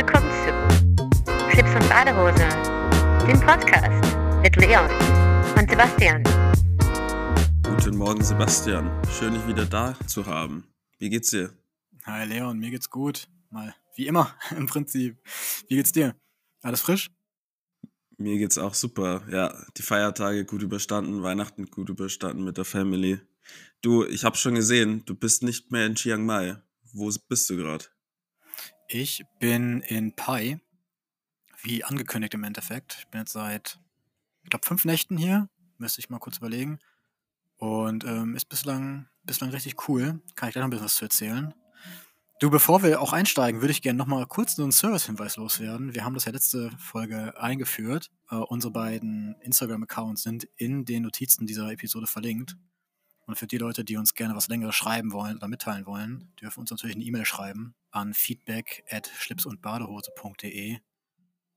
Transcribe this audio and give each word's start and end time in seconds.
willkommen 0.00 0.30
zu 0.30 1.56
Chips 1.56 1.74
und 1.74 1.88
Badehose, 1.88 2.46
dem 3.26 3.40
Podcast 3.40 4.14
mit 4.42 4.54
Leon 4.54 4.88
und 5.58 5.68
Sebastian. 5.68 6.22
Guten 7.64 7.96
Morgen, 7.96 8.22
Sebastian. 8.22 8.88
Schön, 9.18 9.34
dich 9.34 9.44
wieder 9.48 9.66
da 9.66 9.96
zu 10.06 10.24
haben. 10.24 10.68
Wie 10.98 11.10
geht's 11.10 11.30
dir? 11.30 11.52
Hi 12.04 12.28
Leon, 12.28 12.60
mir 12.60 12.70
geht's 12.70 12.88
gut. 12.88 13.26
Mal 13.50 13.74
wie 13.96 14.06
immer 14.06 14.36
im 14.56 14.66
Prinzip. 14.66 15.18
Wie 15.66 15.74
geht's 15.74 15.90
dir? 15.90 16.14
Alles 16.62 16.80
frisch? 16.80 17.10
Mir 18.18 18.38
geht's 18.38 18.56
auch 18.56 18.74
super. 18.74 19.24
Ja, 19.32 19.52
die 19.76 19.82
Feiertage 19.82 20.44
gut 20.44 20.62
überstanden, 20.62 21.24
Weihnachten 21.24 21.72
gut 21.72 21.88
überstanden 21.88 22.44
mit 22.44 22.56
der 22.56 22.64
Family. 22.64 23.18
Du, 23.82 24.04
ich 24.04 24.22
habe 24.22 24.36
schon 24.36 24.54
gesehen, 24.54 25.04
du 25.06 25.16
bist 25.16 25.42
nicht 25.42 25.72
mehr 25.72 25.86
in 25.86 25.96
Chiang 25.96 26.24
Mai. 26.24 26.56
Wo 26.92 27.12
bist 27.28 27.50
du 27.50 27.56
gerade? 27.56 27.86
Ich 28.90 29.22
bin 29.38 29.82
in 29.82 30.16
Pai, 30.16 30.58
wie 31.60 31.84
angekündigt 31.84 32.32
im 32.32 32.42
Endeffekt. 32.42 32.96
Ich 33.00 33.08
bin 33.08 33.20
jetzt 33.20 33.34
seit, 33.34 33.78
ich 34.44 34.48
glaube, 34.48 34.64
fünf 34.64 34.86
Nächten 34.86 35.18
hier. 35.18 35.50
Müsste 35.76 36.00
ich 36.00 36.08
mal 36.08 36.18
kurz 36.18 36.38
überlegen. 36.38 36.78
Und 37.58 38.04
ähm, 38.04 38.34
ist 38.34 38.48
bislang, 38.48 39.06
bislang 39.24 39.50
richtig 39.50 39.88
cool. 39.88 40.22
Kann 40.36 40.48
ich 40.48 40.54
gleich 40.54 40.62
noch 40.62 40.68
ein 40.68 40.70
bisschen 40.70 40.86
was 40.86 40.96
zu 40.96 41.04
erzählen. 41.04 41.52
Du, 42.40 42.48
bevor 42.48 42.82
wir 42.82 43.02
auch 43.02 43.12
einsteigen, 43.12 43.60
würde 43.60 43.72
ich 43.72 43.82
gerne 43.82 43.98
noch 43.98 44.06
mal 44.06 44.24
kurz 44.24 44.58
einen 44.58 44.72
Service-Hinweis 44.72 45.36
loswerden. 45.36 45.94
Wir 45.94 46.06
haben 46.06 46.14
das 46.14 46.24
ja 46.24 46.32
letzte 46.32 46.70
Folge 46.78 47.38
eingeführt. 47.38 48.10
Äh, 48.30 48.36
unsere 48.36 48.72
beiden 48.72 49.34
Instagram-Accounts 49.42 50.22
sind 50.22 50.44
in 50.56 50.86
den 50.86 51.02
Notizen 51.02 51.46
dieser 51.46 51.70
Episode 51.70 52.06
verlinkt. 52.06 52.56
Und 53.28 53.36
für 53.36 53.46
die 53.46 53.58
Leute, 53.58 53.84
die 53.84 53.98
uns 53.98 54.14
gerne 54.14 54.34
was 54.34 54.48
längeres 54.48 54.74
schreiben 54.74 55.12
wollen 55.12 55.36
oder 55.36 55.48
mitteilen 55.48 55.84
wollen, 55.84 56.32
dürfen 56.40 56.60
uns 56.60 56.70
natürlich 56.70 56.96
eine 56.96 57.04
E-Mail 57.04 57.26
schreiben 57.26 57.74
an 57.90 58.14
feedback 58.14 58.84
at 58.88 59.10
schlipsundbadehose.de. 59.18 60.78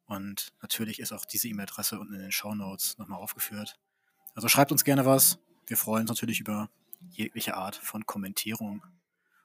Und 0.05 0.51
natürlich 0.61 0.99
ist 0.99 1.13
auch 1.13 1.23
diese 1.23 1.47
E-Mail-Adresse 1.47 1.97
unten 1.97 2.15
in 2.15 2.19
den 2.19 2.33
Show 2.33 2.53
Notes 2.53 2.97
nochmal 2.97 3.19
aufgeführt. 3.21 3.79
Also 4.35 4.49
schreibt 4.49 4.73
uns 4.73 4.83
gerne 4.83 5.05
was. 5.05 5.39
Wir 5.65 5.77
freuen 5.77 6.01
uns 6.01 6.09
natürlich 6.09 6.41
über 6.41 6.69
jegliche 7.09 7.55
Art 7.55 7.77
von 7.77 8.05
Kommentierung. 8.05 8.83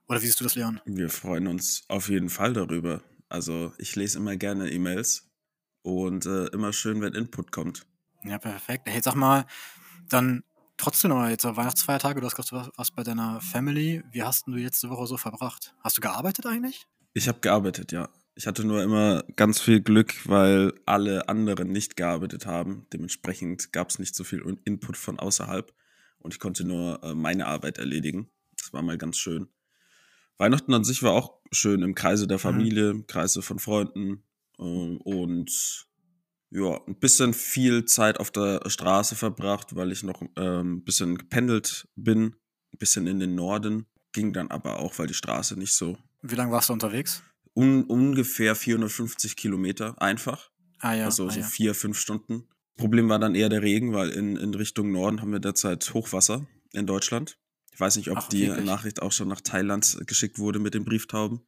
Oder 0.09 0.21
wie 0.21 0.27
siehst 0.27 0.41
du 0.41 0.45
das, 0.45 0.57
Leon? 0.57 0.81
Wir 0.85 1.11
freuen 1.11 1.47
uns 1.47 1.85
auf 1.87 2.09
jeden 2.09 2.29
Fall 2.29 2.55
darüber. 2.55 3.03
Also 3.29 3.73
ich 3.79 3.95
lese 3.95 4.19
immer 4.19 4.35
gerne 4.35 4.69
E-Mails 4.73 5.31
und 5.83 6.27
äh, 6.27 6.47
immer 6.47 6.73
schön, 6.73 7.01
wenn 7.03 7.15
Input 7.15 7.53
kommt. 7.53 7.87
Ja, 8.25 8.39
perfekt. 8.39 8.89
Hey, 8.89 9.01
sag 9.01 9.15
mal, 9.15 9.47
dann 10.09 10.43
trotzdem 10.77 11.11
noch 11.11 11.17
mal 11.17 11.31
jetzt 11.31 11.45
Weihnachtsfeiertage, 11.45 12.21
du 12.21 12.27
hast 12.27 12.37
gesagt, 12.37 12.71
was 12.77 12.91
bei 12.91 13.03
deiner 13.03 13.41
Family. 13.41 14.03
Wie 14.11 14.23
hast 14.23 14.47
du 14.47 14.53
die 14.53 14.65
letzte 14.65 14.91
Woche 14.91 15.07
so 15.07 15.17
verbracht? 15.17 15.75
Hast 15.81 15.97
du 15.97 16.01
gearbeitet 16.01 16.47
eigentlich? 16.47 16.87
Ich 17.15 17.29
habe 17.29 17.41
gearbeitet, 17.41 17.93
ja. 17.93 18.09
Ich 18.35 18.47
hatte 18.47 18.65
nur 18.65 18.83
immer 18.83 19.25
ganz 19.37 19.61
viel 19.61 19.81
Glück, 19.81 20.15
weil 20.29 20.75
alle 20.85 21.29
anderen 21.29 21.73
nicht 21.73 21.97
gearbeitet 21.97 22.45
haben. 22.45 22.87
Dementsprechend 22.93 23.73
gab 23.73 23.89
es 23.89 23.99
nicht 23.99 24.15
so 24.15 24.25
viel 24.25 24.43
Input 24.65 24.99
von 24.99 25.19
außerhalb 25.19 25.73
und 26.19 26.35
ich 26.35 26.41
konnte 26.41 26.65
nur 26.65 27.03
äh, 27.03 27.15
meine 27.15 27.47
Arbeit 27.47 27.79
erledigen. 27.79 28.29
Das 28.59 28.73
war 28.75 28.83
mal 28.83 28.99
ganz 28.99 29.17
schön. 29.17 29.49
Weihnachten 30.37 30.75
an 30.75 30.85
sich 30.85 31.03
war 31.03 31.13
auch 31.13 31.41
schön 31.51 31.83
im 31.83 31.95
Kreise 31.95 32.27
der 32.27 32.37
mhm. 32.37 32.43
Familie, 32.43 32.91
im 32.91 33.07
Kreise 33.07 33.41
von 33.41 33.59
Freunden 33.59 34.23
äh, 34.59 34.63
und 34.63 35.87
ja, 36.51 36.81
ein 36.87 36.99
bisschen 36.99 37.35
viel 37.35 37.85
Zeit 37.85 38.21
auf 38.21 38.31
der 38.31 38.61
Straße 38.67 39.17
verbracht, 39.17 39.75
weil 39.75 39.93
ich 39.93 40.03
noch 40.03 40.23
ähm, 40.37 40.77
ein 40.77 40.85
bisschen 40.85 41.19
gependelt 41.19 41.89
bin, 41.97 42.37
ein 42.73 42.79
bisschen 42.79 43.07
in 43.07 43.21
den 43.21 43.35
Norden. 43.35 43.87
Ging 44.13 44.33
dann 44.33 44.51
aber 44.51 44.79
auch, 44.79 44.99
weil 44.99 45.07
die 45.07 45.15
Straße 45.15 45.59
nicht 45.59 45.75
so. 45.75 45.99
Wie 46.23 46.35
lange 46.35 46.53
warst 46.53 46.69
du 46.69 46.73
unterwegs? 46.73 47.23
Un 47.55 47.85
ungefähr 47.85 48.55
450 48.55 49.37
Kilometer 49.37 50.01
einfach. 50.01 50.51
Ah 50.79 50.95
ja. 50.95 51.05
Also 51.07 51.27
ah, 51.27 51.31
so 51.31 51.41
ja. 51.41 51.47
vier, 51.47 51.75
fünf 51.75 51.99
Stunden. 51.99 52.49
Problem 52.77 53.09
war 53.09 53.19
dann 53.19 53.35
eher 53.35 53.49
der 53.49 53.63
Regen, 53.63 53.93
weil 53.95 54.11
in, 54.11 54.37
in 54.37 54.55
Richtung 54.55 54.93
Norden 54.93 55.23
haben 55.23 55.33
wir 55.33 55.41
derzeit 55.41 55.95
Hochwasser 55.95 56.47
in 56.73 56.87
Deutschland. 56.87 57.39
Ich 57.73 57.81
weiß 57.81 57.97
nicht, 57.97 58.11
ob 58.11 58.19
Ach, 58.19 58.29
die? 58.29 58.49
Nachricht 58.49 59.03
auch 59.03 59.13
schon 59.13 59.29
nach 59.29 59.41
Thailand 59.41 59.99
geschickt 60.07 60.39
wurde 60.39 60.59
mit 60.59 60.75
den 60.75 60.85
Brieftauben. 60.85 61.41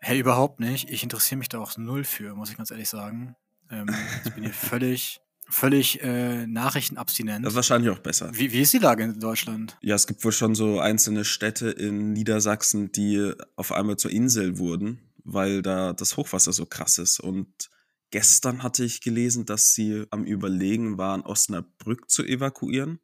Hey, 0.00 0.18
überhaupt 0.18 0.60
nicht. 0.60 0.90
Ich 0.90 1.02
interessiere 1.02 1.38
mich 1.38 1.48
da 1.48 1.58
auch 1.58 1.76
null 1.76 2.04
für, 2.04 2.34
muss 2.34 2.50
ich 2.50 2.56
ganz 2.56 2.70
ehrlich 2.70 2.88
sagen. 2.88 3.36
Ähm, 3.74 3.94
ich 4.24 4.32
bin 4.32 4.44
hier 4.44 4.52
völlig, 4.52 5.20
völlig 5.48 6.02
äh, 6.02 6.46
nachrichtenabstinent. 6.46 7.44
Das 7.44 7.52
ist 7.52 7.56
wahrscheinlich 7.56 7.90
auch 7.90 7.98
besser. 7.98 8.30
Wie, 8.34 8.52
wie 8.52 8.60
ist 8.60 8.72
die 8.72 8.78
Lage 8.78 9.04
in 9.04 9.20
Deutschland? 9.20 9.76
Ja, 9.80 9.94
es 9.94 10.06
gibt 10.06 10.24
wohl 10.24 10.32
schon 10.32 10.54
so 10.54 10.80
einzelne 10.80 11.24
Städte 11.24 11.70
in 11.70 12.12
Niedersachsen, 12.12 12.92
die 12.92 13.32
auf 13.56 13.72
einmal 13.72 13.96
zur 13.96 14.10
Insel 14.10 14.58
wurden, 14.58 15.00
weil 15.24 15.62
da 15.62 15.92
das 15.92 16.16
Hochwasser 16.16 16.52
so 16.52 16.66
krass 16.66 16.98
ist. 16.98 17.20
Und 17.20 17.70
gestern 18.10 18.62
hatte 18.62 18.84
ich 18.84 19.00
gelesen, 19.00 19.44
dass 19.46 19.74
sie 19.74 20.04
am 20.10 20.24
Überlegen 20.24 20.98
waren, 20.98 21.22
Osnabrück 21.22 22.10
zu 22.10 22.24
evakuieren 22.24 23.00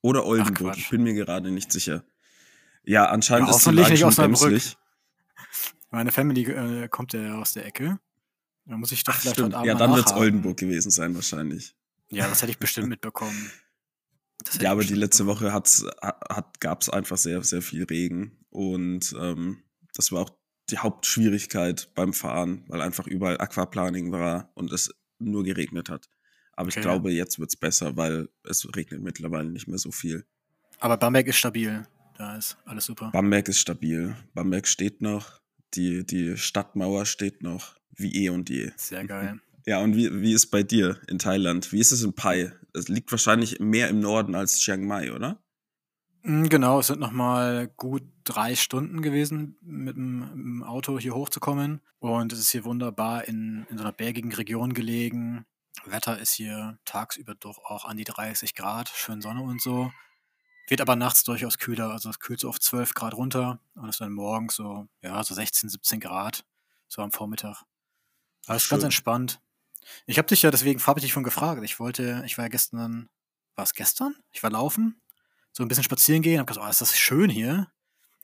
oder 0.00 0.24
Oldenburg. 0.26 0.76
Ich 0.76 0.90
bin 0.90 1.02
mir 1.02 1.14
gerade 1.14 1.50
nicht 1.50 1.72
sicher. 1.72 2.04
Ja, 2.84 3.06
anscheinend 3.06 3.48
Ja, 3.48 3.56
ist 3.56 3.66
die 3.66 3.70
Lage 3.70 3.90
nicht 3.90 4.00
schon 4.00 4.08
Osnabrück. 4.08 4.40
bremslich. 4.40 4.76
Meine 5.90 6.10
Family 6.10 6.42
äh, 6.50 6.88
kommt 6.88 7.12
ja 7.12 7.34
aus 7.38 7.52
der 7.52 7.66
Ecke. 7.66 7.98
Da 8.64 8.76
muss 8.76 8.92
ich 8.92 9.02
doch 9.04 9.12
Ach, 9.14 9.20
vielleicht 9.20 9.36
stimmt. 9.36 9.54
heute 9.54 9.56
Abend 9.58 9.66
Ja, 9.68 9.74
dann 9.74 9.94
wird 9.94 10.06
es. 10.06 10.12
Oldenburg 10.12 10.56
gewesen 10.56 10.90
sein 10.90 11.14
wahrscheinlich. 11.14 11.74
Ja, 12.10 12.28
das 12.28 12.42
hätte 12.42 12.52
ich 12.52 12.58
bestimmt 12.58 12.88
mitbekommen. 12.90 13.50
Ja, 14.54 14.60
ich 14.62 14.68
aber 14.68 14.84
die 14.84 14.94
letzte. 14.94 15.26
Woche 15.26 15.52
hat's, 15.52 15.84
hat, 16.02 16.60
gab 16.60 16.82
es 16.82 16.88
einfach 16.88 17.16
sehr, 17.16 17.42
sehr 17.44 17.62
viel 17.62 17.84
Regen. 17.84 18.38
Und 18.50 19.14
ähm, 19.18 19.62
das 19.94 20.12
war 20.12 20.22
auch 20.22 20.30
die 20.70 20.78
Hauptschwierigkeit 20.78 21.90
beim 21.94 22.12
Fahren, 22.12 22.64
weil 22.68 22.80
einfach 22.82 23.06
überall 23.06 23.38
Aquaplaning 23.40 24.12
war 24.12 24.50
und 24.54 24.72
es 24.72 24.94
nur 25.18 25.44
geregnet 25.44 25.88
hat. 25.88 26.08
Aber 26.54 26.68
ich 26.68 26.74
Okay. 26.76 26.82
glaube, 26.82 27.12
jetzt 27.12 27.38
wird's 27.38 27.56
besser, 27.56 27.96
weil 27.96 28.28
es 28.44 28.66
regnet 28.76 29.02
mittlerweile 29.02 29.48
nicht 29.50 29.68
mehr 29.68 29.78
so 29.78 29.90
viel. 29.90 30.24
Aber 30.80 30.96
Bamberg 30.96 31.26
ist 31.28 31.36
stabil. 31.38 31.86
Da 32.18 32.36
ist 32.36 32.56
alles 32.64 32.84
super. 32.84 33.10
Bamberg 33.12 33.48
ist 33.48 33.58
stabil. 33.60 34.14
Bamberg 34.34 34.66
steht 34.68 35.00
noch. 35.00 35.40
Die, 35.74 36.04
die 36.04 36.36
Stadtmauer 36.36 37.06
steht 37.06 37.42
noch. 37.42 37.76
Wie 37.92 38.24
eh 38.24 38.30
und 38.30 38.50
je. 38.50 38.70
Sehr 38.76 39.04
geil. 39.04 39.40
Ja, 39.64 39.78
und 39.78 39.94
wie, 39.94 40.22
wie 40.22 40.32
ist 40.32 40.46
bei 40.46 40.64
dir 40.64 40.98
in 41.06 41.20
Thailand? 41.20 41.70
Wie 41.70 41.78
ist 41.78 41.92
es 41.92 42.02
in 42.02 42.14
Pai? 42.14 42.52
Es 42.74 42.88
liegt 42.88 43.12
wahrscheinlich 43.12 43.60
mehr 43.60 43.88
im 43.90 44.00
Norden 44.00 44.34
als 44.34 44.58
Chiang 44.58 44.84
Mai, 44.88 45.12
oder? 45.12 45.40
Mm, 46.22 46.46
Genau, 46.46 46.80
es 46.80 46.88
sind 46.88 46.98
nochmal 46.98 47.68
gut 47.76 48.02
drei 48.24 48.56
Stunden 48.56 49.02
gewesen, 49.02 49.56
mit 49.60 49.96
dem, 49.96 50.64
Auto 50.64 50.98
hier 50.98 51.14
hochzukommen. 51.14 51.80
Und 52.00 52.32
es 52.32 52.40
ist 52.40 52.50
hier 52.50 52.64
wunderbar 52.64 53.28
in, 53.28 53.66
in 53.70 53.78
so 53.78 53.84
einer 53.84 53.92
bergigen 53.92 54.32
Region 54.32 54.74
gelegen. 54.74 55.44
Wetter 55.84 56.18
ist 56.18 56.32
hier 56.32 56.78
tagsüber 56.84 57.34
doch 57.34 57.58
auch 57.64 57.84
an 57.84 57.96
die 57.96 58.04
30 58.04 58.54
Grad, 58.54 58.88
schön 58.88 59.20
Sonne 59.20 59.42
und 59.42 59.60
so. 59.60 59.92
Wird 60.68 60.80
aber 60.80 60.96
nachts 60.96 61.24
durchaus 61.24 61.58
kühler, 61.58 61.90
also 61.90 62.08
es 62.10 62.20
kühlt 62.20 62.40
so 62.40 62.48
auf 62.48 62.60
12 62.60 62.94
Grad 62.94 63.14
runter 63.14 63.60
und 63.74 63.88
ist 63.88 64.00
dann 64.00 64.12
morgens 64.12 64.54
so, 64.54 64.88
ja, 65.02 65.22
so 65.24 65.34
16, 65.34 65.68
17 65.68 66.00
Grad, 66.00 66.44
so 66.88 67.02
am 67.02 67.10
Vormittag. 67.10 67.64
Alles 68.46 68.68
ganz 68.68 68.82
entspannt. 68.82 69.40
Ich 70.06 70.18
habe 70.18 70.28
dich 70.28 70.42
ja, 70.42 70.50
deswegen 70.50 70.84
habe 70.86 71.00
ich 71.00 71.04
dich 71.04 71.12
schon 71.12 71.24
gefragt. 71.24 71.62
Ich 71.64 71.78
wollte, 71.80 72.22
ich 72.26 72.38
war 72.38 72.44
ja 72.44 72.48
gestern, 72.48 73.08
war 73.54 73.64
es 73.64 73.74
gestern? 73.74 74.14
Ich 74.32 74.42
war 74.42 74.50
laufen, 74.50 75.00
so 75.52 75.62
ein 75.62 75.68
bisschen 75.68 75.84
spazieren 75.84 76.22
gehen, 76.22 76.40
hab 76.40 76.46
gesagt, 76.46 76.66
oh, 76.66 76.70
ist 76.70 76.80
das 76.80 76.96
schön 76.96 77.30
hier. 77.30 77.68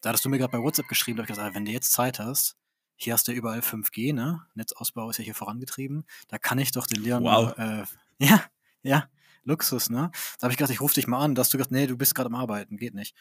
Da 0.01 0.11
hattest 0.11 0.25
du 0.25 0.29
mir 0.29 0.39
gerade 0.39 0.53
bei 0.53 0.63
WhatsApp 0.63 0.89
geschrieben, 0.89 1.17
da 1.17 1.23
hab 1.23 1.31
ich 1.31 1.35
gesagt, 1.35 1.51
ah, 1.51 1.55
wenn 1.55 1.65
du 1.65 1.73
jetzt 1.73 1.93
Zeit 1.93 2.19
hast, 2.19 2.57
hier 2.97 3.13
hast 3.13 3.29
du 3.29 3.33
ja 3.33 3.39
überall 3.39 3.61
5G, 3.61 4.13
ne? 4.13 4.45
Netzausbau 4.55 5.09
ist 5.11 5.19
ja 5.19 5.25
hier 5.25 5.35
vorangetrieben. 5.35 6.05
Da 6.27 6.39
kann 6.39 6.59
ich 6.59 6.73
doch 6.73 6.87
den 6.87 7.03
Leon 7.03 7.23
Wow. 7.23 7.57
äh, 7.57 7.85
ja, 8.19 8.43
ja, 8.83 9.09
Luxus, 9.45 9.89
ne? 9.89 10.11
Da 10.39 10.43
habe 10.45 10.53
ich 10.53 10.59
gedacht, 10.59 10.73
ich 10.73 10.81
rufe 10.81 10.95
dich 10.95 11.07
mal 11.07 11.21
an. 11.25 11.35
Da 11.35 11.41
hast 11.41 11.53
du 11.55 11.59
gesagt, 11.59 11.71
nee, 11.71 11.87
du 11.87 11.97
bist 11.97 12.15
gerade 12.15 12.27
am 12.27 12.35
Arbeiten, 12.35 12.77
geht 12.77 12.95
nicht. 12.95 13.15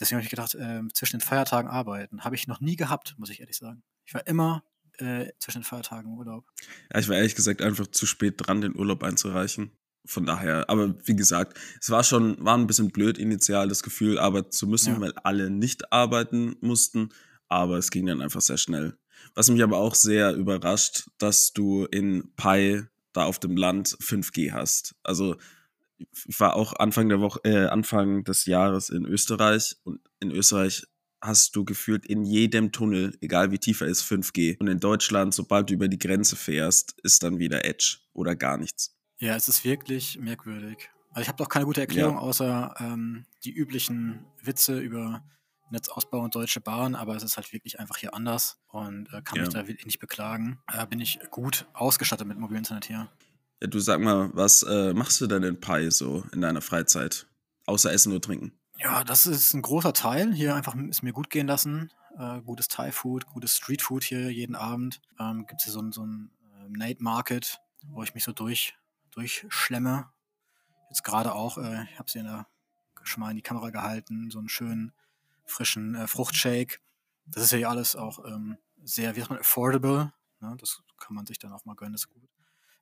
Deswegen 0.00 0.16
habe 0.16 0.24
ich 0.24 0.30
gedacht, 0.30 0.54
äh, 0.54 0.82
zwischen 0.94 1.18
den 1.18 1.26
Feiertagen 1.26 1.70
arbeiten. 1.70 2.24
Habe 2.24 2.34
ich 2.34 2.48
noch 2.48 2.60
nie 2.60 2.74
gehabt, 2.74 3.14
muss 3.18 3.30
ich 3.30 3.40
ehrlich 3.40 3.56
sagen. 3.56 3.82
Ich 4.04 4.14
war 4.14 4.26
immer 4.26 4.64
äh, 5.00 5.32
zwischen 5.38 5.58
den 5.60 5.64
Feiertagen 5.64 6.16
Urlaub. 6.16 6.44
Ja, 6.92 7.00
ich 7.00 7.08
war 7.08 7.16
ehrlich 7.16 7.34
gesagt 7.34 7.62
einfach 7.62 7.86
zu 7.86 8.06
spät 8.06 8.34
dran, 8.38 8.60
den 8.60 8.76
Urlaub 8.76 9.02
einzureichen. 9.02 9.72
Von 10.06 10.24
daher, 10.24 10.68
aber 10.70 10.94
wie 11.06 11.14
gesagt, 11.14 11.58
es 11.80 11.90
war 11.90 12.02
schon, 12.04 12.42
war 12.42 12.56
ein 12.56 12.66
bisschen 12.66 12.90
blöd 12.90 13.18
initial 13.18 13.68
das 13.68 13.82
Gefühl, 13.82 14.18
arbeiten 14.18 14.50
zu 14.50 14.66
müssen, 14.66 14.94
Ja. 14.94 15.00
weil 15.00 15.12
alle 15.24 15.50
nicht 15.50 15.92
arbeiten 15.92 16.56
mussten. 16.60 17.10
Aber 17.48 17.76
es 17.78 17.90
ging 17.90 18.06
dann 18.06 18.22
einfach 18.22 18.40
sehr 18.40 18.56
schnell. 18.56 18.96
Was 19.34 19.50
mich 19.50 19.62
aber 19.62 19.76
auch 19.78 19.94
sehr 19.94 20.34
überrascht, 20.34 21.08
dass 21.18 21.52
du 21.52 21.84
in 21.84 22.32
Pai 22.36 22.84
da 23.12 23.24
auf 23.24 23.38
dem 23.38 23.56
Land 23.56 23.88
5G 24.00 24.52
hast. 24.52 24.94
Also 25.02 25.36
ich 26.26 26.40
war 26.40 26.54
auch 26.56 26.72
Anfang 26.74 27.08
der 27.10 27.20
Woche, 27.20 27.40
äh, 27.44 27.66
Anfang 27.66 28.24
des 28.24 28.46
Jahres 28.46 28.88
in 28.88 29.04
Österreich 29.04 29.76
und 29.84 30.00
in 30.20 30.30
Österreich 30.30 30.86
hast 31.20 31.54
du 31.56 31.64
gefühlt 31.64 32.06
in 32.06 32.24
jedem 32.24 32.72
Tunnel, 32.72 33.16
egal 33.20 33.50
wie 33.52 33.58
tief 33.58 33.80
er 33.80 33.88
ist, 33.88 34.02
5G. 34.02 34.56
Und 34.58 34.68
in 34.68 34.78
Deutschland, 34.80 35.34
sobald 35.34 35.70
du 35.70 35.74
über 35.74 35.88
die 35.88 35.98
Grenze 35.98 36.36
fährst, 36.36 36.98
ist 37.02 37.22
dann 37.22 37.38
wieder 37.38 37.64
Edge 37.64 37.98
oder 38.12 38.34
gar 38.36 38.56
nichts. 38.56 38.96
Ja, 39.18 39.36
es 39.36 39.48
ist 39.48 39.64
wirklich 39.64 40.18
merkwürdig. 40.18 40.90
Also 41.10 41.22
ich 41.22 41.28
habe 41.28 41.36
doch 41.38 41.48
keine 41.48 41.66
gute 41.66 41.80
Erklärung, 41.80 42.14
Ja. 42.14 42.20
außer 42.20 42.74
ähm, 42.78 43.26
die 43.44 43.52
üblichen 43.52 44.24
Witze 44.42 44.78
über 44.78 45.22
Netzausbau 45.70 46.20
und 46.20 46.34
Deutsche 46.34 46.60
Bahn, 46.60 46.94
aber 46.94 47.14
es 47.16 47.22
ist 47.22 47.36
halt 47.36 47.52
wirklich 47.52 47.78
einfach 47.78 47.96
hier 47.96 48.14
anders 48.14 48.58
und 48.68 49.08
äh, 49.12 49.20
kann 49.22 49.36
Ja. 49.36 49.42
mich 49.42 49.50
da 49.52 49.66
wirklich 49.68 49.86
nicht 49.86 49.98
beklagen. 50.00 50.58
Äh, 50.72 50.86
bin 50.86 51.00
ich 51.00 51.18
gut 51.30 51.66
ausgestattet 51.74 52.26
mit 52.26 52.38
mobilem 52.38 52.58
Internet 52.58 52.86
hier. 52.86 53.08
Ja, 53.60 53.68
du 53.68 53.78
sag 53.78 54.00
mal, 54.00 54.30
was 54.32 54.62
äh, 54.62 54.94
machst 54.94 55.20
du 55.20 55.26
denn 55.26 55.42
in 55.42 55.60
Pi 55.60 55.90
so 55.90 56.24
in 56.32 56.40
deiner 56.40 56.60
Freizeit? 56.62 57.26
Außer 57.66 57.92
Essen 57.92 58.12
und 58.12 58.24
Trinken. 58.24 58.52
Ja, 58.82 59.04
das 59.04 59.26
ist 59.26 59.52
ein 59.52 59.60
großer 59.60 59.92
Teil. 59.92 60.32
Hier 60.32 60.54
einfach 60.54 60.74
es 60.88 61.02
mir 61.02 61.12
gut 61.12 61.28
gehen 61.28 61.46
lassen. 61.46 61.92
Äh, 62.18 62.40
gutes 62.40 62.68
Thai-Food, 62.68 63.26
gutes 63.26 63.56
Street-Food 63.56 64.02
hier 64.02 64.32
jeden 64.32 64.54
Abend. 64.54 65.02
Ähm, 65.18 65.46
Gibt 65.46 65.60
es 65.60 65.64
hier 65.64 65.72
so 65.74 65.82
ein, 65.82 65.92
so 65.92 66.04
ein 66.04 66.30
äh, 66.54 66.68
Night 66.70 67.02
Market, 67.02 67.60
wo 67.82 68.02
ich 68.02 68.14
mich 68.14 68.24
so 68.24 68.32
durch, 68.32 68.74
durchschlemme. 69.10 70.10
Jetzt 70.88 71.04
gerade 71.04 71.34
auch, 71.34 71.58
äh, 71.58 71.84
ich 71.92 71.98
habe 71.98 72.10
sie 72.10 72.20
in 72.20 72.24
der, 72.24 72.46
schon 73.02 73.20
mal 73.20 73.30
in 73.30 73.36
die 73.36 73.42
Kamera 73.42 73.68
gehalten, 73.68 74.30
so 74.30 74.38
einen 74.38 74.48
schönen, 74.48 74.92
frischen 75.44 75.94
äh, 75.94 76.06
Fruchtshake. 76.06 76.80
Das 77.26 77.42
ist 77.42 77.52
ja 77.52 77.58
hier 77.58 77.68
alles 77.68 77.96
auch 77.96 78.24
ähm, 78.24 78.56
sehr, 78.82 79.14
wie 79.14 79.20
sagt 79.20 79.30
man, 79.30 79.40
affordable. 79.40 80.10
Ne? 80.40 80.56
Das 80.58 80.82
kann 80.98 81.14
man 81.14 81.26
sich 81.26 81.38
dann 81.38 81.52
auch 81.52 81.66
mal 81.66 81.76
gönnen, 81.76 81.92
das 81.92 82.04
ist 82.04 82.08
gut. 82.08 82.30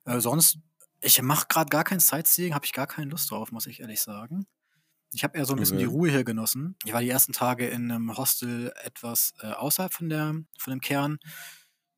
Äh, 0.05 0.21
sonst, 0.21 0.59
ich 1.01 1.21
mache 1.21 1.47
gerade 1.49 1.69
gar 1.69 1.83
kein 1.83 1.99
Sightseeing, 1.99 2.55
habe 2.55 2.65
ich 2.65 2.71
gar 2.71 2.87
keine 2.87 3.11
Lust 3.11 3.31
drauf, 3.31 3.51
muss 3.51 3.67
ich 3.67 3.81
ehrlich 3.81 3.99
sagen. 3.99 4.47
Ich 5.11 5.23
habe 5.23 5.37
eher 5.37 5.45
so 5.45 5.53
ein 5.53 5.59
bisschen 5.59 5.77
Okay. 5.77 5.79
die 5.79 5.85
Ruhe 5.85 6.09
hier 6.09 6.23
genossen. 6.23 6.75
Ich 6.85 6.93
war 6.93 7.01
die 7.01 7.09
ersten 7.09 7.33
Tage 7.33 7.67
in 7.67 7.91
einem 7.91 8.15
Hostel 8.17 8.71
etwas 8.83 9.33
äh, 9.41 9.47
außerhalb 9.53 9.93
von, 9.93 10.09
der, 10.09 10.35
von 10.57 10.71
dem 10.71 10.81
Kern. 10.81 11.17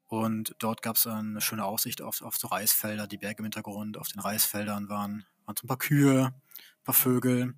Und 0.08 0.56
dort 0.60 0.82
gab 0.82 0.96
es 0.98 1.08
eine 1.08 1.42
schöne 1.42 1.66
Aussicht 1.66 2.02
auf, 2.02 2.22
auf 2.22 2.38
so 2.38 2.48
Reisfelder, 2.48 3.08
die 3.08 3.18
Berge 3.18 3.40
im 3.40 3.46
Hintergrund. 3.46 3.98
Auf 3.98 4.10
den 4.10 4.20
Reisfeldern 4.20 4.90
waren, 4.90 5.26
waren 5.46 5.56
so 5.58 5.66
ein 5.66 5.68
paar 5.68 5.78
Kühe, 5.78 6.26
ein 6.28 6.84
paar 6.84 6.96
Vögel. 6.96 7.56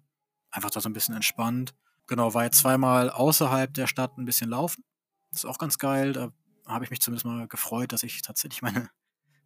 Einfach 0.51 0.69
da 0.69 0.81
so 0.81 0.89
ein 0.89 0.93
bisschen 0.93 1.15
entspannt. 1.15 1.73
Genau, 2.07 2.33
war 2.33 2.43
jetzt 2.43 2.59
zweimal 2.59 3.09
außerhalb 3.09 3.73
der 3.73 3.87
Stadt 3.87 4.17
ein 4.17 4.25
bisschen 4.25 4.49
laufen. 4.49 4.83
Das 5.31 5.39
ist 5.43 5.45
auch 5.45 5.57
ganz 5.57 5.79
geil. 5.79 6.13
Da 6.13 6.31
habe 6.67 6.83
ich 6.85 6.91
mich 6.91 7.01
zumindest 7.01 7.25
mal 7.25 7.47
gefreut, 7.47 7.91
dass 7.91 8.03
ich 8.03 8.21
tatsächlich 8.21 8.61
meine, 8.61 8.89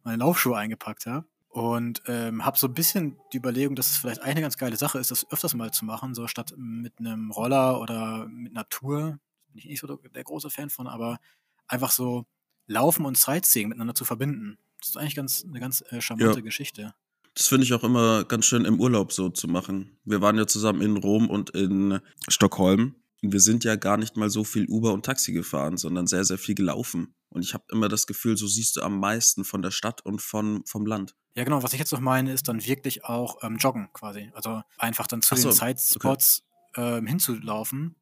meine 0.04 0.18
Laufschuhe 0.18 0.56
eingepackt 0.56 1.06
habe. 1.06 1.26
Und 1.50 2.02
ähm, 2.06 2.44
habe 2.44 2.58
so 2.58 2.66
ein 2.66 2.74
bisschen 2.74 3.16
die 3.32 3.38
Überlegung, 3.38 3.74
dass 3.74 3.90
es 3.90 3.96
vielleicht 3.96 4.20
eine 4.20 4.40
ganz 4.40 4.58
geile 4.58 4.76
Sache 4.76 4.98
ist, 4.98 5.10
das 5.10 5.30
öfters 5.30 5.54
mal 5.54 5.72
zu 5.72 5.84
machen, 5.86 6.14
so 6.14 6.26
statt 6.26 6.52
mit 6.56 6.98
einem 6.98 7.30
Roller 7.30 7.80
oder 7.80 8.26
mit 8.28 8.52
Natur. 8.52 9.18
Bin 9.48 9.58
ich 9.58 9.64
nicht 9.64 9.80
so 9.80 9.86
der, 9.96 10.24
große 10.24 10.50
Fan 10.50 10.68
von, 10.68 10.86
aber 10.86 11.18
einfach 11.66 11.90
so 11.90 12.26
Laufen 12.66 13.06
und 13.06 13.16
Sightseeing 13.16 13.68
miteinander 13.68 13.94
zu 13.94 14.04
verbinden. 14.04 14.58
Das 14.78 14.90
ist 14.90 14.96
eigentlich 14.98 15.14
ganz, 15.16 15.44
eine 15.44 15.58
ganz 15.58 15.82
äh, 15.90 16.00
charmante 16.02 16.38
Ja. 16.38 16.44
Geschichte. 16.44 16.94
Das 17.34 17.48
finde 17.48 17.64
ich 17.64 17.72
auch 17.72 17.84
immer 17.84 18.24
ganz 18.24 18.44
schön 18.46 18.64
im 18.64 18.80
Urlaub 18.80 19.12
so 19.12 19.28
zu 19.30 19.48
machen. 19.48 19.96
Wir 20.04 20.20
waren 20.20 20.36
ja 20.36 20.46
zusammen 20.46 20.82
in 20.82 20.96
Rom 20.96 21.30
und 21.30 21.50
in 21.50 22.00
Stockholm. 22.28 22.96
Wir 23.20 23.40
sind 23.40 23.64
ja 23.64 23.76
gar 23.76 23.96
nicht 23.96 24.16
mal 24.16 24.30
so 24.30 24.44
viel 24.44 24.66
Uber 24.68 24.92
und 24.92 25.04
Taxi 25.04 25.32
gefahren, 25.32 25.76
sondern 25.76 26.06
sehr, 26.06 26.24
sehr 26.24 26.38
viel 26.38 26.54
gelaufen. 26.54 27.14
Und 27.30 27.42
ich 27.42 27.52
habe 27.52 27.64
immer 27.72 27.88
das 27.88 28.06
Gefühl, 28.06 28.36
so 28.36 28.46
siehst 28.46 28.76
du 28.76 28.82
am 28.82 29.00
meisten 29.00 29.44
von 29.44 29.60
der 29.60 29.70
Stadt 29.70 30.04
und 30.04 30.22
von, 30.22 30.64
vom 30.66 30.86
Land. 30.86 31.16
Ja, 31.34 31.44
genau. 31.44 31.62
Was 31.62 31.72
ich 31.72 31.78
jetzt 31.78 31.92
noch 31.92 32.00
meine, 32.00 32.32
ist 32.32 32.48
dann 32.48 32.64
wirklich 32.64 33.04
auch 33.04 33.42
ähm, 33.42 33.56
Joggen 33.56 33.92
quasi. 33.92 34.30
Also 34.34 34.62
einfach 34.78 35.06
dann 35.06 35.22
zu 35.22 35.36
so, 35.36 35.50
den 35.50 35.56
Sidespots 35.56 36.44
ähm, 36.76 37.06
hinzulaufen. 37.06 37.96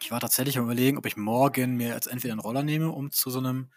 Ich 0.00 0.10
war 0.10 0.20
tatsächlich 0.20 0.58
am 0.58 0.64
überlegen, 0.64 0.98
ob 0.98 1.06
ich 1.06 1.16
morgen 1.16 1.76
mir 1.76 1.88
jetzt 1.88 2.08
entweder 2.08 2.32
einen 2.32 2.40
Roller 2.40 2.62
nehme, 2.62 2.90
um 2.90 3.10
zu 3.12 3.30
so 3.30 3.38
einem 3.38 3.70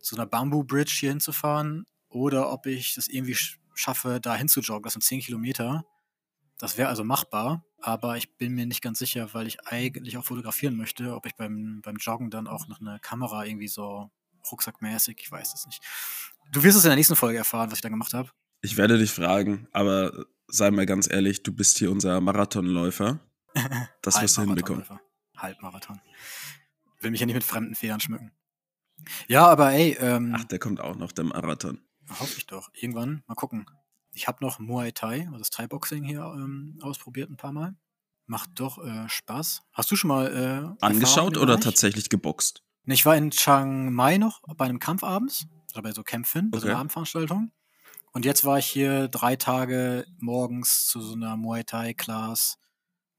zu 0.00 0.16
einer 0.16 0.26
Bamboo 0.26 0.64
Bridge 0.64 0.96
hier 0.98 1.10
hinzufahren, 1.10 1.84
oder 2.08 2.50
ob 2.52 2.66
ich 2.66 2.96
es 2.96 3.08
irgendwie 3.08 3.34
sch 3.34 3.58
schaffe, 3.74 4.18
da 4.20 4.34
hinzujoggen. 4.34 4.82
Das 4.82 4.94
sind 4.94 5.04
10 5.04 5.20
Kilometer. 5.20 5.84
Das 6.58 6.76
wäre 6.76 6.88
also 6.88 7.04
machbar, 7.04 7.64
aber 7.80 8.16
ich 8.16 8.36
bin 8.36 8.54
mir 8.54 8.66
nicht 8.66 8.82
ganz 8.82 8.98
sicher, 8.98 9.32
weil 9.32 9.46
ich 9.46 9.66
eigentlich 9.66 10.18
auch 10.18 10.24
fotografieren 10.24 10.76
möchte, 10.76 11.14
ob 11.14 11.26
ich 11.26 11.36
beim, 11.36 11.80
beim 11.82 11.96
Joggen 11.96 12.30
dann 12.30 12.48
auch 12.48 12.66
noch 12.66 12.80
eine 12.80 12.98
Kamera 13.00 13.44
irgendwie 13.44 13.68
so 13.68 14.10
rucksackmäßig, 14.50 15.18
ich 15.20 15.30
weiß 15.30 15.54
es 15.54 15.66
nicht. 15.66 15.82
Du 16.52 16.62
wirst 16.62 16.76
es 16.76 16.84
in 16.84 16.90
der 16.90 16.96
nächsten 16.96 17.16
Folge 17.16 17.38
erfahren, 17.38 17.70
was 17.70 17.78
ich 17.78 17.82
da 17.82 17.88
gemacht 17.88 18.14
habe. 18.14 18.30
Ich 18.60 18.76
werde 18.76 18.98
dich 18.98 19.12
fragen, 19.12 19.68
aber 19.72 20.26
sei 20.48 20.70
mal 20.70 20.86
ganz 20.86 21.08
ehrlich, 21.10 21.42
du 21.42 21.52
bist 21.52 21.78
hier 21.78 21.90
unser 21.90 22.20
Marathonläufer. 22.20 23.20
Das 24.02 24.20
wirst 24.20 24.36
du 24.36 24.42
hinbekommen. 24.42 24.84
Halbmarathon. 25.36 26.00
Will 27.00 27.10
mich 27.10 27.20
ja 27.20 27.26
nicht 27.26 27.34
mit 27.34 27.44
fremden 27.44 27.74
Federn 27.74 28.00
schmücken. 28.00 28.32
Ja, 29.26 29.46
aber 29.46 29.72
ey, 29.72 29.96
ähm, 30.00 30.34
Ach, 30.36 30.44
der 30.44 30.58
kommt 30.58 30.80
auch 30.80 30.96
noch, 30.96 31.12
der 31.12 31.24
Marathon. 31.24 31.80
hoffe 32.08 32.34
ich 32.36 32.46
doch. 32.46 32.70
Irgendwann, 32.74 33.22
mal 33.26 33.34
gucken. 33.34 33.66
Ich 34.18 34.26
habe 34.26 34.44
noch 34.44 34.58
Muay 34.58 34.90
Thai, 34.90 35.26
also 35.26 35.38
das 35.38 35.50
Thai-Boxing 35.50 36.02
hier 36.02 36.22
ähm, 36.22 36.76
ausprobiert 36.82 37.30
ein 37.30 37.36
paar 37.36 37.52
Mal. 37.52 37.76
Macht 38.26 38.50
doch 38.56 38.84
äh, 38.84 39.08
Spaß. 39.08 39.62
Hast 39.72 39.90
du 39.92 39.94
schon 39.96 40.08
mal 40.08 40.76
äh, 40.80 40.84
Angeschaut 40.84 41.36
im 41.36 41.42
oder 41.42 41.60
tatsächlich 41.60 42.08
geboxt? 42.10 42.64
Ich 42.86 43.06
war 43.06 43.14
in 43.16 43.30
Chiang 43.30 43.92
Mai 43.92 44.18
noch 44.18 44.42
bei 44.56 44.64
einem 44.64 44.80
Kampf 44.80 45.04
abends, 45.04 45.46
oder 45.72 45.82
bei 45.82 45.92
so 45.92 46.02
Kämpfen, 46.02 46.50
bei 46.50 46.58
so 46.58 46.66
einer 46.66 46.72
Okay. 46.72 46.80
Abendveranstaltung. 46.80 47.52
Und 48.12 48.24
jetzt 48.24 48.44
war 48.44 48.58
ich 48.58 48.66
hier 48.66 49.06
drei 49.06 49.36
Tage 49.36 50.04
morgens 50.18 50.88
zu 50.88 51.00
so 51.00 51.14
einer 51.14 51.36
Muay 51.36 51.62
Thai 51.62 51.94
Class, 51.94 52.58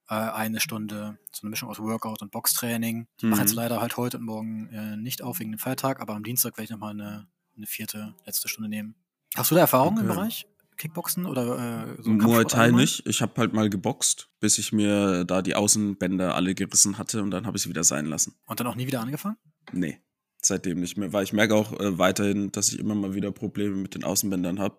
äh, 0.10 0.16
eine 0.16 0.60
Stunde, 0.60 1.18
so 1.32 1.44
eine 1.44 1.52
Mischung 1.52 1.70
aus 1.70 1.80
Workout 1.80 2.22
und 2.22 2.32
Boxtraining. 2.32 3.08
Ich 3.18 3.24
mache 3.30 3.40
jetzt 3.42 3.52
Mhm. 3.52 3.58
leider 3.58 3.80
halt 3.80 3.96
heute 3.96 4.18
und 4.18 4.26
morgen 4.26 4.68
äh, 4.74 4.98
nicht 4.98 5.22
auf 5.22 5.40
wegen 5.40 5.52
dem 5.54 5.60
Feiertag, 5.60 6.02
aber 6.02 6.16
am 6.16 6.24
Dienstag 6.24 6.58
werde 6.58 6.66
ich 6.66 6.70
nochmal 6.72 6.92
eine, 6.92 7.28
eine 7.56 7.68
vierte, 7.68 8.16
letzte 8.26 8.50
Stunde 8.50 8.70
nehmen. 8.70 8.96
Hast 9.36 9.50
du 9.52 9.56
da 9.56 9.62
Erfahrung 9.62 9.98
im 9.98 10.06
Okay. 10.06 10.14
Bereich? 10.14 10.46
Kickboxen 10.80 11.26
oder 11.26 11.90
äh, 11.98 12.02
so 12.02 12.10
Muay 12.10 12.46
Thai 12.46 12.72
nicht. 12.72 13.06
Ich 13.06 13.22
habe 13.22 13.34
halt 13.38 13.54
mal 13.54 13.70
geboxt, 13.70 14.30
bis 14.40 14.58
ich 14.58 14.72
mir 14.72 15.26
da 15.26 15.42
die 15.42 15.54
Außenbänder 15.54 16.34
alle 16.34 16.56
gerissen 16.56 16.98
hatte 16.98 17.22
und 17.22 17.32
dann 17.32 17.46
habe 17.46 17.58
ich 17.58 17.64
sie 17.64 17.70
wieder 17.70 17.84
sein 17.84 18.06
lassen. 18.06 18.36
Und 18.48 18.60
dann 18.60 18.68
auch 18.68 18.76
nie 18.76 18.88
wieder 18.88 19.02
angefangen? 19.02 19.38
Nee, 19.74 20.00
seitdem 20.42 20.80
nicht 20.80 20.98
mehr. 20.98 21.14
Weil 21.14 21.26
ich 21.26 21.34
merke 21.34 21.54
auch 21.54 21.78
äh, 21.80 22.00
weiterhin, 22.00 22.52
dass 22.52 22.70
ich 22.70 22.80
immer 22.80 22.96
mal 22.96 23.14
wieder 23.14 23.32
Probleme 23.32 23.76
mit 23.76 23.94
den 23.94 24.04
Außenbändern 24.04 24.60
habe. 24.60 24.78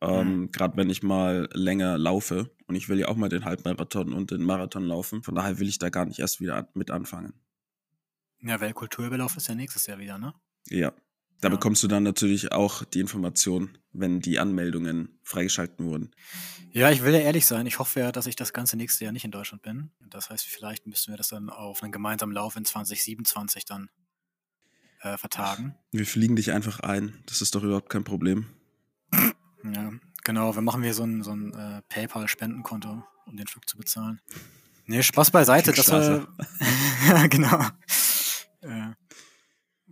Ähm, 0.00 0.50
Gerade 0.50 0.76
wenn 0.76 0.90
ich 0.90 1.02
mal 1.02 1.48
länger 1.52 1.96
laufe. 1.98 2.50
Und 2.66 2.74
ich 2.74 2.88
will 2.88 2.98
ja 2.98 3.08
auch 3.08 3.16
mal 3.16 3.28
den 3.28 3.44
Halbmarathon 3.44 4.14
und 4.14 4.30
den 4.30 4.42
Marathon 4.42 4.84
laufen. 4.84 5.22
Von 5.22 5.34
daher 5.34 5.58
will 5.58 5.68
ich 5.68 5.78
da 5.78 5.90
gar 5.90 6.06
nicht 6.06 6.18
erst 6.20 6.40
wieder 6.40 6.56
an, 6.56 6.68
mit 6.72 6.90
anfangen. 6.90 7.34
Ja, 8.40 8.60
Weltkulturüberlauf 8.60 9.36
ist 9.36 9.46
ja 9.46 9.54
nächstes 9.54 9.86
Jahr 9.86 9.98
wieder, 9.98 10.18
ne? 10.18 10.32
Ja. 10.68 10.92
Da 11.42 11.48
bekommst 11.48 11.82
du 11.82 11.88
dann 11.88 12.04
natürlich 12.04 12.52
auch 12.52 12.84
die 12.84 13.00
Information, 13.00 13.76
wenn 13.92 14.20
die 14.20 14.38
Anmeldungen 14.38 15.18
freigeschalten 15.24 15.84
wurden. 15.84 16.12
Ja, 16.70 16.92
ich 16.92 17.02
will 17.02 17.12
ja 17.12 17.18
ehrlich 17.18 17.46
sein. 17.46 17.66
Ich 17.66 17.80
hoffe 17.80 17.98
ja, 17.98 18.12
dass 18.12 18.28
ich 18.28 18.36
das 18.36 18.52
ganze 18.52 18.76
nächste 18.76 19.02
Jahr 19.02 19.12
nicht 19.12 19.24
in 19.24 19.32
Deutschland 19.32 19.60
bin. 19.60 19.90
Das 20.08 20.30
heißt, 20.30 20.46
vielleicht 20.46 20.86
müssen 20.86 21.12
wir 21.12 21.16
das 21.16 21.28
dann 21.28 21.50
auf 21.50 21.82
einen 21.82 21.90
gemeinsamen 21.90 22.32
Lauf 22.32 22.54
in 22.54 22.64
2027 22.64 23.64
dann 23.64 23.90
äh, 25.00 25.18
vertagen. 25.18 25.74
Wir 25.90 26.06
fliegen 26.06 26.36
dich 26.36 26.52
einfach 26.52 26.78
ein. 26.78 27.20
Das 27.26 27.42
ist 27.42 27.56
doch 27.56 27.64
überhaupt 27.64 27.90
kein 27.90 28.04
Problem. 28.04 28.46
Ja, 29.64 29.90
genau. 30.22 30.54
Wir 30.54 30.62
machen 30.62 30.84
hier 30.84 30.94
so 30.94 31.02
ein, 31.02 31.24
so 31.24 31.32
ein 31.32 31.52
äh, 31.54 31.82
PayPal-Spendenkonto, 31.88 33.02
um 33.26 33.36
den 33.36 33.48
Flug 33.48 33.68
zu 33.68 33.76
bezahlen. 33.76 34.20
Nee, 34.86 35.02
Spaß 35.02 35.32
beiseite. 35.32 35.72
Das 35.72 35.88
ja, 37.08 37.26
genau. 37.26 37.66
Äh, 38.60 38.92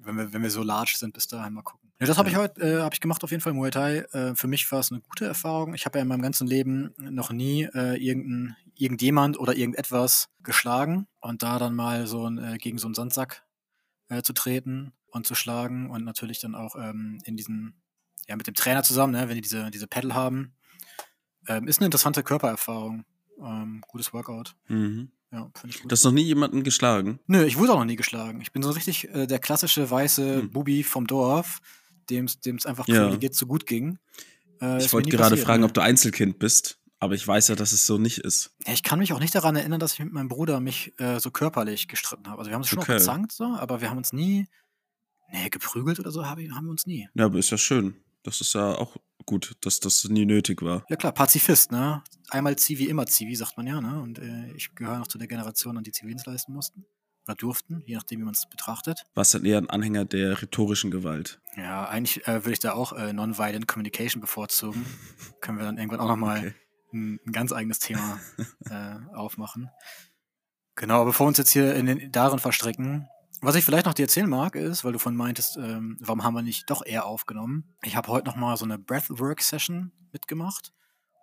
wenn, 0.04 0.16
wir, 0.16 0.32
wenn 0.32 0.42
wir 0.42 0.50
so 0.50 0.62
large 0.62 0.94
sind, 0.96 1.14
bis 1.14 1.26
dahin 1.26 1.52
mal 1.52 1.62
gucken. 1.62 1.90
Ja, 2.00 2.06
das 2.06 2.18
habe 2.18 2.28
ich 2.28 2.36
heute 2.36 2.60
äh, 2.62 2.82
hab 2.82 2.94
ich 2.94 3.00
gemacht, 3.00 3.22
auf 3.24 3.30
jeden 3.30 3.42
Fall 3.42 3.52
Muay 3.52 3.70
Thai. 3.70 3.98
Äh, 4.12 4.34
für 4.34 4.48
mich 4.48 4.70
war 4.72 4.80
es 4.80 4.90
eine 4.90 5.00
gute 5.00 5.26
Erfahrung. 5.26 5.74
Ich 5.74 5.84
habe 5.84 5.98
ja 5.98 6.02
in 6.02 6.08
meinem 6.08 6.22
ganzen 6.22 6.46
Leben 6.46 6.94
noch 6.98 7.30
nie 7.30 7.64
äh, 7.74 7.96
irgendein, 8.02 8.56
irgendjemand 8.74 9.38
oder 9.38 9.56
irgendetwas 9.56 10.28
geschlagen 10.42 11.06
und 11.20 11.42
da 11.42 11.58
dann 11.58 11.74
mal 11.74 12.06
so 12.06 12.28
ein, 12.28 12.38
äh, 12.38 12.58
gegen 12.58 12.78
so 12.78 12.86
einen 12.86 12.94
Sandsack 12.94 13.44
äh, 14.08 14.22
zu 14.22 14.32
treten 14.32 14.92
und 15.10 15.26
zu 15.26 15.34
schlagen 15.34 15.90
und 15.90 16.04
natürlich 16.04 16.40
dann 16.40 16.54
auch 16.54 16.76
ähm, 16.76 17.18
in 17.24 17.36
diesen, 17.36 17.80
ja, 18.28 18.36
mit 18.36 18.46
dem 18.46 18.54
Trainer 18.54 18.82
zusammen, 18.82 19.12
ne, 19.12 19.28
wenn 19.28 19.34
die 19.34 19.42
diese, 19.42 19.70
diese 19.70 19.86
Pedal 19.86 20.14
haben. 20.14 20.54
Ähm, 21.48 21.66
ist 21.68 21.78
eine 21.80 21.86
interessante 21.86 22.22
Körpererfahrung. 22.22 23.04
Ähm, 23.42 23.82
gutes 23.88 24.12
Workout. 24.12 24.54
Mhm. 24.68 25.12
Ja, 25.32 25.48
finde 25.54 25.74
ich 25.74 25.82
gut. 25.82 25.90
Du 25.90 25.92
hast 25.92 26.04
noch 26.04 26.12
nie 26.12 26.22
jemanden 26.22 26.64
geschlagen. 26.64 27.20
Nö, 27.26 27.44
ich 27.44 27.56
wurde 27.56 27.72
auch 27.72 27.78
noch 27.78 27.84
nie 27.84 27.96
geschlagen. 27.96 28.40
Ich 28.40 28.52
bin 28.52 28.62
so 28.62 28.70
richtig 28.70 29.08
äh, 29.14 29.26
der 29.26 29.38
klassische 29.38 29.88
weiße 29.90 30.42
Hm. 30.42 30.50
Bubi 30.50 30.82
vom 30.82 31.06
Dorf, 31.06 31.60
dem 32.08 32.24
es 32.26 32.66
einfach 32.66 32.88
Ja. 32.88 33.02
privilegiert 33.02 33.34
so 33.34 33.46
gut 33.46 33.66
ging. 33.66 33.98
Äh, 34.60 34.84
ich 34.84 34.92
wollte 34.92 35.08
gerade 35.10 35.30
passiert, 35.30 35.46
fragen, 35.46 35.60
ne. 35.60 35.66
ob 35.66 35.74
du 35.74 35.80
Einzelkind 35.80 36.38
bist, 36.40 36.78
aber 36.98 37.14
ich 37.14 37.26
weiß 37.26 37.48
ja, 37.48 37.54
dass 37.54 37.70
es 37.72 37.86
so 37.86 37.96
nicht 37.98 38.18
ist. 38.18 38.52
Ja, 38.66 38.72
ich 38.72 38.82
kann 38.82 38.98
mich 38.98 39.12
auch 39.12 39.20
nicht 39.20 39.34
daran 39.34 39.54
erinnern, 39.54 39.78
dass 39.78 39.92
ich 39.94 40.00
mit 40.00 40.12
meinem 40.12 40.28
Bruder 40.28 40.58
mich 40.60 40.92
äh, 40.98 41.20
so 41.20 41.30
körperlich 41.30 41.86
gestritten 41.86 42.26
habe. 42.28 42.38
Also 42.38 42.50
wir 42.50 42.54
haben 42.54 42.62
uns 42.62 42.68
schon 42.68 42.80
Okay. 42.80 42.94
gezankt, 42.94 43.30
so, 43.32 43.44
aber 43.44 43.80
wir 43.80 43.88
haben 43.90 43.98
uns 43.98 44.12
nie, 44.12 44.48
nee, 45.32 45.48
geprügelt 45.48 46.00
oder 46.00 46.10
so 46.10 46.26
hab 46.26 46.38
ich, 46.38 46.50
haben 46.50 46.64
wir 46.66 46.72
uns 46.72 46.86
nie. 46.86 47.08
Ja, 47.14 47.26
aber 47.26 47.38
ist 47.38 47.50
ja 47.50 47.58
schön. 47.58 47.94
Das 48.24 48.40
ist 48.40 48.52
ja 48.54 48.74
auch 48.74 48.96
gut, 49.26 49.56
dass 49.62 49.80
das 49.80 50.04
nie 50.04 50.26
nötig 50.26 50.62
war. 50.62 50.84
Ja 50.88 50.96
klar, 50.96 51.12
Pazifist, 51.12 51.72
ne? 51.72 52.02
Einmal 52.30 52.56
Zivi, 52.56 52.84
immer 52.86 53.06
Zivi, 53.06 53.34
sagt 53.34 53.56
man 53.56 53.66
ja, 53.66 53.80
ne? 53.80 54.00
Und 54.00 54.18
äh, 54.18 54.52
ich 54.54 54.74
gehöre 54.74 54.98
noch 54.98 55.08
zu 55.08 55.18
der 55.18 55.28
Generation, 55.28 55.76
an 55.76 55.84
die 55.84 55.92
Zivildienst 55.92 56.26
leisten 56.26 56.52
mussten. 56.52 56.84
Oder 57.26 57.34
durften, 57.34 57.82
je 57.86 57.94
nachdem, 57.96 58.20
wie 58.20 58.24
man 58.24 58.34
es 58.34 58.48
betrachtet. 58.48 59.04
Warst 59.14 59.34
dann 59.34 59.44
eher 59.44 59.58
ein 59.58 59.68
Anhänger 59.68 60.04
der 60.06 60.40
rhetorischen 60.40 60.90
Gewalt. 60.90 61.38
Ja, 61.56 61.86
eigentlich 61.88 62.26
äh, 62.26 62.44
würde 62.44 62.52
ich 62.52 62.60
da 62.60 62.72
auch 62.72 62.92
äh, 62.92 63.12
Nonviolent 63.12 63.68
Communication 63.68 64.20
bevorzugen. 64.20 64.86
Können 65.40 65.58
wir 65.58 65.64
dann 65.64 65.76
irgendwann 65.76 66.00
auch 66.00 66.08
nochmal 66.08 66.38
Okay. 66.38 66.54
ein, 66.94 67.20
ein 67.26 67.32
ganz 67.32 67.52
eigenes 67.52 67.78
Thema 67.78 68.18
äh, 68.70 68.96
aufmachen. 69.14 69.70
Genau, 70.76 71.04
bevor 71.04 71.26
wir 71.26 71.28
uns 71.28 71.38
jetzt 71.38 71.50
hier 71.50 71.74
in 71.74 71.86
den, 71.86 72.10
darin 72.10 72.38
verstricken, 72.38 73.06
was 73.40 73.54
ich 73.54 73.64
vielleicht 73.64 73.86
noch 73.86 73.94
dir 73.94 74.02
erzählen 74.02 74.28
mag, 74.28 74.54
ist, 74.56 74.84
weil 74.84 74.92
du 74.92 74.98
von 74.98 75.16
meintest, 75.16 75.56
ähm, 75.56 75.96
warum 76.00 76.22
haben 76.24 76.34
wir 76.34 76.42
nicht 76.42 76.68
doch 76.68 76.84
eher 76.84 77.06
aufgenommen? 77.06 77.64
Ich 77.82 77.96
habe 77.96 78.08
heute 78.08 78.26
noch 78.26 78.36
mal 78.36 78.56
so 78.56 78.64
eine 78.64 78.78
Breathwork-Session 78.78 79.92
mitgemacht 80.12 80.72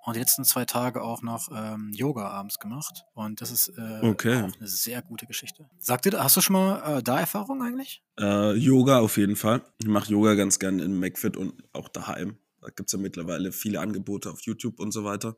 und 0.05 0.15
die 0.15 0.19
letzten 0.19 0.45
zwei 0.45 0.65
Tage 0.65 1.01
auch 1.03 1.21
noch 1.21 1.49
ähm, 1.53 1.91
Yoga 1.93 2.29
abends 2.29 2.59
gemacht. 2.59 3.03
Und 3.13 3.41
das 3.41 3.51
ist 3.51 3.69
äh, 3.77 3.99
Okay. 4.01 4.41
auch 4.43 4.57
eine 4.57 4.67
sehr 4.67 5.01
gute 5.01 5.25
Geschichte. 5.27 5.69
Sag 5.79 6.01
dir, 6.03 6.11
hast 6.23 6.37
du 6.37 6.41
schon 6.41 6.53
mal 6.55 6.97
äh, 6.99 7.03
da 7.03 7.19
Erfahrung 7.19 7.61
eigentlich? 7.61 8.01
Äh, 8.19 8.53
Yoga 8.53 8.99
auf 8.99 9.17
jeden 9.17 9.35
Fall. 9.35 9.61
Ich 9.79 9.87
mache 9.87 10.11
Yoga 10.11 10.35
ganz 10.35 10.59
gern 10.59 10.79
in 10.79 10.99
McFit 10.99 11.37
und 11.37 11.53
auch 11.73 11.89
daheim. 11.89 12.37
Da 12.61 12.69
gibt 12.69 12.87
es 12.89 12.93
ja 12.93 12.99
mittlerweile 12.99 13.51
viele 13.51 13.79
Angebote 13.81 14.31
auf 14.31 14.41
YouTube 14.41 14.79
und 14.79 14.91
so 14.91 15.03
weiter. 15.03 15.35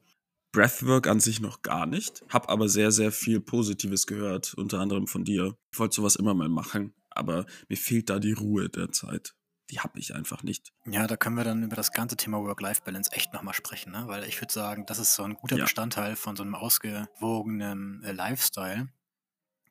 Breathwork 0.52 1.08
an 1.08 1.20
sich 1.20 1.40
noch 1.40 1.62
gar 1.62 1.86
nicht. 1.86 2.24
Hab 2.30 2.50
aber 2.50 2.70
sehr, 2.70 2.92
sehr 2.92 3.12
viel 3.12 3.40
Positives 3.40 4.08
gehört, 4.08 4.54
unter 4.56 4.80
anderem 4.80 5.08
von 5.08 5.24
dir. 5.24 5.56
Ich 5.72 5.80
wollte 5.80 5.96
sowas 5.96 6.16
immer 6.16 6.34
mal 6.34 6.50
machen, 6.50 6.94
aber 7.10 7.46
mir 7.68 7.78
fehlt 7.78 8.10
da 8.10 8.20
die 8.20 8.34
Ruhe 8.34 8.70
derzeit. 8.70 9.36
Die 9.70 9.80
habe 9.80 10.00
ich 10.00 10.16
einfach 10.16 10.42
nicht. 10.42 10.74
Ja, 10.86 11.06
da 11.06 11.16
können 11.16 11.38
wir 11.38 11.44
dann 11.44 11.62
über 11.62 11.76
das 11.76 11.92
ganze 11.92 12.18
Thema 12.18 12.40
Work-Life-Balance 12.40 13.12
echt 13.12 13.34
nochmal 13.34 13.54
sprechen, 13.54 13.92
ne? 13.92 14.06
weil 14.08 14.24
ich 14.24 14.42
würde 14.42 14.52
sagen, 14.52 14.88
das 14.88 14.98
ist 14.98 15.14
so 15.14 15.22
ein 15.24 15.36
guter 15.36 15.58
Ja. 15.58 15.66
Bestandteil 15.66 16.16
von 16.16 16.36
so 16.36 16.42
einem 16.42 16.56
ausgewogenen 16.56 18.04
äh, 18.04 18.12
Lifestyle. 18.12 18.90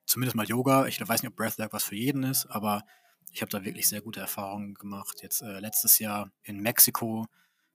Zumindest 0.07 0.37
mal 0.37 0.47
Yoga. 0.47 0.87
Ich 0.87 1.01
weiß 1.01 1.23
nicht, 1.23 1.31
ob 1.31 1.37
Breathwork 1.37 1.73
was 1.73 1.85
für 1.85 1.97
jeden 1.97 2.23
ist, 2.23 2.47
aber 2.47 2.85
ich 3.33 3.43
habe 3.43 3.51
da 3.51 3.65
wirklich 3.65 3.89
sehr 3.89 4.01
gute 4.01 4.21
Erfahrungen 4.21 4.75
gemacht. 4.75 5.19
Jetzt 5.23 5.43
äh, 5.43 5.59
letztes 5.59 5.99
Jahr 5.99 6.31
in 6.45 6.61
Mexiko, 6.61 7.27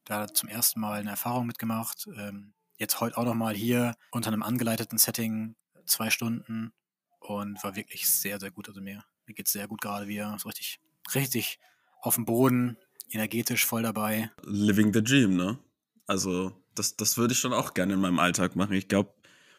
da 0.05 0.27
zum 0.27 0.47
ersten 0.49 0.79
Mal 0.79 1.01
eine 1.01 1.11
Erfahrung 1.11 1.45
mitgemacht. 1.45 2.07
Ähm, 2.17 2.53
jetzt 2.77 2.99
heute 2.99 3.17
auch 3.17 3.25
nochmal 3.25 3.55
hier 3.55 3.95
unter 4.11 4.29
einem 4.29 4.43
angeleiteten 4.43 4.97
Setting 4.97 5.55
zwei 5.85 6.09
Stunden 6.09 6.73
und 7.19 7.63
war 7.63 7.75
wirklich 7.75 8.07
sehr, 8.07 8.39
sehr 8.39 8.51
gut. 8.51 8.67
Also 8.67 8.81
mir, 8.81 9.03
mir 9.25 9.33
geht 9.33 9.47
es 9.47 9.53
sehr 9.53 9.67
gut 9.67 9.81
gerade 9.81 10.07
wieder. 10.07 10.35
So 10.39 10.49
richtig, 10.49 10.79
richtig 11.13 11.59
auf 12.01 12.15
dem 12.15 12.25
Boden, 12.25 12.77
energetisch 13.09 13.65
voll 13.65 13.83
dabei. 13.83 14.31
Living 14.43 14.93
the 14.93 15.03
Dream, 15.03 15.35
ne? 15.35 15.57
Also, 16.05 16.51
das, 16.75 16.97
das 16.97 17.17
würde 17.17 17.33
ich 17.33 17.39
schon 17.39 17.53
auch 17.53 17.73
gerne 17.73 17.93
in 17.93 18.01
meinem 18.01 18.19
Alltag 18.19 18.55
machen. 18.55 18.73
Ich 18.73 18.89
glaube, 18.89 19.13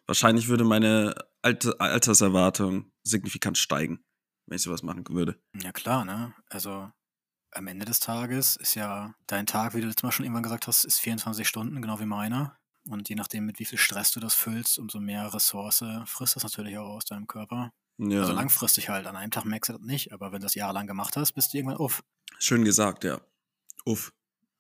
wahrscheinlich 0.07 0.49
würde 0.49 0.65
meine 0.65 1.15
Alte, 1.43 1.81
Alterserwartung 1.81 2.91
signifikant 3.03 3.57
steigen, 3.57 4.05
wenn 4.47 4.57
ich 4.57 4.63
sowas 4.63 4.83
machen 4.83 5.05
würde. 5.09 5.41
Ja 5.63 5.73
klar, 5.73 6.05
ne? 6.05 6.35
Also 6.49 6.91
am 7.53 7.67
Ende 7.67 7.87
des 7.87 8.01
Tages 8.01 8.57
ist 8.57 8.75
ja 8.75 9.15
dein 9.27 9.47
Tag, 9.47 9.75
wie 9.75 9.81
du 9.81 9.87
letztes 9.87 10.03
Mal 10.03 10.13
schon 10.13 10.25
irgendwann 10.25 10.43
gesagt 10.43 10.67
hast, 10.67 10.85
ist 10.85 10.99
24 10.99 11.47
Stunden, 11.47 11.81
genau 11.81 12.01
wie 12.01 12.07
meiner. 12.07 12.59
Und 12.89 13.09
je 13.09 13.15
nachdem, 13.15 13.47
mit 13.47 13.59
wie 13.59 13.65
viel 13.65 13.79
Stress 13.79 14.13
du 14.13 14.21
das 14.21 14.35
füllst, 14.35 14.79
umso 14.79 15.01
mehr 15.01 15.33
Ressource 15.33 15.85
frisst 16.07 16.37
das 16.37 16.43
natürlich 16.43 16.77
auch 16.77 16.97
aus 16.97 17.05
deinem 17.05 17.27
Körper. 17.27 17.73
Ja, 17.99 18.21
Also 18.21 18.33
langfristig 18.33 18.89
halt, 18.89 19.07
an 19.07 19.17
einem 19.17 19.31
Tag 19.31 19.45
merkst 19.45 19.71
du 19.71 19.73
das 19.75 19.83
nicht, 19.83 20.13
aber 20.13 20.33
wenn 20.33 20.41
du 20.41 20.45
das 20.47 20.55
jahrelang 20.55 20.87
gemacht 20.87 21.17
hast, 21.17 21.33
bist 21.33 21.53
du 21.53 21.59
irgendwann 21.59 21.79
uff. 21.79 22.03
schön 22.39 22.65
gesagt, 22.65 23.05
ja. 23.05 23.21
Uff. 23.85 24.13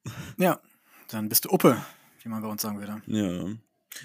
Ja, 0.38 0.60
dann 1.08 1.28
bist 1.28 1.44
du 1.44 1.50
Uppe, 1.50 1.82
wie 2.22 2.28
man 2.28 2.42
bei 2.42 2.48
uns 2.48 2.62
sagen 2.62 2.78
würde. 2.78 3.02
Ja. 3.06 3.54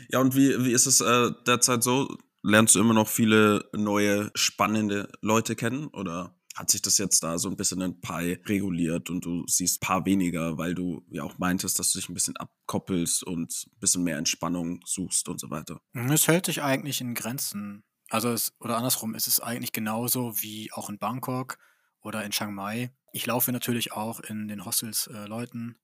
Ja, 0.10 0.20
und 0.20 0.36
wie, 0.36 0.64
wie 0.66 0.72
ist 0.72 0.86
es 0.86 1.02
äh, 1.02 1.32
derzeit 1.48 1.84
so? 1.84 2.18
Lernst 2.42 2.76
du 2.76 2.80
immer 2.80 2.94
noch 2.94 3.08
viele 3.08 3.68
neue, 3.74 4.32
spannende 4.36 5.12
Leute 5.22 5.56
kennen? 5.56 5.88
Oder 5.88 6.39
hat 6.56 6.70
sich 6.70 6.82
das 6.82 6.98
jetzt 6.98 7.24
da 7.24 7.38
so 7.38 7.50
ein 7.50 7.56
bisschen 7.56 7.82
in 7.82 8.02
Pi 8.02 8.40
reguliert 8.46 9.10
und 9.10 9.24
du 9.24 9.46
siehst 9.48 9.82
paar 9.82 10.06
weniger, 10.06 10.58
weil 10.58 10.76
du 10.76 11.06
ja 11.10 11.24
auch 11.24 11.38
meintest, 11.38 11.80
dass 11.80 11.92
du 11.92 12.00
dich 12.00 12.10
ein 12.10 12.14
bisschen 12.14 12.38
abkoppelst 12.38 13.24
und 13.24 13.68
ein 13.68 13.80
bisschen 13.80 14.04
mehr 14.04 14.18
Entspannung 14.18 14.82
suchst 14.86 15.30
und 15.30 15.40
so 15.40 15.50
weiter? 15.50 15.80
Es 15.94 16.28
hält 16.28 16.48
sich 16.48 16.62
eigentlich 16.62 17.02
in 17.02 17.14
Grenzen. 17.14 17.84
Also 18.10 18.30
es, 18.30 18.54
oder 18.60 18.78
andersrum, 18.78 19.16
es 19.16 19.28
ist 19.28 19.40
eigentlich 19.40 19.72
genauso 19.72 20.42
wie 20.42 20.72
auch 20.74 20.90
in 20.90 20.98
Bangkok 20.98 21.58
oder 22.02 22.24
in 22.24 22.32
Chiang 22.32 22.54
Mai. 22.54 22.92
Ich 23.14 23.26
laufe 23.26 23.52
natürlich 23.52 23.94
auch 23.94 24.20
in 24.20 24.48
den 24.48 24.66
Hostels 24.66 25.08
äh, 25.08 25.26
Leuten 25.26 25.78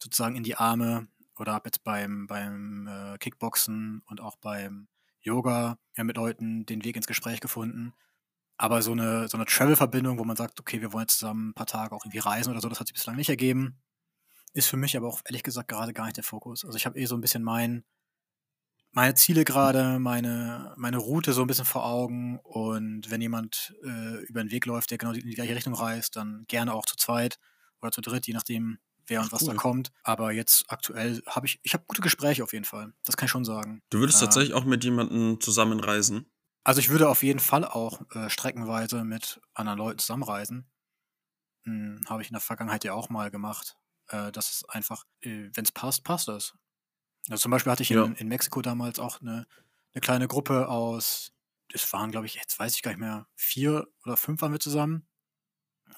sozusagen 0.00 0.36
in 0.36 0.44
die 0.44 0.56
Arme 0.56 1.08
oder 1.38 1.52
habe 1.52 1.68
jetzt 1.68 1.82
beim, 1.84 2.26
beim 2.26 2.86
äh, 2.86 3.18
Kickboxen 3.18 4.02
und 4.06 4.20
auch 4.20 4.36
beim 4.36 4.88
Yoga 5.20 5.78
ja, 5.96 6.04
mit 6.04 6.16
Leuten 6.16 6.66
den 6.66 6.84
Weg 6.84 6.96
ins 6.96 7.06
Gespräch 7.06 7.40
gefunden. 7.40 7.94
Aber 8.56 8.82
so 8.82 8.92
eine, 8.92 9.28
so 9.28 9.36
eine 9.36 9.46
Travel-Verbindung, 9.46 10.18
wo 10.18 10.24
man 10.24 10.36
sagt, 10.36 10.60
okay, 10.60 10.80
wir 10.80 10.92
wollen 10.92 11.02
jetzt 11.04 11.18
zusammen 11.18 11.50
ein 11.50 11.54
paar 11.54 11.66
Tage 11.66 11.94
auch 11.94 12.04
irgendwie 12.04 12.18
reisen 12.20 12.50
oder 12.50 12.60
so, 12.60 12.68
das 12.68 12.80
hat 12.80 12.86
sich 12.86 12.94
bislang 12.94 13.16
nicht 13.16 13.28
ergeben. 13.28 13.80
Ist 14.54 14.68
für 14.68 14.76
mich 14.76 14.96
aber 14.96 15.08
auch 15.08 15.22
ehrlich 15.26 15.42
gesagt 15.42 15.68
gerade 15.68 15.92
gar 15.92 16.04
nicht 16.04 16.16
der 16.16 16.24
Fokus. 16.24 16.64
Also 16.64 16.76
ich 16.76 16.86
habe 16.86 16.98
eh 16.98 17.06
so 17.06 17.16
ein 17.16 17.20
bisschen 17.20 17.42
mein, 17.42 17.84
meine 18.92 19.14
Ziele 19.14 19.44
gerade, 19.44 19.98
meine, 19.98 20.72
meine 20.76 20.98
Route 20.98 21.32
so 21.32 21.40
ein 21.40 21.48
bisschen 21.48 21.64
vor 21.64 21.84
Augen. 21.84 22.38
Und 22.44 23.10
wenn 23.10 23.20
jemand 23.20 23.74
äh, 23.82 24.22
über 24.24 24.42
den 24.42 24.52
Weg 24.52 24.66
läuft, 24.66 24.90
der 24.90 24.98
genau 24.98 25.12
in 25.12 25.28
die 25.28 25.34
gleiche 25.34 25.56
Richtung 25.56 25.74
reist, 25.74 26.14
dann 26.16 26.44
gerne 26.46 26.72
auch 26.72 26.86
zu 26.86 26.96
zweit 26.96 27.38
oder 27.82 27.90
zu 27.90 28.00
dritt, 28.00 28.26
je 28.26 28.34
nachdem, 28.34 28.78
wer 29.06 29.20
und 29.20 29.26
Ach, 29.28 29.32
was 29.32 29.44
da 29.44 29.54
kommt. 29.54 29.90
Aber 30.04 30.32
jetzt 30.32 30.64
aktuell 30.68 31.22
habe 31.26 31.46
ich, 31.46 31.58
ich 31.64 31.74
habe 31.74 31.84
gute 31.88 32.02
Gespräche 32.02 32.44
auf 32.44 32.52
jeden 32.52 32.64
Fall. 32.64 32.92
Das 33.04 33.16
kann 33.16 33.26
ich 33.26 33.32
schon 33.32 33.44
sagen. 33.44 33.82
Du 33.90 33.98
würdest 33.98 34.20
Ja. 34.20 34.26
tatsächlich 34.26 34.54
auch 34.54 34.64
mit 34.64 34.84
jemandem 34.84 35.40
zusammenreisen? 35.40 36.26
Also 36.64 36.80
ich 36.80 36.88
würde 36.88 37.08
auf 37.08 37.22
jeden 37.22 37.40
Fall 37.40 37.64
auch 37.64 38.02
äh, 38.14 38.30
streckenweise 38.30 39.04
mit 39.04 39.40
anderen 39.54 39.78
Leuten 39.78 39.98
zusammenreisen. 39.98 40.66
Hm, 41.64 42.02
habe 42.08 42.22
ich 42.22 42.28
in 42.28 42.34
der 42.34 42.40
Vergangenheit 42.40 42.84
ja 42.84 42.92
auch 42.94 43.08
mal 43.08 43.30
gemacht. 43.30 43.76
Äh, 44.08 44.32
das 44.32 44.50
ist 44.50 44.70
einfach, 44.70 45.04
äh, 45.20 45.50
wenn 45.54 45.64
es 45.64 45.72
passt, 45.72 46.04
passt 46.04 46.28
es. 46.28 46.54
Also 47.30 47.42
zum 47.42 47.50
Beispiel 47.52 47.72
hatte 47.72 47.82
ich 47.82 47.92
in, 47.92 47.98
Ja. 47.98 48.14
in 48.16 48.28
Mexiko 48.28 48.62
damals 48.62 48.98
auch 49.00 49.20
eine, 49.20 49.46
eine 49.94 50.00
kleine 50.02 50.28
Gruppe 50.28 50.68
aus, 50.68 51.32
es 51.72 51.92
waren, 51.92 52.10
glaube 52.12 52.26
ich, 52.26 52.34
jetzt 52.36 52.58
weiß 52.58 52.74
ich 52.76 52.82
gar 52.82 52.92
nicht 52.92 53.00
mehr, 53.00 53.28
vier 53.36 53.88
oder 54.04 54.16
fünf 54.16 54.42
waren 54.42 54.52
wir 54.52 54.60
zusammen. 54.60 55.06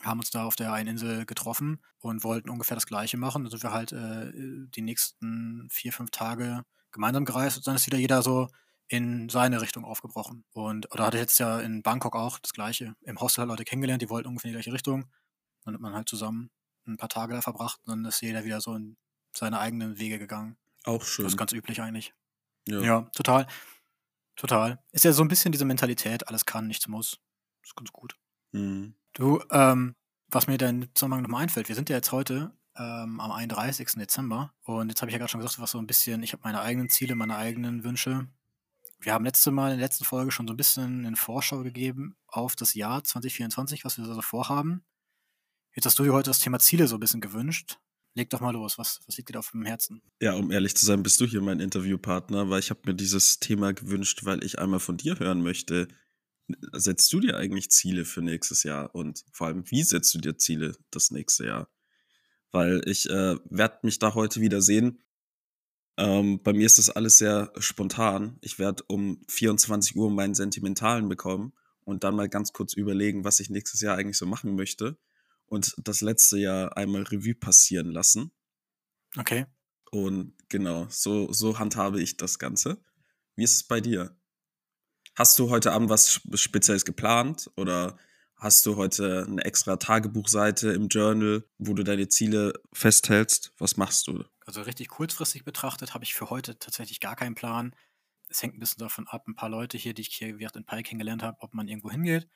Haben 0.02 0.20
uns 0.20 0.30
da 0.30 0.44
auf 0.44 0.56
der 0.56 0.72
einen 0.72 0.90
Insel 0.90 1.26
getroffen 1.26 1.82
und 1.98 2.24
wollten 2.24 2.50
ungefähr 2.50 2.76
das 2.76 2.86
Gleiche 2.86 3.16
machen. 3.16 3.44
Dann 3.44 3.50
sind 3.50 3.62
wir 3.62 3.72
halt 3.72 3.92
äh, 3.92 4.32
die 4.34 4.82
nächsten 4.82 5.68
vier, 5.70 5.92
fünf 5.92 6.10
Tage 6.10 6.64
gemeinsam 6.92 7.24
gereist 7.24 7.56
und 7.58 7.66
dann 7.66 7.76
ist 7.76 7.86
wieder 7.86 7.98
jeder 7.98 8.22
so 8.22 8.48
in 8.88 9.28
seine 9.28 9.60
Richtung 9.60 9.84
aufgebrochen. 9.84 10.44
Und 10.52 10.92
oder 10.92 11.06
hatte 11.06 11.16
ich 11.16 11.22
jetzt 11.22 11.38
ja 11.38 11.60
in 11.60 11.82
Bangkok 11.82 12.14
auch 12.16 12.38
das 12.38 12.52
Gleiche. 12.52 12.94
Im 13.02 13.20
Hostel 13.20 13.44
Leute 13.46 13.64
kennengelernt, 13.64 14.02
die 14.02 14.10
wollten 14.10 14.28
ungefähr 14.28 14.48
in 14.50 14.52
die 14.52 14.56
gleiche 14.62 14.72
Richtung. 14.72 15.06
Dann 15.64 15.74
hat 15.74 15.80
man 15.80 15.94
halt 15.94 16.08
zusammen 16.08 16.50
ein 16.86 16.96
paar 16.96 17.08
Tage 17.08 17.34
da 17.34 17.42
verbracht 17.42 17.80
und 17.84 17.88
dann 17.90 18.04
ist 18.04 18.20
jeder 18.22 18.44
wieder 18.44 18.60
so 18.60 18.74
in 18.74 18.96
seine 19.32 19.58
eigenen 19.58 19.98
Wege 19.98 20.18
gegangen. 20.18 20.56
Auch 20.84 21.00
Das 21.00 21.08
schön. 21.08 21.26
ist 21.26 21.36
ganz 21.36 21.52
üblich 21.52 21.80
eigentlich. 21.82 22.14
ja. 22.68 22.80
Ja, 22.80 23.00
total. 23.14 23.46
Total. 24.36 24.78
Ist 24.92 25.04
ja 25.04 25.12
so 25.12 25.22
ein 25.22 25.28
bisschen 25.28 25.50
diese 25.52 25.64
Mentalität, 25.64 26.28
alles 26.28 26.44
kann, 26.44 26.66
nichts 26.66 26.86
muss. 26.88 27.18
Ist 27.64 27.74
ganz 27.74 27.90
gut. 27.90 28.16
Mhm. 28.52 28.94
Du, 29.14 29.42
ähm, 29.50 29.96
was 30.28 30.46
mir 30.46 30.58
dann 30.58 30.82
im 30.82 30.94
Zusammenhang 30.94 31.22
nochmal 31.22 31.42
einfällt, 31.42 31.68
wir 31.68 31.74
sind 31.74 31.88
ja 31.88 31.96
jetzt 31.96 32.12
heute 32.12 32.52
ähm, 32.76 33.18
am 33.18 33.32
31. 33.32 33.88
Dezember 33.96 34.52
und 34.62 34.90
jetzt 34.90 35.00
habe 35.00 35.10
ich 35.10 35.14
ja 35.14 35.18
gerade 35.18 35.30
schon 35.30 35.40
gesagt, 35.40 35.58
was 35.58 35.70
so 35.70 35.78
ein 35.78 35.86
bisschen, 35.86 36.22
ich 36.22 36.32
habe 36.34 36.42
meine 36.44 36.60
eigenen 36.60 36.90
Ziele, 36.90 37.14
meine 37.14 37.36
eigenen 37.36 37.82
Wünsche. 37.82 38.28
Wir 38.98 39.12
haben 39.12 39.24
letzte 39.24 39.50
Mal 39.50 39.72
in 39.72 39.78
der 39.78 39.86
letzten 39.86 40.04
Folge 40.04 40.30
schon 40.30 40.46
so 40.46 40.54
ein 40.54 40.56
bisschen 40.56 41.06
eine 41.06 41.16
Vorschau 41.16 41.62
gegeben 41.62 42.16
auf 42.26 42.56
das 42.56 42.74
Jahr 42.74 43.04
2024, 43.04 43.84
was 43.84 43.98
wir 43.98 44.04
so 44.04 44.22
vorhaben. 44.22 44.84
Jetzt 45.74 45.84
hast 45.84 45.98
du 45.98 46.04
dir 46.04 46.12
heute 46.12 46.30
das 46.30 46.38
Thema 46.38 46.58
Ziele 46.58 46.88
so 46.88 46.96
ein 46.96 47.00
bisschen 47.00 47.20
gewünscht. 47.20 47.78
Leg 48.14 48.30
doch 48.30 48.40
mal 48.40 48.52
los, 48.52 48.78
was, 48.78 49.00
was 49.06 49.18
liegt 49.18 49.28
dir 49.28 49.34
da 49.34 49.40
auf 49.40 49.50
dem 49.50 49.66
Herzen? 49.66 50.00
Ja, 50.22 50.32
um 50.32 50.50
ehrlich 50.50 50.74
zu 50.74 50.86
sein, 50.86 51.02
bist 51.02 51.20
du 51.20 51.26
hier 51.26 51.42
mein 51.42 51.60
Interviewpartner, 51.60 52.48
weil 52.48 52.60
ich 52.60 52.70
habe 52.70 52.80
mir 52.86 52.94
dieses 52.94 53.40
Thema 53.40 53.74
gewünscht, 53.74 54.24
weil 54.24 54.42
ich 54.42 54.58
einmal 54.58 54.80
von 54.80 54.96
dir 54.96 55.18
hören 55.18 55.42
möchte. 55.42 55.88
Setzt 56.72 57.12
du 57.12 57.20
dir 57.20 57.36
eigentlich 57.36 57.70
Ziele 57.70 58.06
für 58.06 58.22
nächstes 58.22 58.62
Jahr 58.62 58.94
und 58.94 59.22
vor 59.32 59.48
allem, 59.48 59.70
wie 59.70 59.82
setzt 59.82 60.14
du 60.14 60.18
dir 60.18 60.38
Ziele 60.38 60.74
das 60.90 61.10
nächste 61.10 61.44
Jahr? 61.44 61.68
Weil 62.52 62.80
ich 62.86 63.10
äh, 63.10 63.36
werde 63.50 63.80
mich 63.82 63.98
da 63.98 64.14
heute 64.14 64.40
wieder 64.40 64.62
sehen. 64.62 65.02
Ähm, 65.98 66.42
bei 66.42 66.52
mir 66.52 66.66
ist 66.66 66.78
das 66.78 66.90
alles 66.90 67.18
sehr 67.18 67.52
spontan. 67.58 68.38
Ich 68.42 68.58
werde 68.58 68.84
um 68.88 69.22
24 69.28 69.96
Uhr 69.96 70.10
meinen 70.10 70.34
Sentimentalen 70.34 71.08
bekommen 71.08 71.52
und 71.84 72.04
dann 72.04 72.16
mal 72.16 72.28
ganz 72.28 72.52
kurz 72.52 72.74
überlegen, 72.74 73.24
was 73.24 73.40
ich 73.40 73.48
nächstes 73.50 73.80
Jahr 73.80 73.96
eigentlich 73.96 74.18
so 74.18 74.26
machen 74.26 74.56
möchte 74.56 74.98
und 75.46 75.74
das 75.78 76.00
letzte 76.02 76.38
Jahr 76.38 76.76
einmal 76.76 77.02
Revue 77.04 77.34
passieren 77.34 77.90
lassen. 77.90 78.30
Okay. 79.16 79.46
Und 79.90 80.34
genau, 80.48 80.86
so, 80.90 81.32
so 81.32 81.58
handhabe 81.58 82.02
ich 82.02 82.16
das 82.16 82.38
Ganze. 82.38 82.78
Wie 83.36 83.44
ist 83.44 83.52
es 83.52 83.62
bei 83.62 83.80
dir? 83.80 84.16
Hast 85.14 85.38
du 85.38 85.48
heute 85.48 85.72
Abend 85.72 85.88
was 85.88 86.08
Sp- 86.20 86.36
Spezielles 86.36 86.84
geplant 86.84 87.50
oder 87.56 87.96
hast 88.36 88.66
du 88.66 88.76
heute 88.76 89.24
eine 89.26 89.44
extra 89.44 89.76
Tagebuchseite 89.76 90.72
im 90.72 90.88
Journal, 90.88 91.44
wo 91.58 91.72
du 91.72 91.84
deine 91.84 92.08
Ziele 92.08 92.52
festhältst? 92.72 93.52
Was 93.58 93.76
machst 93.78 94.08
du? 94.08 94.24
Also 94.46 94.62
richtig 94.62 94.88
kurzfristig 94.88 95.44
betrachtet 95.44 95.94
habe 95.94 96.04
ich 96.04 96.14
für 96.14 96.30
heute 96.30 96.58
tatsächlich 96.58 97.00
gar 97.00 97.16
keinen 97.16 97.34
Plan. 97.34 97.74
Es 98.28 98.42
hängt 98.42 98.54
ein 98.56 98.60
bisschen 98.60 98.80
davon 98.80 99.06
ab, 99.08 99.26
ein 99.28 99.34
paar 99.34 99.48
Leute 99.48 99.78
hier, 99.78 99.94
die 99.94 100.02
ich 100.02 100.14
hier 100.16 100.38
während 100.38 100.56
in 100.56 100.66
Pi 100.66 100.82
kennengelernt 100.82 101.22
habe, 101.22 101.38
ob 101.40 101.54
man 101.54 101.68
irgendwo 101.68 101.90
hingeht. 101.90 102.28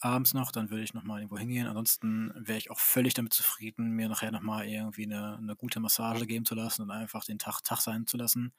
Abends 0.00 0.34
noch, 0.34 0.52
dann 0.52 0.70
würde 0.70 0.84
ich 0.84 0.94
nochmal 0.94 1.20
irgendwo 1.20 1.38
hingehen. 1.38 1.66
Ansonsten 1.68 2.32
wäre 2.36 2.58
ich 2.58 2.70
auch 2.70 2.80
völlig 2.80 3.14
damit 3.14 3.32
zufrieden, 3.32 3.90
mir 3.92 4.08
nachher 4.08 4.32
nochmal 4.32 4.66
irgendwie 4.66 5.04
eine, 5.04 5.36
eine 5.38 5.56
gute 5.56 5.80
Massage 5.80 6.26
geben 6.26 6.44
zu 6.46 6.54
lassen 6.54 6.82
und 6.82 6.90
einfach 6.90 7.24
den 7.24 7.38
Tag 7.38 7.62
Tag 7.64 7.80
sein 7.80 8.06
zu 8.06 8.16
lassen. 8.18 8.54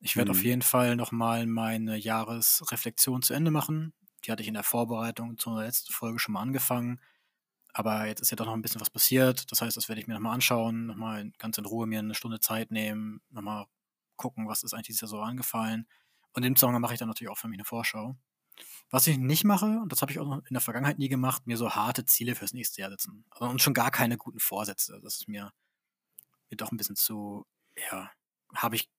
Ich 0.00 0.16
werde 0.16 0.30
auf 0.32 0.42
Mhm. 0.42 0.44
jeden 0.44 0.62
Fall 0.62 0.96
nochmal 0.96 1.46
meine 1.46 1.96
Jahresreflexion 1.96 3.22
zu 3.22 3.34
Ende 3.34 3.50
machen. 3.50 3.94
Die 4.24 4.32
hatte 4.32 4.42
ich 4.42 4.48
in 4.48 4.54
der 4.54 4.62
Vorbereitung 4.64 5.38
zur 5.38 5.62
letzten 5.62 5.92
Folge 5.92 6.18
schon 6.18 6.34
mal 6.34 6.42
angefangen. 6.42 7.00
Aber 7.78 8.06
jetzt 8.06 8.20
ist 8.20 8.30
ja 8.30 8.36
doch 8.36 8.44
noch 8.46 8.54
ein 8.54 8.60
bisschen 8.62 8.80
was 8.80 8.90
passiert. 8.90 9.52
Das 9.52 9.62
heißt, 9.62 9.76
das 9.76 9.88
werde 9.88 10.00
ich 10.00 10.08
mir 10.08 10.14
nochmal 10.14 10.34
anschauen, 10.34 10.86
nochmal 10.86 11.30
ganz 11.38 11.58
in 11.58 11.64
Ruhe 11.64 11.86
mir 11.86 12.00
eine 12.00 12.16
Stunde 12.16 12.40
Zeit 12.40 12.72
nehmen, 12.72 13.20
nochmal 13.30 13.66
gucken, 14.16 14.48
was 14.48 14.64
ist 14.64 14.74
eigentlich 14.74 14.88
dieses 14.88 15.02
Jahr 15.02 15.08
so 15.10 15.20
angefallen. 15.20 15.86
Und 16.32 16.42
im 16.42 16.56
Zusammenhang 16.56 16.82
mache 16.82 16.94
ich 16.94 16.98
dann 16.98 17.06
natürlich 17.06 17.30
auch 17.30 17.38
für 17.38 17.46
mich 17.46 17.56
eine 17.58 17.64
Vorschau. 17.64 18.16
Was 18.90 19.06
ich 19.06 19.16
nicht 19.16 19.44
mache, 19.44 19.78
und 19.80 19.92
das 19.92 20.02
habe 20.02 20.10
ich 20.10 20.18
auch 20.18 20.26
noch 20.26 20.38
in 20.38 20.54
der 20.54 20.60
Vergangenheit 20.60 20.98
nie 20.98 21.08
gemacht, 21.08 21.46
mir 21.46 21.56
so 21.56 21.70
harte 21.70 22.04
Ziele 22.04 22.34
fürs 22.34 22.52
nächste 22.52 22.80
Jahr 22.80 22.90
setzen. 22.90 23.24
Also, 23.30 23.44
und 23.46 23.62
schon 23.62 23.74
gar 23.74 23.92
keine 23.92 24.16
guten 24.16 24.40
Vorsätze. 24.40 24.98
Das 25.04 25.14
ist 25.14 25.28
mir, 25.28 25.52
mir 26.50 26.56
doch 26.56 26.72
ein 26.72 26.76
bisschen 26.78 26.96
zu, 26.96 27.46
ja, 27.92 28.10
habe 28.56 28.74
ich, 28.74 28.90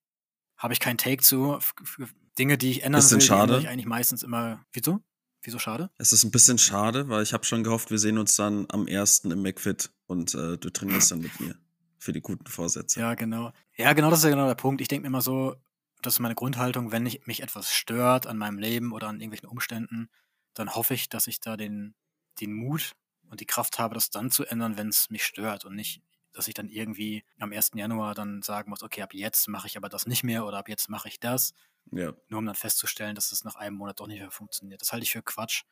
habe 0.56 0.72
ich 0.72 0.80
keinen 0.80 0.96
Take 0.96 1.22
zu. 1.22 1.56
F- 1.56 1.74
f- 1.82 2.14
Dinge, 2.38 2.56
die 2.56 2.70
ich 2.70 2.82
ändern 2.82 3.02
Bisschen 3.02 3.16
will, 3.20 3.26
schade. 3.26 3.58
ich 3.58 3.68
eigentlich 3.68 3.84
meistens 3.84 4.22
immer. 4.22 4.64
Wieso? 4.72 5.02
Wieso 5.42 5.58
schade? 5.58 5.90
Es 5.96 6.12
ist 6.12 6.24
ein 6.24 6.30
bisschen 6.30 6.58
schade, 6.58 7.08
weil 7.08 7.22
ich 7.22 7.32
habe 7.32 7.44
schon 7.44 7.64
gehofft, 7.64 7.90
wir 7.90 7.98
sehen 7.98 8.18
uns 8.18 8.36
dann 8.36 8.66
am 8.68 8.86
1. 8.86 9.20
im 9.24 9.42
McFit 9.42 9.90
und 10.06 10.34
äh, 10.34 10.58
du 10.58 10.70
trainierst 10.70 11.10
dann 11.10 11.20
mit 11.20 11.40
mir 11.40 11.54
für 11.98 12.12
die 12.12 12.20
guten 12.20 12.46
Vorsätze. 12.46 13.00
Ja, 13.00 13.14
genau. 13.14 13.52
Ja, 13.76 13.92
genau, 13.92 14.10
das 14.10 14.20
ist 14.20 14.24
ja 14.24 14.30
genau 14.30 14.46
der 14.46 14.54
Punkt. 14.54 14.80
Ich 14.80 14.88
denke 14.88 15.02
mir 15.02 15.08
immer 15.08 15.22
so, 15.22 15.56
das 16.02 16.14
ist 16.14 16.20
meine 16.20 16.34
Grundhaltung, 16.34 16.92
wenn 16.92 17.06
ich, 17.06 17.26
mich 17.26 17.42
etwas 17.42 17.72
stört 17.72 18.26
an 18.26 18.38
meinem 18.38 18.58
Leben 18.58 18.92
oder 18.92 19.08
an 19.08 19.16
irgendwelchen 19.16 19.48
Umständen, 19.48 20.08
dann 20.54 20.74
hoffe 20.74 20.94
ich, 20.94 21.08
dass 21.08 21.26
ich 21.26 21.40
da 21.40 21.56
den, 21.56 21.94
den 22.40 22.52
Mut 22.52 22.92
und 23.30 23.40
die 23.40 23.46
Kraft 23.46 23.78
habe, 23.78 23.94
das 23.94 24.10
dann 24.10 24.30
zu 24.30 24.44
ändern, 24.44 24.76
wenn 24.76 24.88
es 24.88 25.10
mich 25.10 25.24
stört 25.24 25.64
und 25.64 25.74
nicht, 25.74 26.02
dass 26.32 26.48
ich 26.48 26.54
dann 26.54 26.68
irgendwie 26.68 27.24
am 27.38 27.52
1. 27.52 27.72
Januar 27.74 28.14
dann 28.14 28.42
sagen 28.42 28.70
muss, 28.70 28.82
okay, 28.82 29.02
ab 29.02 29.14
jetzt 29.14 29.48
mache 29.48 29.66
ich 29.66 29.76
aber 29.76 29.88
das 29.88 30.06
nicht 30.06 30.24
mehr 30.24 30.46
oder 30.46 30.58
ab 30.58 30.68
jetzt 30.68 30.88
mache 30.88 31.08
ich 31.08 31.20
das, 31.20 31.52
Ja. 31.92 32.12
nur 32.28 32.38
um 32.38 32.46
dann 32.46 32.54
festzustellen, 32.54 33.14
dass 33.14 33.32
es 33.32 33.44
nach 33.44 33.56
einem 33.56 33.76
Monat 33.76 34.00
doch 34.00 34.06
nicht 34.06 34.20
mehr 34.20 34.30
funktioniert. 34.30 34.80
Das 34.80 34.92
halte 34.92 35.02
ich 35.02 35.12
für 35.12 35.22
Quatsch. 35.22 35.64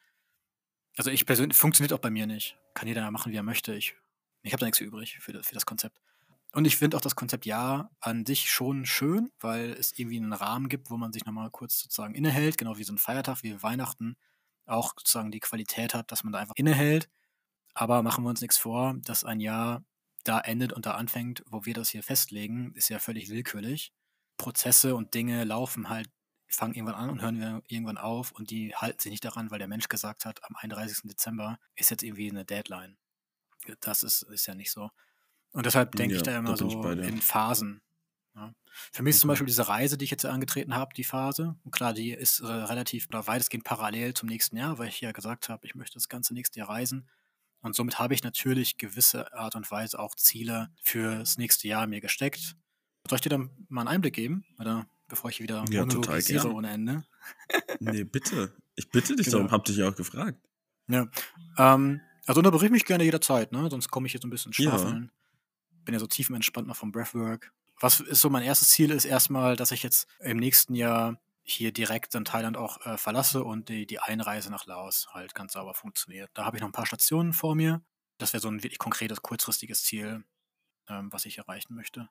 Also 0.96 1.10
ich 1.10 1.26
persönlich, 1.26 1.56
funktioniert 1.56 1.92
auch 1.92 2.00
bei 2.00 2.10
mir 2.10 2.26
nicht. 2.26 2.58
Kann 2.74 2.88
jeder 2.88 3.08
machen, 3.10 3.30
wie 3.30 3.36
er 3.36 3.44
möchte. 3.44 3.74
Ich, 3.74 3.94
ich 4.42 4.52
habe 4.52 4.60
da 4.60 4.66
nichts 4.66 4.80
übrig 4.80 5.18
für 5.20 5.32
das, 5.32 5.46
für 5.46 5.54
das 5.54 5.64
Konzept. 5.64 6.00
Und 6.52 6.64
ich 6.64 6.76
finde 6.76 6.96
auch 6.96 7.00
das 7.00 7.14
Konzept 7.14 7.46
Ja 7.46 7.90
an 8.00 8.24
sich 8.24 8.50
schon 8.50 8.86
schön, 8.86 9.30
weil 9.38 9.70
es 9.72 9.96
irgendwie 9.96 10.16
einen 10.16 10.32
Rahmen 10.32 10.68
gibt, 10.68 10.90
wo 10.90 10.96
man 10.96 11.12
sich 11.12 11.24
nochmal 11.24 11.50
kurz 11.50 11.78
sozusagen 11.78 12.14
innehält, 12.14 12.56
genau 12.56 12.78
wie 12.78 12.84
so 12.84 12.92
ein 12.92 12.98
Feiertag, 12.98 13.42
wie 13.42 13.62
Weihnachten 13.62 14.16
auch 14.66 14.94
sozusagen 14.96 15.30
die 15.30 15.40
Qualität 15.40 15.94
hat, 15.94 16.10
dass 16.10 16.24
man 16.24 16.32
da 16.32 16.38
einfach 16.38 16.56
innehält. 16.56 17.08
Aber 17.74 18.02
machen 18.02 18.24
wir 18.24 18.30
uns 18.30 18.40
nichts 18.40 18.58
vor, 18.58 18.96
dass 19.04 19.24
ein 19.24 19.40
Jahr 19.40 19.84
da 20.24 20.40
endet 20.40 20.72
und 20.72 20.86
da 20.86 20.92
anfängt, 20.92 21.44
wo 21.46 21.64
wir 21.64 21.74
das 21.74 21.90
hier 21.90 22.02
festlegen, 22.02 22.72
ist 22.74 22.88
ja 22.88 22.98
völlig 22.98 23.28
willkürlich. 23.28 23.92
Prozesse 24.38 24.94
und 24.94 25.14
Dinge 25.14 25.44
laufen 25.44 25.90
halt, 25.90 26.08
fangen 26.48 26.74
irgendwann 26.74 26.94
an 26.94 27.10
und 27.10 27.20
hören 27.20 27.62
irgendwann 27.68 27.98
auf 27.98 28.32
und 28.32 28.50
die 28.50 28.74
halten 28.74 29.00
sich 29.00 29.10
nicht 29.10 29.24
daran, 29.24 29.50
weil 29.50 29.58
der 29.58 29.68
Mensch 29.68 29.88
gesagt 29.88 30.24
hat, 30.24 30.42
am 30.44 30.56
31. 30.56 31.02
Dezember 31.04 31.58
ist 31.76 31.90
jetzt 31.90 32.02
irgendwie 32.02 32.30
eine 32.30 32.44
Deadline. 32.44 32.96
Das 33.80 34.02
ist, 34.02 34.22
ist 34.22 34.46
ja 34.46 34.54
nicht 34.54 34.70
so. 34.70 34.90
Und 35.50 35.66
deshalb 35.66 35.92
denke 35.96 36.14
ich 36.14 36.20
Ja, 36.20 36.24
da 36.24 36.30
da 36.32 36.38
immer 36.38 36.52
ich 36.52 36.58
so 36.58 36.80
bei 36.80 36.92
in 36.92 37.20
Phasen. 37.20 37.82
Ja. 38.34 38.54
Für 38.92 39.02
mich 39.02 39.16
ist 39.16 39.20
zum. 39.20 39.28
Beispiel 39.28 39.46
diese 39.46 39.68
Reise, 39.68 39.98
die 39.98 40.04
ich 40.04 40.10
jetzt 40.10 40.24
angetreten 40.24 40.74
habe, 40.74 40.94
die 40.94 41.04
Phase. 41.04 41.56
Und 41.64 41.72
klar, 41.72 41.92
die 41.92 42.12
ist 42.12 42.40
äh, 42.40 42.46
relativ 42.46 43.08
oder 43.08 43.26
weitestgehend 43.26 43.64
parallel 43.64 44.14
zum 44.14 44.28
nächsten 44.28 44.56
Jahr, 44.56 44.78
weil 44.78 44.88
ich 44.88 45.00
ja 45.00 45.12
gesagt 45.12 45.48
habe, 45.48 45.66
ich 45.66 45.74
möchte 45.74 45.94
das 45.94 46.08
ganze 46.08 46.34
nächste 46.34 46.60
Jahr 46.60 46.68
reisen. 46.68 47.08
Und 47.60 47.74
somit 47.74 47.98
habe 47.98 48.14
ich 48.14 48.22
natürlich 48.22 48.78
gewisse 48.78 49.32
Art 49.32 49.56
und 49.56 49.70
Weise 49.70 49.98
auch 49.98 50.14
Ziele 50.14 50.70
fürs 50.80 51.38
nächste 51.38 51.66
Jahr 51.66 51.86
mir 51.88 52.00
gesteckt. 52.00 52.54
Soll 53.08 53.16
ich 53.16 53.22
dir 53.22 53.30
dann 53.30 53.50
mal 53.68 53.82
einen 53.82 53.88
Einblick 53.88 54.14
geben? 54.14 54.44
Oder 54.58 54.86
bevor 55.08 55.30
ich 55.30 55.36
hier 55.38 55.44
wieder 55.44 55.64
Ja, 55.70 55.84
total 55.84 55.86
monologisiere 55.86 56.42
gern. 56.44 56.52
ohne 56.52 56.70
Ende? 56.70 57.04
Nee, 57.80 58.04
bitte. 58.04 58.54
Ich 58.76 58.90
bitte 58.90 59.16
dich 59.16 59.26
Genau. 59.26 59.38
darum, 59.38 59.50
hab 59.52 59.64
dich 59.64 59.76
ja 59.76 59.88
auch 59.88 59.94
gefragt. 59.94 60.38
Ja. 60.88 61.08
Ähm, 61.56 62.00
also 62.26 62.40
unterbrich 62.40 62.70
mich 62.70 62.84
gerne 62.84 63.04
jederzeit, 63.04 63.52
ne? 63.52 63.68
Sonst 63.70 63.90
komme 63.90 64.06
ich 64.06 64.12
jetzt 64.12 64.24
ein 64.24 64.30
bisschen 64.30 64.52
Ja. 64.58 64.70
schwafeln. 64.70 65.12
Bin 65.84 65.94
ja 65.94 66.00
so 66.00 66.06
tiefenentspannt 66.06 66.66
noch 66.68 66.76
vom 66.76 66.92
Breathwork. 66.92 67.52
Was 67.80 68.00
ist 68.00 68.20
so 68.20 68.30
mein 68.30 68.42
erstes 68.42 68.70
Ziel 68.70 68.90
ist 68.90 69.04
erstmal, 69.04 69.56
dass 69.56 69.70
ich 69.70 69.82
jetzt 69.82 70.08
im 70.20 70.38
nächsten 70.38 70.74
Jahr 70.74 71.20
hier 71.42 71.72
direkt 71.72 72.14
dann 72.14 72.24
Thailand 72.24 72.56
auch 72.56 72.84
äh, 72.84 72.98
verlasse 72.98 73.44
und 73.44 73.68
die, 73.68 73.86
die 73.86 74.00
Einreise 74.00 74.50
nach 74.50 74.66
Laos 74.66 75.08
halt 75.12 75.34
ganz 75.34 75.54
sauber 75.54 75.74
funktioniert. 75.74 76.30
Da 76.34 76.44
habe 76.44 76.56
ich 76.56 76.60
noch 76.60 76.68
ein 76.68 76.72
paar 76.72 76.86
Stationen 76.86 77.32
vor 77.32 77.54
mir. 77.54 77.82
Das 78.18 78.32
wäre 78.32 78.40
so 78.42 78.48
ein 78.48 78.62
wirklich 78.62 78.78
konkretes, 78.78 79.22
kurzfristiges 79.22 79.82
Ziel, 79.84 80.24
ähm, 80.88 81.12
was 81.12 81.24
ich 81.26 81.38
erreichen 81.38 81.74
möchte. 81.74 82.08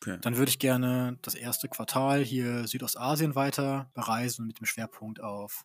Okay. 0.00 0.18
Dann 0.20 0.36
würde 0.36 0.50
ich 0.50 0.58
gerne 0.58 1.18
das 1.22 1.34
erste 1.34 1.68
Quartal 1.68 2.22
hier 2.22 2.68
Südostasien 2.68 3.34
weiter 3.34 3.90
bereisen 3.94 4.46
mit 4.46 4.60
dem 4.60 4.66
Schwerpunkt 4.66 5.20
auf 5.20 5.64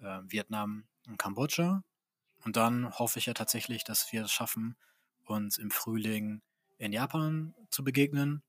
äh, 0.00 0.20
Vietnam 0.26 0.84
und 1.06 1.18
Kambodscha. 1.18 1.82
Und 2.44 2.56
dann 2.56 2.98
hoffe 2.98 3.18
ich 3.18 3.26
ja 3.26 3.34
tatsächlich, 3.34 3.84
dass 3.84 4.10
wir 4.12 4.24
es 4.24 4.32
schaffen, 4.32 4.76
uns 5.24 5.58
im 5.58 5.70
Frühling 5.70 6.40
in 6.78 6.92
Japan 6.92 7.54
zu 7.70 7.84
begegnen, 7.84 8.42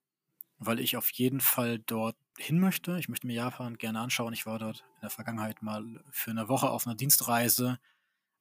weil 0.58 0.79
ich 0.79 0.95
auf 0.95 1.10
jeden 1.12 1.41
Fall 1.41 1.79
dort 1.79 2.15
hin 2.38 2.60
möchte. 2.60 2.97
Ich 2.99 3.10
möchte 3.10 3.27
mir 3.27 3.34
Japan 3.34 3.77
gerne 3.77 3.99
anschauen. 3.99 4.34
Ich 4.34 4.45
war 4.45 4.60
dort 4.60 4.86
in 4.95 5.01
der 5.01 5.10
Vergangenheit 5.10 5.62
mal 5.62 5.84
für 6.12 6.32
eine 6.32 6.47
Woche 6.47 6.69
auf 6.69 6.88
einer 6.88 6.95
Dienstreise, 6.95 7.79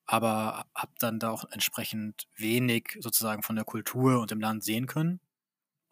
aber 0.06 0.66
habe 0.74 0.92
dann 0.98 1.18
da 1.18 1.30
auch 1.30 1.44
entsprechend 1.50 2.28
wenig 2.36 2.98
sozusagen 3.00 3.42
von 3.42 3.56
der 3.56 3.64
Kultur 3.64 4.20
und 4.20 4.30
dem 4.30 4.40
Land 4.40 4.62
sehen 4.62 4.86
können. 4.86 5.20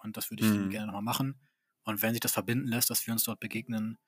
Und 0.06 0.16
das 0.16 0.30
würde 0.30 0.42
ich 0.42 0.52
Mhm. 0.52 0.70
gerne 0.70 0.86
nochmal 0.86 1.02
machen. 1.02 1.36
Und 1.84 2.02
wenn 2.02 2.12
sich 2.12 2.20
das 2.20 2.32
verbinden 2.32 2.68
lässt, 2.68 2.90
dass 2.90 3.06
wir 3.06 3.12
uns 3.12 3.24
dort 3.24 3.40
begegnen, 3.40 3.98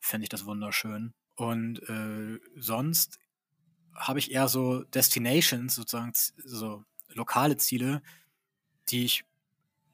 fände 0.00 0.24
ich 0.24 0.28
das 0.30 0.44
wunderschön. 0.46 1.14
Und 1.36 1.80
äh, 1.88 2.38
sonst 2.56 3.18
habe 3.94 4.18
ich 4.18 4.30
eher 4.32 4.48
so 4.48 4.84
Destinations, 4.84 5.74
sozusagen 5.74 6.12
so 6.36 6.84
lokale 7.08 7.56
Ziele, 7.56 8.02
die 8.90 9.04
ich 9.04 9.24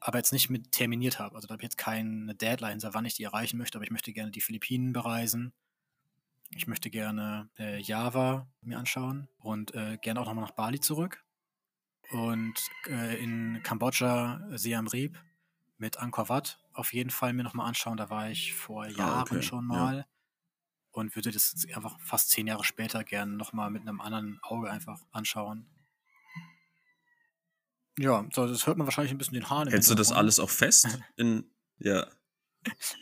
aber 0.01 0.17
jetzt 0.19 0.33
nicht 0.33 0.49
mit 0.49 0.71
terminiert 0.71 1.19
habe. 1.19 1.35
Also 1.35 1.47
da 1.47 1.53
habe 1.53 1.61
ich 1.61 1.65
jetzt 1.65 1.77
keine 1.77 2.35
Deadline, 2.35 2.79
wann 2.83 3.05
ich 3.05 3.15
die 3.15 3.23
erreichen 3.23 3.57
möchte, 3.57 3.77
aber 3.77 3.85
ich 3.85 3.91
möchte 3.91 4.13
gerne 4.13 4.31
die 4.31 4.41
Philippinen 4.41 4.93
bereisen. 4.93 5.53
Ich 6.55 6.67
möchte 6.67 6.89
gerne 6.89 7.49
äh, 7.59 7.79
Java 7.79 8.47
mir 8.61 8.79
anschauen 8.79 9.27
und 9.39 9.73
äh, 9.75 9.97
gerne 10.01 10.19
auch 10.21 10.25
nochmal 10.25 10.45
nach 10.45 10.51
Bali 10.55 10.79
zurück. 10.79 11.23
Und 12.11 12.55
äh, 12.87 13.21
in 13.23 13.61
Kambodscha 13.63 14.41
Siam 14.57 14.87
Reap 14.87 15.17
mit 15.79 15.97
Angkor 15.97 16.29
Wat 16.29 16.59
auf 16.73 16.93
jeden 16.93 17.09
Fall 17.09 17.33
mir 17.33 17.43
nochmal 17.43 17.67
anschauen. 17.67 17.97
Da 17.97 18.09
war 18.09 18.29
ich 18.29 18.53
vor 18.53 18.85
Jahren 18.87 19.21
okay, 19.21 19.41
schon 19.41 19.69
ja. 19.71 19.75
mal 19.75 20.07
und 20.91 21.15
würde 21.15 21.31
das 21.31 21.55
einfach 21.73 21.99
fast 21.99 22.29
zehn 22.29 22.47
Jahre 22.47 22.63
später 22.63 23.03
gerne 23.03 23.35
nochmal 23.35 23.71
mit 23.71 23.81
einem 23.81 24.01
anderen 24.01 24.39
Auge 24.43 24.69
einfach 24.69 24.99
anschauen. 25.11 25.67
Ja, 27.97 28.25
so, 28.31 28.47
das 28.47 28.65
hört 28.65 28.77
man 28.77 28.87
wahrscheinlich 28.87 29.11
ein 29.11 29.17
bisschen 29.17 29.33
den 29.33 29.49
Haaren 29.49 29.67
im 29.67 29.73
Hältst 29.73 29.89
du 29.89 29.95
das 29.95 30.11
alles 30.11 30.39
auch 30.39 30.49
fest? 30.49 30.99
In, 31.17 31.43
ja, 31.79 32.07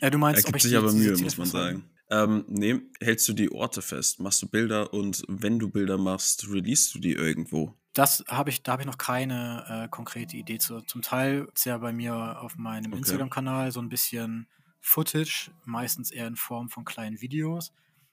Äh, 0.00 0.10
du 0.10 0.18
meinst, 0.18 0.40
er 0.40 0.44
ob 0.44 0.46
gibt 0.46 0.56
ich 0.56 0.62
sich 0.64 0.76
aber 0.76 0.92
Mühe, 0.92 1.16
muss 1.18 1.36
man 1.36 1.46
sagen. 1.46 1.90
Ähm, 2.10 2.44
nee, 2.48 2.80
hältst 3.00 3.28
du 3.28 3.32
die 3.32 3.52
Orte 3.52 3.82
fest? 3.82 4.18
Machst 4.18 4.42
du 4.42 4.48
Bilder 4.48 4.92
und 4.94 5.24
wenn 5.28 5.58
du 5.58 5.68
Bilder 5.68 5.98
machst, 5.98 6.48
releast 6.48 6.94
du 6.94 6.98
die 6.98 7.12
irgendwo? 7.12 7.76
Das 7.98 8.24
habe 8.28 8.50
ich, 8.50 8.62
da 8.62 8.72
habe 8.72 8.82
ich 8.82 8.86
noch 8.86 8.98
keine 8.98 9.84
äh, 9.86 9.88
konkrete 9.88 10.36
Idee 10.36 10.58
zu. 10.58 10.82
Zum 10.82 11.02
Teil 11.02 11.48
ist 11.52 11.64
ja 11.66 11.78
bei 11.78 11.92
mir 11.92 12.40
auf 12.40 12.56
meinem 12.56 12.92
Okay. 12.92 12.98
Instagram-Kanal 12.98 13.72
so 13.72 13.80
ein 13.80 13.88
bisschen 13.88 14.48
Footage, 14.80 15.50
meistens 15.64 16.12
eher 16.12 16.28
in 16.28 16.36
Form 16.36 16.68
von 16.68 16.84
kleinen 16.84 17.20
Videos. 17.20 17.72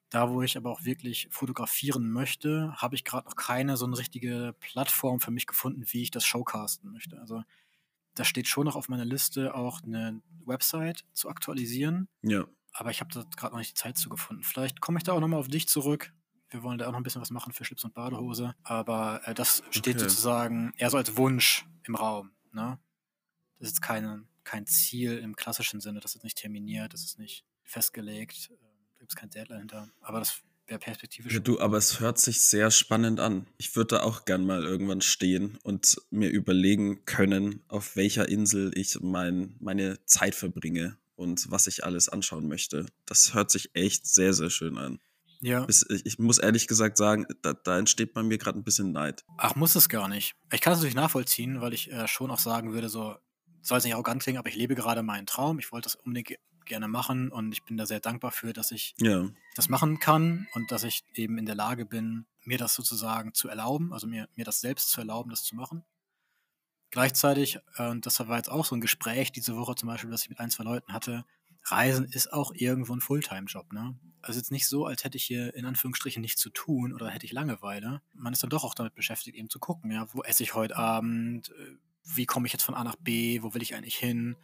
Da, 0.09 0.29
wo 0.31 0.41
ich 0.41 0.57
aber 0.57 0.71
auch 0.71 0.85
wirklich 0.85 1.27
fotografieren 1.29 2.09
möchte, 2.09 2.73
habe 2.77 2.95
ich 2.95 3.03
gerade 3.03 3.27
noch 3.27 3.35
keine 3.35 3.77
so 3.77 3.85
eine 3.85 3.97
richtige 3.97 4.55
Plattform 4.59 5.19
für 5.19 5.31
mich 5.31 5.45
gefunden, 5.45 5.83
wie 5.87 6.01
ich 6.01 6.09
das 6.11 6.25
showcasten 6.25 6.91
möchte. 6.91 7.19
Also 7.19 7.43
da 8.15 8.25
steht 8.25 8.47
schon 8.47 8.65
noch 8.65 8.75
auf 8.77 8.89
meiner 8.89 9.05
Liste 9.05 9.55
auch 9.55 9.83
eine 9.83 10.21
Website 10.45 11.05
zu 11.13 11.29
aktualisieren, 11.29 12.07
Ja, 12.23 12.45
aber 12.73 12.91
ich 12.91 13.01
habe 13.01 13.13
da 13.13 13.25
gerade 13.37 13.53
noch 13.53 13.59
nicht 13.59 13.71
die 13.71 13.81
Zeit 13.81 13.97
zu 13.97 14.09
gefunden. 14.09 14.43
Vielleicht 14.43 14.81
komme 14.81 14.99
ich 14.99 15.05
da 15.05 15.13
auch 15.13 15.21
nochmal 15.21 15.41
auf 15.41 15.49
dich 15.49 15.67
zurück. 15.69 16.13
Wir 16.49 16.63
wollen 16.63 16.77
da 16.77 16.87
auch 16.87 16.91
noch 16.91 16.99
ein 16.99 17.03
bisschen 17.03 17.21
was 17.21 17.31
machen 17.31 17.53
für 17.53 17.65
Schlips 17.65 17.83
und 17.83 17.93
Badehose. 17.93 18.55
Aber 18.63 19.21
äh, 19.25 19.33
das 19.33 19.63
steht 19.71 19.95
Okay. 19.95 20.07
sozusagen 20.09 20.73
eher 20.77 20.89
so 20.89 20.97
als 20.97 21.17
Wunsch 21.17 21.65
im 21.83 21.95
Raum. 21.95 22.31
Ne? 22.51 22.79
Das 23.59 23.69
ist 23.69 23.81
keine, 23.81 24.23
kein 24.43 24.65
Ziel 24.65 25.17
im 25.17 25.35
klassischen 25.35 25.81
Sinne. 25.81 25.99
Das 25.99 26.15
ist 26.15 26.23
nicht 26.23 26.37
terminiert, 26.37 26.93
das 26.93 27.03
ist 27.03 27.19
nicht 27.19 27.43
festgelegt. 27.63 28.49
äh, 28.51 28.57
Da 28.93 28.99
gibt 28.99 29.11
es 29.11 29.15
kein 29.15 29.29
Deadline 29.29 29.59
hinter. 29.59 29.89
Aber 30.01 30.19
das 30.19 30.41
wäre 30.67 30.79
perspektivisch. 30.79 31.33
Ja, 31.33 31.39
du, 31.39 31.59
aber 31.59 31.77
es 31.77 31.99
hört 31.99 32.17
sich 32.19 32.41
sehr 32.41 32.71
spannend 32.71 33.19
an. 33.19 33.47
Ich 33.57 33.75
würde 33.75 33.97
da 33.97 34.03
auch 34.03 34.25
gern 34.25 34.45
mal 34.45 34.63
irgendwann 34.63 35.01
stehen 35.01 35.57
und 35.63 35.97
mir 36.09 36.29
überlegen 36.29 37.05
können, 37.05 37.63
auf 37.67 37.95
welcher 37.95 38.29
Insel 38.29 38.71
ich 38.75 38.99
mein, 39.01 39.55
meine 39.59 40.03
Zeit 40.05 40.33
verbringe 40.35 40.97
und 41.15 41.49
was 41.51 41.67
ich 41.67 41.83
alles 41.83 42.09
anschauen 42.09 42.47
möchte. 42.47 42.85
Das 43.05 43.33
hört 43.33 43.51
sich 43.51 43.75
echt 43.75 44.07
sehr, 44.07 44.33
sehr 44.33 44.49
schön 44.49 44.77
an. 44.77 44.99
Ja. 45.45 45.65
Ich 46.03 46.17
muss 46.19 46.37
ehrlich 46.39 46.67
gesagt 46.67 46.97
sagen, 46.97 47.25
da, 47.41 47.53
da 47.53 47.77
entsteht 47.77 48.13
bei 48.13 48.23
mir 48.23 48.37
gerade 48.37 48.57
ein 48.59 48.63
bisschen 48.63 48.91
Neid. 48.91 49.23
Ach, 49.37 49.55
muss 49.55 49.75
es 49.75 49.89
gar 49.89 50.07
nicht. 50.07 50.35
Ich 50.51 50.61
kann 50.61 50.73
es 50.73 50.79
natürlich 50.79 50.95
nachvollziehen, 50.95 51.61
weil 51.61 51.73
ich 51.73 51.91
äh, 51.91 52.07
schon 52.07 52.31
auch 52.31 52.39
sagen 52.39 52.73
würde, 52.73 52.89
so 52.89 53.15
soll 53.61 53.77
es 53.77 53.83
nicht 53.83 53.93
arrogant 53.93 54.21
klingen, 54.23 54.39
aber 54.39 54.49
ich 54.49 54.55
lebe 54.55 54.75
gerade 54.75 55.03
meinen 55.03 55.25
Traum. 55.25 55.59
Ich 55.59 55.71
wollte 55.71 55.85
das 55.85 55.95
unbedingt 55.95 56.33
gerne 56.65 56.87
machen 56.87 57.31
und 57.31 57.51
ich 57.51 57.63
bin 57.63 57.77
da 57.77 57.85
sehr 57.85 57.99
dankbar 57.99 58.31
für, 58.31 58.51
dass 58.53 58.71
ich 58.71 58.95
Ja. 58.99 59.29
das 59.55 59.69
machen 59.69 59.99
kann 59.99 60.47
und 60.53 60.71
dass 60.71 60.83
ich 60.83 61.03
eben 61.13 61.37
in 61.37 61.45
der 61.45 61.55
Lage 61.55 61.85
bin, 61.85 62.25
mir 62.43 62.57
das 62.57 62.73
sozusagen 62.73 63.33
zu 63.33 63.47
erlauben, 63.47 63.93
also 63.93 64.07
mir, 64.07 64.27
mir 64.35 64.45
das 64.45 64.61
selbst 64.61 64.89
zu 64.89 64.99
erlauben, 65.01 65.29
das 65.29 65.43
zu 65.43 65.55
machen. 65.55 65.83
Gleichzeitig, 66.91 67.59
äh, 67.77 67.89
und 67.89 68.05
das 68.05 68.19
war 68.27 68.37
jetzt 68.37 68.49
auch 68.49 68.65
so 68.65 68.75
ein 68.75 68.81
Gespräch 68.81 69.31
diese 69.31 69.55
Woche 69.57 69.75
zum 69.75 69.87
Beispiel, 69.89 70.09
das 70.09 70.23
ich 70.23 70.29
mit 70.29 70.39
ein, 70.39 70.49
zwei 70.49 70.63
Leuten 70.63 70.93
hatte, 70.93 71.25
Reisen 71.65 72.05
ist 72.05 72.31
auch 72.31 72.51
irgendwo 72.53 72.93
ein 72.93 73.01
Fulltime-Job, 73.01 73.73
ne? 73.73 73.97
Also 74.21 74.39
jetzt 74.39 74.51
nicht 74.51 74.67
so, 74.67 74.85
als 74.85 75.03
hätte 75.03 75.17
ich 75.17 75.23
hier 75.23 75.53
in 75.53 75.65
Anführungsstrichen 75.65 76.21
nichts 76.21 76.41
zu 76.41 76.49
tun 76.49 76.93
oder 76.93 77.09
hätte 77.09 77.25
ich 77.25 77.31
Langeweile. 77.31 78.01
Man 78.13 78.33
ist 78.33 78.41
dann 78.41 78.49
doch 78.49 78.63
auch 78.63 78.73
damit 78.73 78.95
beschäftigt, 78.95 79.37
eben 79.37 79.49
zu 79.49 79.59
gucken, 79.59 79.91
ja, 79.91 80.07
wo 80.13 80.23
esse 80.23 80.41
ich 80.41 80.55
heute 80.55 80.75
Abend, 80.75 81.53
wie 82.03 82.25
komme 82.25 82.47
ich 82.47 82.53
jetzt 82.53 82.63
von 82.63 82.75
A 82.75 82.83
nach 82.83 82.95
B, 82.95 83.41
wo 83.43 83.53
will 83.53 83.61
ich 83.61 83.75
eigentlich 83.75 83.97
hin, 83.97 84.35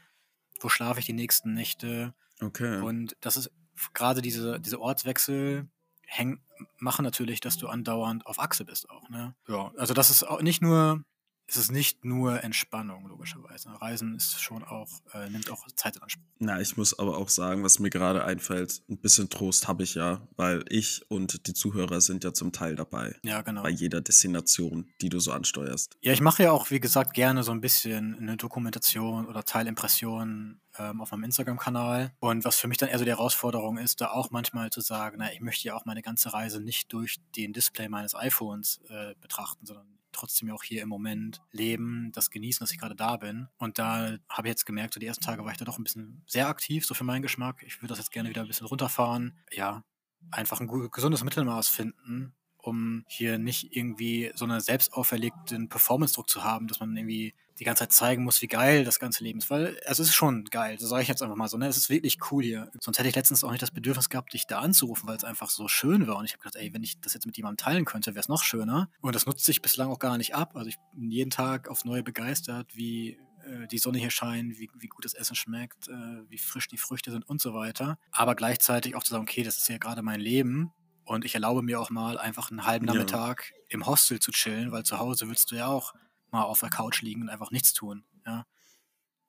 wo 0.59 0.69
schlafe 0.69 0.99
ich 0.99 1.05
die 1.05 1.13
nächsten 1.13 1.53
Nächte. 1.53 2.13
Okay. 2.41 2.79
Und 2.81 3.15
das 3.21 3.37
ist 3.37 3.51
gerade 3.93 4.21
diese, 4.21 4.59
diese 4.59 4.79
Ortswechsel 4.79 5.67
häng, 6.05 6.41
machen 6.77 7.03
natürlich, 7.03 7.39
dass 7.39 7.57
du 7.57 7.67
andauernd 7.67 8.25
auf 8.25 8.39
Achse 8.39 8.65
bist 8.65 8.89
auch, 8.89 9.09
ne? 9.09 9.35
Ja, 9.47 9.71
also 9.77 9.93
das 9.93 10.09
ist 10.09 10.23
auch 10.23 10.41
nicht 10.41 10.61
nur, 10.61 11.03
es 11.51 11.57
ist 11.57 11.71
nicht 11.71 12.05
nur 12.05 12.43
Entspannung, 12.45 13.07
logischerweise. 13.07 13.69
Reisen 13.81 14.15
ist 14.15 14.39
schon 14.39 14.63
auch, 14.63 14.87
äh, 15.13 15.29
nimmt 15.29 15.51
auch 15.51 15.67
Zeit 15.75 15.97
in 15.97 16.01
Anspruch. 16.01 16.23
Na, 16.39 16.61
ich 16.61 16.77
muss 16.77 16.97
aber 16.97 17.17
auch 17.17 17.27
sagen, 17.27 17.61
was 17.63 17.79
mir 17.79 17.89
gerade 17.89 18.23
einfällt, 18.23 18.81
ein 18.89 18.97
bisschen 18.97 19.29
Trost 19.29 19.67
habe 19.67 19.83
ich 19.83 19.95
ja, 19.95 20.25
weil 20.37 20.63
ich 20.69 21.03
und 21.09 21.47
die 21.47 21.53
Zuhörer 21.53 21.99
sind 21.99 22.23
ja 22.23 22.33
zum 22.33 22.53
Teil 22.53 22.75
dabei. 22.75 23.17
Ja, 23.23 23.41
genau. 23.41 23.63
Bei 23.63 23.69
jeder 23.69 23.99
Destination, 23.99 24.89
die 25.01 25.09
du 25.09 25.19
so 25.19 25.33
ansteuerst. 25.33 25.97
Ja, 25.99 26.13
ich 26.13 26.21
mache 26.21 26.43
ja 26.43 26.51
auch, 26.51 26.71
wie 26.71 26.79
gesagt, 26.79 27.13
gerne 27.13 27.43
so 27.43 27.51
ein 27.51 27.59
bisschen 27.59 28.17
eine 28.17 28.37
Dokumentation 28.37 29.27
oder 29.27 29.43
Teilimpressionen 29.43 30.61
ähm, 30.77 31.01
auf 31.01 31.11
meinem 31.11 31.25
Instagram-Kanal. 31.25 32.13
Und 32.21 32.45
was 32.45 32.57
für 32.57 32.69
mich 32.69 32.77
dann 32.77 32.87
eher 32.87 32.97
so 32.97 33.03
die 33.03 33.11
Herausforderung 33.11 33.77
ist, 33.77 33.99
da 33.99 34.11
auch 34.11 34.31
manchmal 34.31 34.69
zu 34.69 34.79
sagen, 34.79 35.17
na, 35.19 35.33
ich 35.33 35.41
möchte 35.41 35.67
ja 35.67 35.75
auch 35.75 35.83
meine 35.83 36.01
ganze 36.01 36.31
Reise 36.31 36.61
nicht 36.61 36.93
durch 36.93 37.19
den 37.35 37.51
Display 37.51 37.89
meines 37.89 38.15
iPhones 38.15 38.79
äh, 38.87 39.15
betrachten, 39.19 39.65
sondern 39.65 40.00
trotzdem 40.11 40.51
auch 40.51 40.63
hier 40.63 40.81
im 40.81 40.89
Moment 40.89 41.41
leben, 41.51 42.11
das 42.13 42.29
genießen, 42.29 42.63
dass 42.63 42.71
ich 42.71 42.79
gerade 42.79 42.95
da 42.95 43.17
bin. 43.17 43.47
Und 43.57 43.79
da 43.79 44.17
habe 44.29 44.47
ich 44.47 44.51
jetzt 44.51 44.65
gemerkt, 44.65 44.93
so 44.93 44.99
die 44.99 45.05
ersten 45.05 45.23
Tage 45.23 45.43
war 45.43 45.51
ich 45.51 45.57
da 45.57 45.65
doch 45.65 45.77
ein 45.77 45.83
bisschen 45.83 46.23
sehr 46.27 46.47
aktiv, 46.47 46.85
so 46.85 46.93
für 46.93 47.03
meinen 47.03 47.21
Geschmack. 47.21 47.63
Ich 47.65 47.77
würde 47.77 47.89
das 47.89 47.99
jetzt 47.99 48.11
gerne 48.11 48.29
wieder 48.29 48.41
ein 48.41 48.47
bisschen 48.47 48.67
runterfahren. 48.67 49.37
Ja, 49.51 49.83
einfach 50.31 50.59
ein 50.59 50.67
gesundes 50.91 51.23
Mittelmaß 51.23 51.69
finden, 51.69 52.33
um 52.61 53.03
hier 53.07 53.37
nicht 53.37 53.75
irgendwie 53.75 54.31
so 54.35 54.45
einen 54.45 54.59
selbst 54.59 54.93
auferlegten 54.93 55.69
Performance-Druck 55.69 56.29
zu 56.29 56.43
haben, 56.43 56.67
dass 56.67 56.79
man 56.79 56.95
irgendwie 56.95 57.33
die 57.59 57.63
ganze 57.63 57.81
Zeit 57.81 57.91
zeigen 57.91 58.23
muss, 58.23 58.41
wie 58.41 58.47
geil 58.47 58.83
das 58.83 58.99
ganze 58.99 59.23
Leben 59.23 59.37
ist. 59.39 59.51
Weil 59.51 59.79
also 59.85 60.01
es 60.01 60.09
ist 60.09 60.15
schon 60.15 60.45
geil, 60.45 60.77
das 60.79 60.89
sage 60.89 61.03
ich 61.03 61.07
jetzt 61.07 61.21
einfach 61.21 61.35
mal 61.35 61.47
so. 61.47 61.57
Ne? 61.57 61.67
Es 61.67 61.77
ist 61.77 61.89
wirklich 61.89 62.17
cool 62.31 62.43
hier. 62.43 62.71
Sonst 62.79 62.97
hätte 62.97 63.07
ich 63.07 63.15
letztens 63.15 63.43
auch 63.43 63.51
nicht 63.51 63.61
das 63.61 63.69
Bedürfnis 63.69 64.09
gehabt, 64.09 64.33
dich 64.33 64.47
da 64.47 64.59
anzurufen, 64.59 65.07
weil 65.07 65.17
es 65.17 65.23
einfach 65.23 65.49
so 65.49 65.67
schön 65.67 66.07
war. 66.07 66.17
Und 66.17 66.25
ich 66.25 66.33
habe 66.33 66.41
gedacht, 66.41 66.55
ey, 66.55 66.73
wenn 66.73 66.81
ich 66.81 66.99
das 67.01 67.13
jetzt 67.13 67.27
mit 67.27 67.37
jemandem 67.37 67.63
teilen 67.63 67.85
könnte, 67.85 68.15
wäre 68.15 68.21
es 68.21 68.29
noch 68.29 68.43
schöner. 68.43 68.89
Und 69.01 69.15
das 69.15 69.27
nutzt 69.27 69.45
sich 69.45 69.61
bislang 69.61 69.89
auch 69.89 69.99
gar 69.99 70.17
nicht 70.17 70.33
ab. 70.33 70.55
Also 70.55 70.69
ich 70.69 70.77
bin 70.93 71.11
jeden 71.11 71.29
Tag 71.29 71.69
aufs 71.69 71.85
Neue 71.85 72.01
begeistert, 72.01 72.75
wie 72.75 73.19
äh, 73.45 73.67
die 73.67 73.77
Sonne 73.77 73.97
hier 73.99 74.09
scheint, 74.11 74.59
wie, 74.59 74.69
wie 74.79 74.87
gut 74.87 75.05
das 75.05 75.13
Essen 75.13 75.35
schmeckt, 75.35 75.87
äh, 75.87 76.29
wie 76.29 76.37
frisch 76.37 76.67
die 76.67 76.77
Früchte 76.77 77.11
sind 77.11 77.27
und 77.27 77.41
so 77.41 77.53
weiter. 77.53 77.97
Aber 78.11 78.35
gleichzeitig 78.35 78.95
auch 78.95 79.03
zu 79.03 79.11
sagen, 79.11 79.23
okay, 79.23 79.43
das 79.43 79.57
ist 79.57 79.69
ja 79.69 79.77
gerade 79.77 80.01
mein 80.01 80.19
Leben. 80.19 80.71
Und 81.11 81.25
ich 81.25 81.35
erlaube 81.35 81.61
mir 81.61 81.77
auch 81.81 81.89
mal 81.89 82.17
einfach 82.17 82.51
einen 82.51 82.65
halben 82.65 82.87
Ja. 82.87 82.93
Nachmittag 82.93 83.51
im 83.67 83.85
Hostel 83.85 84.19
zu 84.19 84.31
chillen, 84.31 84.71
weil 84.71 84.83
zu 84.83 84.97
Hause 84.97 85.27
willst 85.27 85.51
du 85.51 85.55
ja 85.55 85.67
auch 85.67 85.93
mal 86.31 86.43
auf 86.43 86.61
der 86.61 86.69
Couch 86.69 87.01
liegen 87.01 87.23
und 87.23 87.29
einfach 87.29 87.51
nichts 87.51 87.73
tun. 87.73 88.05
Ja? 88.25 88.47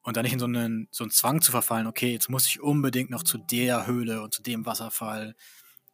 Und 0.03 0.17
dann 0.17 0.23
nicht 0.23 0.33
in 0.33 0.39
so 0.39 0.45
einen, 0.45 0.87
so 0.93 1.03
einen 1.03 1.11
Zwang 1.11 1.43
zu 1.43 1.51
verfallen, 1.51 1.89
okay, 1.89 2.13
jetzt 2.13 2.31
muss 2.31 2.47
ich 2.47 2.61
unbedingt 2.61 3.11
noch 3.11 3.25
zu 3.25 3.37
der 3.37 3.85
Höhle 3.89 4.23
und 4.23 4.33
zu 4.33 4.43
dem 4.43 4.65
Wasserfall 4.65 5.35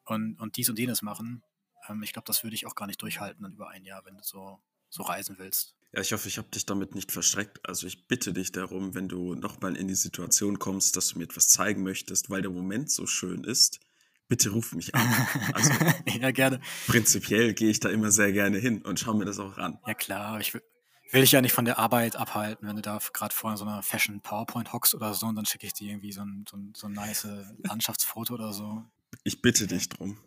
und, 0.04 0.38
und 0.38 0.58
dies 0.58 0.68
und 0.68 0.78
jenes 0.78 1.00
machen. 1.00 1.42
Ähm, 1.88 2.02
ich 2.02 2.12
glaube, 2.12 2.26
das 2.26 2.44
würde 2.44 2.54
ich 2.54 2.66
auch 2.66 2.74
gar 2.74 2.86
nicht 2.86 3.00
durchhalten 3.00 3.42
dann 3.42 3.54
über 3.54 3.70
ein 3.70 3.86
Jahr, 3.86 4.04
wenn 4.04 4.18
du 4.18 4.22
so, 4.22 4.60
so 4.90 5.02
reisen 5.04 5.36
willst. 5.38 5.74
Ja, 5.94 6.02
ich 6.02 6.12
hoffe, 6.12 6.28
ich 6.28 6.36
habe 6.36 6.50
dich 6.50 6.66
damit 6.66 6.94
nicht 6.94 7.12
verschreckt. 7.12 7.66
Also 7.66 7.86
ich 7.86 8.06
bitte 8.06 8.34
dich 8.34 8.52
darum, 8.52 8.94
wenn 8.94 9.08
du 9.08 9.34
nochmal 9.34 9.74
in 9.74 9.88
die 9.88 9.94
Situation 9.94 10.58
kommst, 10.58 10.98
dass 10.98 11.08
du 11.08 11.18
mir 11.18 11.24
etwas 11.24 11.48
zeigen 11.48 11.82
möchtest, 11.82 12.28
weil 12.28 12.42
der 12.42 12.50
Moment 12.50 12.90
so 12.90 13.06
schön 13.06 13.42
ist, 13.42 13.80
bitte 14.28 14.50
ruf 14.50 14.72
mich 14.74 14.94
an. 14.94 15.08
Also 15.54 15.72
ja, 16.20 16.30
gerne. 16.30 16.60
prinzipiell 16.86 17.54
gehe 17.54 17.70
ich 17.70 17.80
da 17.80 17.88
immer 17.88 18.10
sehr 18.10 18.32
gerne 18.32 18.58
hin 18.58 18.82
und 18.82 19.00
schaue 19.00 19.16
mir 19.16 19.24
das 19.24 19.38
auch 19.38 19.58
an. 19.58 19.78
Ja, 19.86 19.94
klar, 19.94 20.38
ich 20.40 20.54
will, 20.54 20.62
will 21.10 21.22
dich 21.22 21.32
ja 21.32 21.40
nicht 21.40 21.52
von 21.52 21.64
der 21.64 21.78
Arbeit 21.78 22.16
abhalten, 22.16 22.68
wenn 22.68 22.76
du 22.76 22.82
da 22.82 22.98
gerade 23.12 23.34
vor 23.34 23.56
so 23.56 23.64
einer 23.64 23.82
Fashion 23.82 24.20
PowerPoint 24.20 24.72
hockst 24.72 24.94
oder 24.94 25.14
so 25.14 25.26
und 25.26 25.34
dann 25.36 25.46
schicke 25.46 25.66
ich 25.66 25.72
dir 25.72 25.90
irgendwie 25.90 26.12
so 26.12 26.20
ein, 26.22 26.44
so 26.48 26.56
ein, 26.56 26.72
so 26.76 26.86
ein 26.86 26.92
nice 26.92 27.26
Landschaftsfoto 27.64 28.34
oder 28.34 28.52
so. 28.52 28.84
Ich 29.24 29.40
bitte 29.42 29.66
dich 29.66 29.88
drum. 29.88 30.18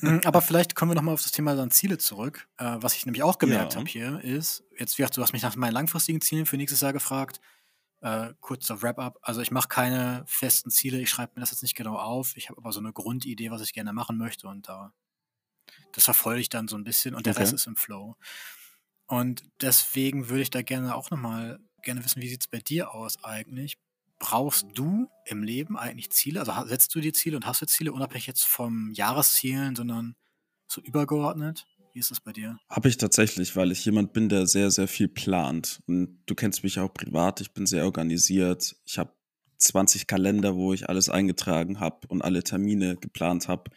Mm, 0.00 0.20
Aber 0.24 0.40
vielleicht 0.42 0.74
kommen 0.74 0.90
wir 0.90 0.94
nochmal 0.94 1.14
auf 1.14 1.22
das 1.22 1.32
Thema 1.32 1.54
dann 1.54 1.70
Ziele 1.70 1.98
zurück. 1.98 2.48
Äh, 2.58 2.76
was 2.80 2.96
ich 2.96 3.06
nämlich 3.06 3.22
auch 3.22 3.38
gemerkt 3.38 3.74
Ja. 3.74 3.80
habe 3.80 3.88
hier 3.88 4.20
ist, 4.22 4.64
jetzt 4.78 4.96
wie 4.98 5.02
gesagt, 5.02 5.16
du 5.16 5.22
hast 5.22 5.32
mich 5.32 5.42
nach 5.42 5.56
meinen 5.56 5.72
langfristigen 5.72 6.20
Zielen 6.20 6.46
für 6.46 6.56
nächstes 6.56 6.80
Jahr 6.80 6.92
gefragt. 6.92 7.40
Äh, 8.02 8.34
kurzer 8.40 8.82
Wrap-up. 8.82 9.18
Also 9.22 9.42
ich 9.42 9.50
mache 9.50 9.68
keine 9.68 10.24
festen 10.26 10.70
Ziele, 10.70 11.00
ich 11.00 11.10
schreibe 11.10 11.34
mir 11.36 11.40
das 11.40 11.50
jetzt 11.50 11.62
nicht 11.62 11.76
genau 11.76 11.96
auf. 11.96 12.36
Ich 12.36 12.48
habe 12.48 12.58
aber 12.58 12.72
so 12.72 12.80
eine 12.80 12.92
Grundidee, 12.92 13.50
was 13.50 13.62
ich 13.62 13.72
gerne 13.74 13.92
machen 13.92 14.16
möchte 14.18 14.48
und 14.48 14.68
da 14.68 14.92
das 15.92 16.04
verfolge 16.04 16.40
ich 16.40 16.48
dann 16.48 16.68
so 16.68 16.76
ein 16.76 16.84
bisschen 16.84 17.14
und 17.14 17.26
der 17.26 17.36
Okay. 17.36 17.36
Rest 17.36 17.52
ist 17.52 17.66
im 17.66 17.76
Flow. 17.76 18.16
Und 19.06 19.44
deswegen 19.60 20.28
würde 20.28 20.42
ich 20.42 20.50
da 20.50 20.62
gerne 20.62 20.94
auch 20.94 21.10
nochmal 21.10 21.60
gerne 21.82 22.04
wissen, 22.04 22.22
wie 22.22 22.28
sieht 22.28 22.42
es 22.42 22.48
bei 22.48 22.60
dir 22.60 22.94
aus 22.94 23.22
eigentlich? 23.24 23.78
Brauchst 24.18 24.68
du 24.74 25.08
im 25.26 25.42
Leben 25.42 25.78
eigentlich 25.78 26.12
Ziele? 26.12 26.40
Also 26.40 26.52
setzt 26.68 26.94
du 26.94 27.00
dir 27.00 27.14
Ziele 27.14 27.36
und 27.36 27.46
hast 27.46 27.62
du 27.62 27.66
Ziele, 27.66 27.92
unabhängig 27.92 28.26
jetzt 28.26 28.44
vom 28.44 28.92
Jahreszielen, 28.92 29.76
sondern 29.76 30.16
so 30.68 30.80
übergeordnet? 30.82 31.66
Wie 31.92 31.98
ist 31.98 32.10
das 32.10 32.20
bei 32.20 32.32
dir? 32.32 32.58
Habe 32.68 32.88
ich 32.88 32.96
tatsächlich, 32.96 33.56
weil 33.56 33.72
ich 33.72 33.84
jemand 33.84 34.12
bin, 34.12 34.28
der 34.28 34.46
sehr, 34.46 34.70
sehr 34.70 34.88
viel 34.88 35.08
plant. 35.08 35.80
Und 35.86 36.22
du 36.26 36.34
kennst 36.34 36.62
mich 36.62 36.78
auch 36.78 36.92
privat, 36.92 37.40
ich 37.40 37.52
bin 37.52 37.66
sehr 37.66 37.84
organisiert. 37.84 38.76
Ich 38.84 38.98
habe 38.98 39.12
20 39.58 40.06
Kalender, 40.06 40.56
wo 40.56 40.72
ich 40.72 40.88
alles 40.88 41.08
eingetragen 41.08 41.80
habe 41.80 42.06
und 42.08 42.22
alle 42.22 42.42
Termine 42.42 42.96
geplant 42.96 43.48
habe. 43.48 43.70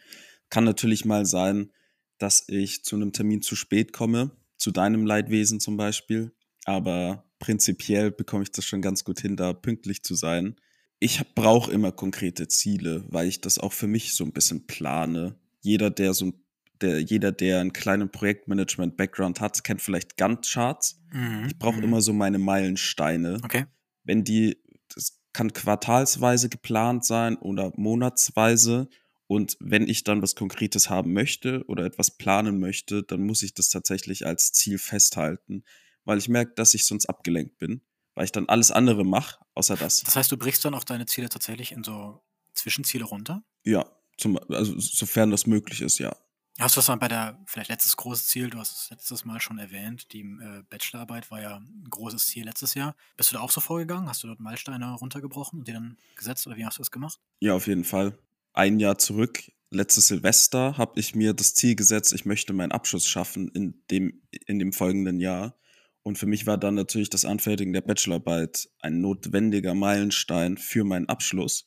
Kann 0.48 0.64
natürlich 0.64 1.04
mal 1.04 1.26
sein, 1.26 1.70
dass 2.18 2.48
ich 2.48 2.84
zu 2.84 2.96
einem 2.96 3.12
Termin 3.12 3.42
zu 3.42 3.56
spät 3.56 3.92
komme, 3.92 4.30
zu 4.56 4.70
deinem 4.70 5.04
Leidwesen 5.04 5.60
zum 5.60 5.76
Beispiel. 5.76 6.32
Aber 6.64 7.24
prinzipiell 7.38 8.10
bekomme 8.10 8.44
ich 8.44 8.52
das 8.52 8.64
schon 8.64 8.82
ganz 8.82 9.04
gut 9.04 9.20
hin, 9.20 9.36
da 9.36 9.52
pünktlich 9.52 10.02
zu 10.02 10.14
sein. 10.14 10.56
Ich 11.00 11.34
brauche 11.34 11.70
immer 11.70 11.92
konkrete 11.92 12.48
Ziele, 12.48 13.04
weil 13.08 13.28
ich 13.28 13.40
das 13.40 13.58
auch 13.58 13.72
für 13.72 13.86
mich 13.86 14.14
so 14.14 14.24
ein 14.24 14.32
bisschen 14.32 14.66
plane. 14.66 15.38
Jeder, 15.60 15.90
der 15.90 16.14
so 16.14 16.26
ein 16.26 16.43
der, 16.80 17.00
jeder, 17.00 17.32
der 17.32 17.60
einen 17.60 17.72
kleinen 17.72 18.10
Projektmanagement-Background 18.10 19.40
hat, 19.40 19.62
kennt 19.64 19.82
vielleicht 19.82 20.16
Gantt-Charts. 20.16 21.00
Ich 21.46 21.58
brauche 21.58 21.80
immer 21.80 22.00
so 22.00 22.12
meine 22.12 22.38
Meilensteine. 22.38 23.38
Okay. 23.44 23.66
Wenn 24.02 24.24
die, 24.24 24.58
das 24.94 25.20
kann 25.32 25.52
quartalsweise 25.52 26.48
geplant 26.48 27.04
sein 27.04 27.36
oder 27.36 27.72
monatsweise. 27.76 28.88
Und 29.26 29.56
wenn 29.60 29.88
ich 29.88 30.04
dann 30.04 30.22
was 30.22 30.34
Konkretes 30.34 30.90
haben 30.90 31.12
möchte 31.12 31.64
oder 31.66 31.84
etwas 31.84 32.16
planen 32.16 32.58
möchte, 32.58 33.02
dann 33.02 33.22
muss 33.22 33.42
ich 33.42 33.54
das 33.54 33.68
tatsächlich 33.68 34.26
als 34.26 34.52
Ziel 34.52 34.78
festhalten, 34.78 35.64
weil 36.04 36.18
ich 36.18 36.28
merke, 36.28 36.52
dass 36.54 36.74
ich 36.74 36.86
sonst 36.86 37.06
abgelenkt 37.06 37.58
bin, 37.58 37.80
weil 38.14 38.26
ich 38.26 38.32
dann 38.32 38.48
alles 38.48 38.70
andere 38.70 39.04
mache, 39.04 39.38
außer 39.54 39.76
das. 39.76 40.02
Das 40.02 40.16
heißt, 40.16 40.30
du 40.30 40.36
brichst 40.36 40.64
dann 40.64 40.74
auch 40.74 40.84
deine 40.84 41.06
Ziele 41.06 41.28
tatsächlich 41.28 41.72
in 41.72 41.82
so 41.82 42.22
Zwischenziele 42.54 43.04
runter? 43.04 43.42
Ja, 43.64 43.86
zum, 44.16 44.38
also 44.50 44.78
sofern 44.78 45.30
das 45.30 45.46
möglich 45.46 45.80
ist, 45.80 45.98
ja. 45.98 46.14
Hast 46.60 46.76
du 46.76 46.78
das 46.78 46.86
dann 46.86 47.00
bei 47.00 47.08
der, 47.08 47.36
vielleicht 47.46 47.70
letztes 47.70 47.96
großes 47.96 48.28
Ziel, 48.28 48.48
du 48.48 48.58
hast 48.58 48.70
es 48.70 48.90
letztes 48.90 49.24
Mal 49.24 49.40
schon 49.40 49.58
erwähnt, 49.58 50.12
die 50.12 50.20
äh, 50.20 50.62
Bachelorarbeit 50.70 51.28
war 51.32 51.42
ja 51.42 51.56
ein 51.56 51.86
großes 51.90 52.26
Ziel 52.26 52.44
letztes 52.44 52.74
Jahr. 52.74 52.94
Bist 53.16 53.32
du 53.32 53.36
da 53.36 53.42
auch 53.42 53.50
so 53.50 53.60
vorgegangen? 53.60 54.08
Hast 54.08 54.22
du 54.22 54.28
dort 54.28 54.38
Meilensteine 54.38 54.92
runtergebrochen 54.92 55.58
und 55.58 55.68
die 55.68 55.72
dann 55.72 55.96
gesetzt 56.14 56.46
oder 56.46 56.56
wie 56.56 56.64
hast 56.64 56.78
du 56.78 56.82
das 56.82 56.92
gemacht? 56.92 57.18
Ja, 57.40 57.54
auf 57.54 57.66
jeden 57.66 57.82
Fall. 57.82 58.16
Ein 58.52 58.78
Jahr 58.78 58.98
zurück, 58.98 59.50
letztes 59.70 60.06
Silvester, 60.06 60.78
habe 60.78 61.00
ich 61.00 61.16
mir 61.16 61.34
das 61.34 61.54
Ziel 61.54 61.74
gesetzt, 61.74 62.12
ich 62.12 62.24
möchte 62.24 62.52
meinen 62.52 62.70
Abschluss 62.70 63.08
schaffen 63.08 63.48
in 63.48 63.82
dem, 63.90 64.22
in 64.46 64.60
dem 64.60 64.72
folgenden 64.72 65.18
Jahr. 65.18 65.56
Und 66.04 66.18
für 66.18 66.26
mich 66.26 66.46
war 66.46 66.56
dann 66.56 66.74
natürlich 66.74 67.10
das 67.10 67.24
Anfertigen 67.24 67.72
der 67.72 67.80
Bachelorarbeit 67.80 68.68
ein 68.80 69.00
notwendiger 69.00 69.74
Meilenstein 69.74 70.56
für 70.56 70.84
meinen 70.84 71.08
Abschluss. 71.08 71.66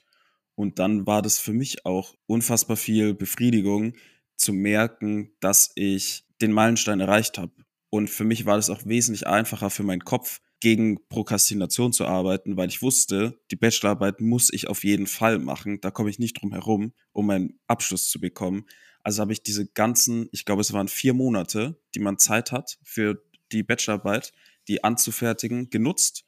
Und 0.56 0.80
dann 0.80 1.06
war 1.06 1.22
das 1.22 1.40
für 1.40 1.54
mich 1.54 1.86
auch 1.86 2.16
unfassbar 2.26 2.78
viel 2.78 3.14
Befriedigung 3.14 3.94
zu 4.38 4.54
merken, 4.54 5.32
dass 5.40 5.72
ich 5.76 6.26
den 6.42 6.52
Meilenstein 6.52 7.00
erreicht 7.00 7.38
habe. 7.38 7.54
Und 7.90 8.10
für 8.10 8.24
mich 8.24 8.46
war 8.46 8.56
das 8.58 8.70
auch 8.70 8.86
wesentlich 8.86 9.28
einfacher 9.28 9.70
für 9.70 9.84
meinen 9.84 10.04
Kopf, 10.04 10.40
gegen 10.60 11.08
Prokrastination 11.10 11.94
zu 11.94 12.06
arbeiten, 12.06 12.58
weil 12.58 12.70
ich 12.70 12.82
wusste, 12.82 13.40
die 13.52 13.56
Bachelorarbeit 13.56 14.22
muss 14.22 14.52
ich 14.52 14.68
auf 14.68 14.84
jeden 14.84 15.06
Fall 15.06 15.38
machen. 15.40 15.82
Da 15.82 15.92
komme 15.92 16.10
ich 16.10 16.18
nicht 16.20 16.42
drum 16.42 16.52
herum, 16.52 16.94
um 17.12 17.28
meinen 17.28 17.60
Abschluss 17.68 18.10
zu 18.10 18.20
bekommen. 18.20 18.66
Also 19.04 19.22
habe 19.22 19.34
ich 19.34 19.44
diese 19.44 19.68
ganzen, 19.68 20.28
ich 20.32 20.46
glaube, 20.46 20.62
es 20.62 20.74
waren 20.74 20.88
vier 20.88 21.14
Monate, 21.14 21.80
die 21.94 22.00
man 22.00 22.18
Zeit 22.18 22.52
hat 22.52 22.80
für 22.84 23.24
die 23.52 23.64
Bachelorarbeit, 23.64 24.34
die 24.68 24.84
anzufertigen, 24.84 25.70
genutzt, 25.70 26.26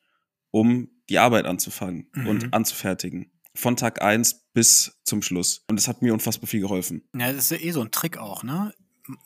um 0.51 0.89
die 1.09 1.17
Arbeit 1.17 1.45
anzufangen 1.45 2.07
Mhm. 2.13 2.27
und 2.27 2.53
anzufertigen. 2.53 3.31
Von 3.55 3.75
Tag 3.75 4.01
1 4.01 4.45
bis 4.53 4.99
zum 5.03 5.21
Schluss. 5.21 5.63
Und 5.67 5.75
das 5.75 5.87
hat 5.87 6.01
mir 6.01 6.13
unfassbar 6.13 6.47
viel 6.47 6.61
geholfen. 6.61 7.07
Ja, 7.15 7.31
das 7.33 7.43
ist 7.45 7.51
ja 7.51 7.57
eh 7.57 7.71
so 7.71 7.81
ein 7.81 7.91
Trick 7.91 8.17
auch, 8.17 8.43
ne? 8.43 8.73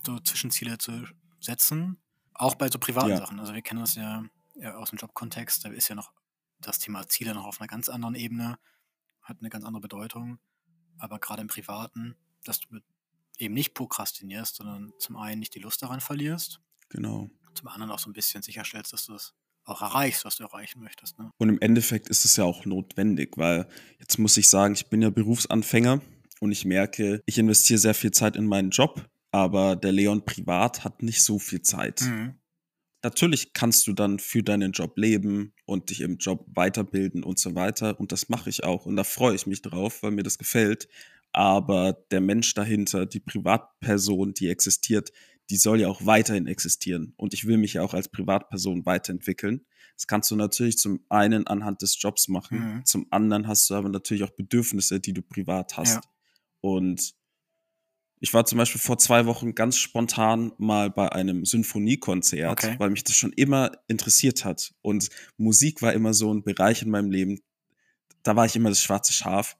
So 0.05 0.19
Zwischenziele 0.19 0.77
zu 0.77 1.05
setzen. 1.39 1.97
Auch 2.33 2.55
bei 2.55 2.69
so 2.69 2.79
privaten 2.79 3.09
Ja. 3.09 3.17
Sachen. 3.17 3.39
Also 3.39 3.53
wir 3.53 3.61
kennen 3.61 3.81
das 3.81 3.95
ja, 3.95 4.23
ja 4.55 4.75
aus 4.75 4.89
dem 4.91 4.97
Jobkontext. 4.97 5.65
Da 5.65 5.69
ist 5.69 5.89
ja 5.89 5.95
noch 5.95 6.11
das 6.59 6.79
Thema 6.79 7.07
Ziele 7.07 7.33
noch 7.33 7.45
auf 7.45 7.59
einer 7.59 7.67
ganz 7.67 7.89
anderen 7.89 8.15
Ebene, 8.15 8.57
hat 9.21 9.37
eine 9.39 9.49
ganz 9.49 9.65
andere 9.65 9.81
Bedeutung. 9.81 10.39
Aber 10.97 11.19
gerade 11.19 11.41
im 11.41 11.47
Privaten, 11.47 12.15
dass 12.45 12.59
du 12.61 12.79
eben 13.37 13.53
nicht 13.53 13.73
prokrastinierst, 13.73 14.55
sondern 14.55 14.93
zum 14.99 15.17
einen 15.17 15.39
nicht 15.39 15.53
die 15.55 15.59
Lust 15.59 15.81
daran 15.81 15.99
verlierst, 15.99 16.61
Genau. 16.89 17.29
zum 17.55 17.67
anderen 17.67 17.91
auch 17.91 17.99
so 17.99 18.09
ein 18.09 18.13
bisschen 18.13 18.41
sicherstellst, 18.41 18.93
dass 18.93 19.05
du 19.07 19.15
es 19.15 19.33
auch 19.65 19.81
erreichst, 19.81 20.25
was 20.25 20.37
du 20.37 20.43
erreichen 20.43 20.81
möchtest. 20.81 21.17
Ne? 21.19 21.31
Und 21.37 21.49
im 21.49 21.59
Endeffekt 21.61 22.09
ist 22.09 22.25
es 22.25 22.35
ja 22.35 22.43
auch 22.43 22.65
notwendig, 22.65 23.37
weil 23.37 23.67
jetzt 23.99 24.19
muss 24.19 24.37
ich 24.37 24.49
sagen, 24.49 24.73
ich 24.73 24.87
bin 24.87 25.01
ja 25.01 25.09
Berufsanfänger 25.09 26.01
und 26.39 26.51
ich 26.51 26.65
merke, 26.65 27.21
ich 27.25 27.37
investiere 27.37 27.79
sehr 27.79 27.93
viel 27.93 28.11
Zeit 28.11 28.35
in 28.35 28.45
meinen 28.45 28.71
Job, 28.71 29.09
aber 29.31 29.75
der 29.75 29.91
Leon 29.91 30.25
privat 30.25 30.83
hat 30.83 31.01
nicht 31.01 31.23
so 31.23 31.39
viel 31.39 31.61
Zeit. 31.61 32.01
Mhm. 32.01 32.35
Natürlich 33.03 33.51
kannst 33.51 33.85
du 33.87 33.93
dann 33.93 34.17
für 34.17 34.43
deinen 34.43 34.71
Job 34.71 34.97
leben 34.97 35.53
und 35.65 35.89
dich 35.89 35.99
im 36.01 36.17
Job 36.17 36.45
weiterbilden 36.47 37.23
und 37.23 37.37
so 37.37 37.53
weiter. 37.53 37.99
Und 37.99 38.13
das 38.13 38.29
mache 38.29 38.49
ich 38.49 38.63
auch. 38.63 38.85
Und 38.85 38.95
da 38.95 39.03
freue 39.03 39.35
ich 39.35 39.45
mich 39.45 39.61
drauf, 39.61 40.03
weil 40.03 40.11
mir 40.11 40.23
das 40.23 40.37
gefällt. 40.37 40.87
Aber 41.33 41.93
der 42.11 42.21
Mensch 42.21 42.53
dahinter, 42.53 43.05
die 43.05 43.19
Privatperson, 43.19 44.33
die 44.33 44.47
existiert, 44.47 45.11
die 45.49 45.57
soll 45.57 45.81
ja 45.81 45.87
auch 45.87 46.05
weiterhin 46.05 46.47
existieren. 46.47 47.13
Und 47.17 47.33
ich 47.33 47.45
will 47.45 47.57
mich 47.57 47.73
ja 47.73 47.81
auch 47.83 47.93
als 47.93 48.09
Privatperson 48.09 48.85
weiterentwickeln. 48.85 49.65
Das 49.95 50.07
kannst 50.07 50.31
du 50.31 50.35
natürlich 50.35 50.77
zum 50.77 51.05
einen 51.09 51.45
anhand 51.47 51.81
des 51.81 52.01
Jobs 52.01 52.27
machen. 52.27 52.59
Mhm. 52.77 52.85
Zum 52.85 53.07
anderen 53.11 53.47
hast 53.47 53.69
du 53.69 53.75
aber 53.75 53.89
natürlich 53.89 54.23
auch 54.23 54.31
Bedürfnisse, 54.31 54.99
die 54.99 55.13
du 55.13 55.21
privat 55.21 55.77
hast. 55.77 55.95
Ja. 55.95 56.01
Und 56.61 57.13
ich 58.19 58.33
war 58.33 58.45
zum 58.45 58.57
Beispiel 58.57 58.79
vor 58.79 58.97
zwei 58.97 59.25
Wochen 59.25 59.53
ganz 59.53 59.77
spontan 59.77 60.53
mal 60.57 60.89
bei 60.89 61.11
einem 61.11 61.43
Symphoniekonzert, 61.43 62.51
Okay. 62.51 62.75
weil 62.79 62.89
mich 62.89 63.03
das 63.03 63.17
schon 63.17 63.33
immer 63.33 63.71
interessiert 63.87 64.45
hat. 64.45 64.73
Und 64.81 65.09
Musik 65.35 65.81
war 65.81 65.91
immer 65.91 66.13
so 66.13 66.33
ein 66.33 66.41
Bereich 66.43 66.81
in 66.81 66.89
meinem 66.89 67.11
Leben, 67.11 67.41
da 68.23 68.37
war 68.37 68.45
ich 68.45 68.55
immer 68.55 68.69
das 68.69 68.81
schwarze 68.81 69.11
Schaf. 69.11 69.57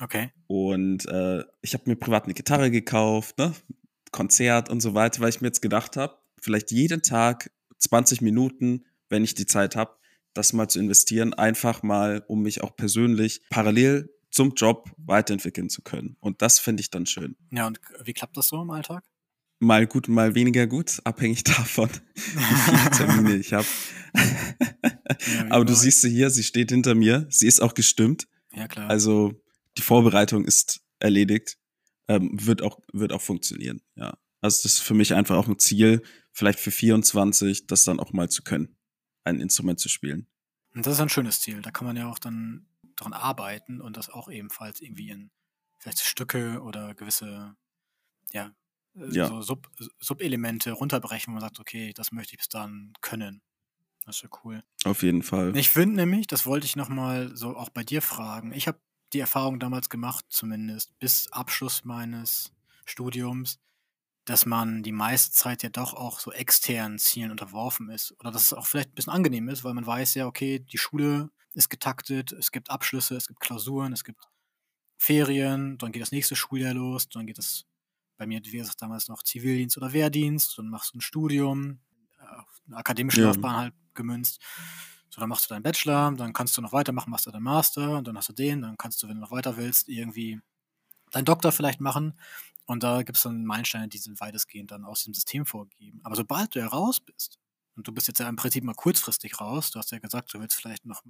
Okay. 0.00 0.30
Und 0.46 1.06
äh, 1.06 1.44
ich 1.60 1.74
habe 1.74 1.84
mir 1.86 1.96
privat 1.96 2.24
eine 2.24 2.32
Gitarre 2.32 2.70
gekauft, 2.70 3.38
ne? 3.38 3.54
Konzert 4.16 4.70
und 4.70 4.80
so 4.80 4.94
weiter, 4.94 5.20
weil 5.20 5.28
ich 5.28 5.42
mir 5.42 5.48
jetzt 5.48 5.60
gedacht 5.60 5.96
habe, 5.96 6.16
vielleicht 6.40 6.70
jeden 6.70 7.02
Tag 7.02 7.50
20 7.78 8.22
Minuten, 8.22 8.86
wenn 9.10 9.22
ich 9.22 9.34
die 9.34 9.44
Zeit 9.44 9.76
habe, 9.76 9.96
das 10.32 10.54
mal 10.54 10.68
zu 10.68 10.80
investieren, 10.80 11.34
einfach 11.34 11.82
mal, 11.82 12.24
um 12.26 12.42
mich 12.42 12.62
auch 12.62 12.74
persönlich 12.76 13.42
parallel 13.50 14.10
zum 14.30 14.54
Job 14.54 14.90
weiterentwickeln 14.96 15.68
zu 15.68 15.82
können. 15.82 16.16
Und 16.20 16.40
das 16.40 16.58
finde 16.58 16.80
ich 16.80 16.90
dann 16.90 17.04
schön. 17.06 17.36
Ja, 17.52 17.66
und 17.66 17.78
wie 18.04 18.14
klappt 18.14 18.36
das 18.36 18.48
so 18.48 18.60
im 18.60 18.70
Alltag? 18.70 19.04
Mal 19.58 19.86
gut, 19.86 20.08
mal 20.08 20.34
weniger 20.34 20.66
gut, 20.66 21.00
abhängig 21.04 21.44
davon, 21.44 21.90
wie 22.14 22.20
viele 22.20 22.90
Termine 22.96 23.36
ich 23.36 23.52
habe. 23.52 23.66
Ja, 24.14 25.46
Aber 25.50 25.64
du 25.64 25.74
siehst 25.74 26.00
sie 26.00 26.10
hier, 26.10 26.30
sie 26.30 26.42
steht 26.42 26.70
hinter 26.70 26.94
mir, 26.94 27.26
sie 27.30 27.46
ist 27.46 27.60
auch 27.60 27.74
gestimmt. 27.74 28.28
Ja, 28.54 28.66
klar. 28.66 28.88
Also 28.88 29.34
die 29.76 29.82
Vorbereitung 29.82 30.46
ist 30.46 30.80
erledigt, 31.00 31.58
ähm, 32.08 32.30
wird 32.46 32.62
auch 32.62 32.80
wird 32.92 33.12
auch 33.12 33.22
funktionieren. 33.22 33.82
Ja, 33.96 34.18
also 34.40 34.62
das 34.62 34.64
ist 34.64 34.80
für 34.80 34.94
mich 34.94 35.14
einfach 35.14 35.36
auch 35.36 35.48
ein 35.48 35.58
Ziel, 35.58 36.02
vielleicht 36.32 36.58
für 36.60 36.70
24, 36.70 37.66
das 37.66 37.84
dann 37.84 38.00
auch 38.00 38.12
mal 38.12 38.28
zu 38.28 38.42
können, 38.42 38.76
ein 39.24 39.40
Instrument 39.40 39.80
zu 39.80 39.88
spielen. 39.88 40.26
Und 40.74 40.86
das 40.86 40.94
ist 40.94 41.00
ein 41.00 41.08
schönes 41.08 41.40
Ziel. 41.40 41.62
Da 41.62 41.70
kann 41.70 41.86
man 41.86 41.96
ja 41.96 42.08
auch 42.10 42.18
dann 42.18 42.66
dran 42.96 43.12
arbeiten 43.12 43.80
und 43.80 43.96
das 43.96 44.08
auch 44.10 44.28
ebenfalls 44.30 44.80
irgendwie 44.80 45.10
in 45.10 45.30
vielleicht 45.78 46.00
Stücke 46.00 46.60
oder 46.62 46.94
gewisse, 46.94 47.56
ja, 48.32 48.52
äh, 48.96 49.10
Ja. 49.12 49.28
so 49.28 49.42
Sub, 49.42 49.68
Subelemente 50.00 50.72
runterbrechen, 50.72 51.32
wo 51.32 51.34
man 51.34 51.40
sagt, 51.42 51.60
okay, 51.60 51.92
das 51.94 52.12
möchte 52.12 52.34
ich 52.34 52.38
bis 52.38 52.48
dann 52.48 52.92
können. 53.00 53.42
Das 54.04 54.16
ist 54.16 54.22
ja 54.22 54.28
cool. 54.44 54.62
Auf 54.84 55.02
jeden 55.02 55.22
Fall. 55.22 55.56
Ich 55.56 55.70
finde 55.70 55.96
nämlich, 55.96 56.26
das 56.28 56.46
wollte 56.46 56.66
ich 56.66 56.76
nochmal 56.76 57.36
so 57.36 57.56
auch 57.56 57.70
bei 57.70 57.82
dir 57.84 58.02
fragen. 58.02 58.52
Ich 58.52 58.68
habe 58.68 58.78
die 59.16 59.20
Erfahrung 59.20 59.58
damals 59.60 59.88
gemacht, 59.90 60.26
zumindest 60.30 60.98
bis 60.98 61.32
Abschluss 61.32 61.84
meines 61.84 62.52
Studiums, 62.84 63.58
dass 64.26 64.46
man 64.46 64.82
die 64.82 64.92
meiste 64.92 65.32
Zeit 65.32 65.62
ja 65.62 65.70
doch 65.70 65.94
auch 65.94 66.20
so 66.20 66.32
externen 66.32 66.98
Zielen 66.98 67.30
unterworfen 67.32 67.90
ist. 67.90 68.12
Oder 68.20 68.30
dass 68.32 68.42
es 68.44 68.52
auch 68.54 68.66
vielleicht 68.66 68.90
ein 68.90 68.94
bisschen 68.94 69.12
angenehm 69.12 69.48
ist, 69.48 69.64
weil 69.64 69.74
man 69.74 69.86
weiß 69.86 70.14
ja, 70.14 70.26
okay, 70.26 70.60
die 70.60 70.78
Schule 70.78 71.30
ist 71.54 71.70
getaktet, 71.70 72.32
es 72.32 72.52
gibt 72.52 72.70
Abschlüsse, 72.70 73.16
es 73.16 73.28
gibt 73.28 73.40
Klausuren, 73.40 73.92
es 73.92 74.04
gibt 74.04 74.20
Ferien, 74.98 75.78
dann 75.78 75.92
geht 75.92 76.02
das 76.02 76.12
nächste 76.12 76.36
Schuljahr 76.36 76.74
los, 76.74 77.08
dann 77.08 77.26
geht 77.26 77.38
es 77.38 77.66
bei 78.18 78.26
mir, 78.26 78.40
wie 78.44 78.58
gesagt, 78.58 78.82
damals 78.82 79.08
noch 79.08 79.22
Zivildienst 79.22 79.76
oder 79.76 79.92
Wehrdienst, 79.92 80.58
dann 80.58 80.68
machst 80.70 80.94
du 80.94 80.98
ein 80.98 81.02
Studium, 81.02 81.80
äh, 82.18 82.24
eine 82.66 82.76
akademische 82.78 83.20
Ja. 83.20 83.26
Laufbahn 83.26 83.56
halt 83.56 83.74
gemünzt. 83.94 84.40
So, 85.10 85.20
dann 85.20 85.28
machst 85.28 85.44
du 85.50 85.54
deinen 85.54 85.62
Bachelor, 85.62 86.12
dann 86.12 86.32
kannst 86.32 86.56
du 86.56 86.62
noch 86.62 86.72
weitermachen, 86.72 87.10
machst 87.10 87.26
du 87.26 87.30
deinen 87.30 87.42
Master, 87.44 87.98
und 87.98 88.06
dann 88.08 88.16
hast 88.16 88.28
du 88.28 88.32
den, 88.32 88.62
dann 88.62 88.76
kannst 88.76 89.02
du, 89.02 89.08
wenn 89.08 89.16
du 89.16 89.20
noch 89.22 89.30
weiter 89.30 89.56
willst, 89.56 89.88
irgendwie 89.88 90.40
deinen 91.12 91.24
Doktor 91.24 91.52
vielleicht 91.52 91.80
machen. 91.80 92.18
Und 92.66 92.82
da 92.82 93.02
gibt 93.02 93.16
es 93.16 93.22
dann 93.24 93.44
Meilensteine, 93.44 93.88
die 93.88 93.98
sind 93.98 94.20
weitestgehend 94.20 94.70
dann 94.72 94.84
aus 94.84 95.04
dem 95.04 95.14
System 95.14 95.46
vorgegeben. 95.46 96.00
Aber 96.04 96.16
sobald 96.16 96.54
du 96.54 96.58
ja 96.60 96.66
raus 96.68 97.00
bist, 97.00 97.38
und 97.76 97.86
du 97.88 97.92
bist 97.92 98.08
jetzt 98.08 98.20
ja 98.20 98.28
im 98.28 98.36
Prinzip 98.36 98.64
mal 98.64 98.74
kurzfristig 98.74 99.40
raus, 99.40 99.70
du 99.70 99.78
hast 99.78 99.90
ja 99.92 99.98
gesagt, 99.98 100.32
du 100.34 100.40
willst 100.40 100.56
vielleicht 100.56 100.86
noch 100.86 101.02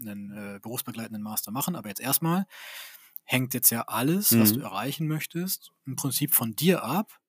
einen 0.00 0.30
äh, 0.32 0.60
berufsbegleitenden 0.60 1.22
Master 1.22 1.50
machen, 1.52 1.76
aber 1.76 1.88
jetzt 1.88 2.00
erstmal 2.00 2.46
hängt 3.24 3.54
jetzt 3.54 3.70
ja 3.70 3.82
alles, 3.82 4.38
was 4.38 4.52
Mhm. 4.52 4.54
du 4.54 4.62
erreichen 4.62 5.06
möchtest, 5.08 5.72
im 5.86 5.96
Prinzip 5.96 6.34
von 6.34 6.54
dir 6.56 6.84
ab. 6.84 7.20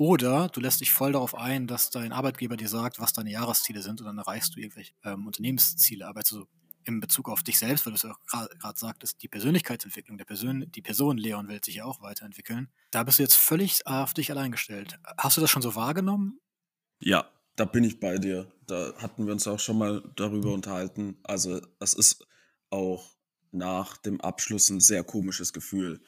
Oder 0.00 0.48
du 0.48 0.60
lässt 0.60 0.80
dich 0.80 0.92
voll 0.92 1.12
darauf 1.12 1.34
ein, 1.34 1.66
dass 1.66 1.90
dein 1.90 2.12
Arbeitgeber 2.12 2.56
dir 2.56 2.70
sagt, 2.70 3.00
was 3.00 3.12
deine 3.12 3.30
Jahresziele 3.30 3.82
sind 3.82 4.00
und 4.00 4.06
dann 4.06 4.16
erreichst 4.16 4.56
du 4.56 4.58
irgendwelche 4.58 4.94
ähm, 5.04 5.26
Unternehmensziele. 5.26 6.06
Aber 6.06 6.20
jetzt 6.20 6.30
so 6.30 6.46
in 6.84 7.00
Bezug 7.00 7.28
auf 7.28 7.42
dich 7.42 7.58
selbst, 7.58 7.84
weil 7.84 7.92
du 7.92 7.96
es 7.96 8.02
ja 8.04 8.12
auch 8.12 8.48
gerade 8.58 8.78
sagtest, 8.78 9.22
die 9.22 9.28
Persönlichkeitsentwicklung, 9.28 10.16
der 10.16 10.24
Person, 10.24 10.64
die 10.74 10.80
Person 10.80 11.18
Leon 11.18 11.48
will 11.48 11.62
sich 11.62 11.74
ja 11.74 11.84
auch 11.84 12.00
weiterentwickeln. 12.00 12.70
Da 12.90 13.02
bist 13.02 13.18
du 13.18 13.24
jetzt 13.24 13.34
völlig 13.34 13.86
auf 13.86 14.14
dich 14.14 14.30
allein 14.30 14.52
gestellt. 14.52 14.98
Hast 15.18 15.36
du 15.36 15.42
das 15.42 15.50
schon 15.50 15.60
so 15.60 15.74
wahrgenommen? 15.74 16.40
Ja, 17.00 17.30
da 17.56 17.66
bin 17.66 17.84
ich 17.84 18.00
bei 18.00 18.16
dir. 18.16 18.50
Da 18.66 18.94
hatten 18.96 19.26
wir 19.26 19.34
uns 19.34 19.46
auch 19.46 19.60
schon 19.60 19.76
mal 19.76 20.02
darüber 20.16 20.54
unterhalten. 20.54 21.18
Also 21.24 21.60
es 21.78 21.92
ist 21.92 22.26
auch 22.70 23.18
nach 23.52 23.98
dem 23.98 24.18
Abschluss 24.22 24.70
ein 24.70 24.80
sehr 24.80 25.04
komisches 25.04 25.52
Gefühl. 25.52 26.00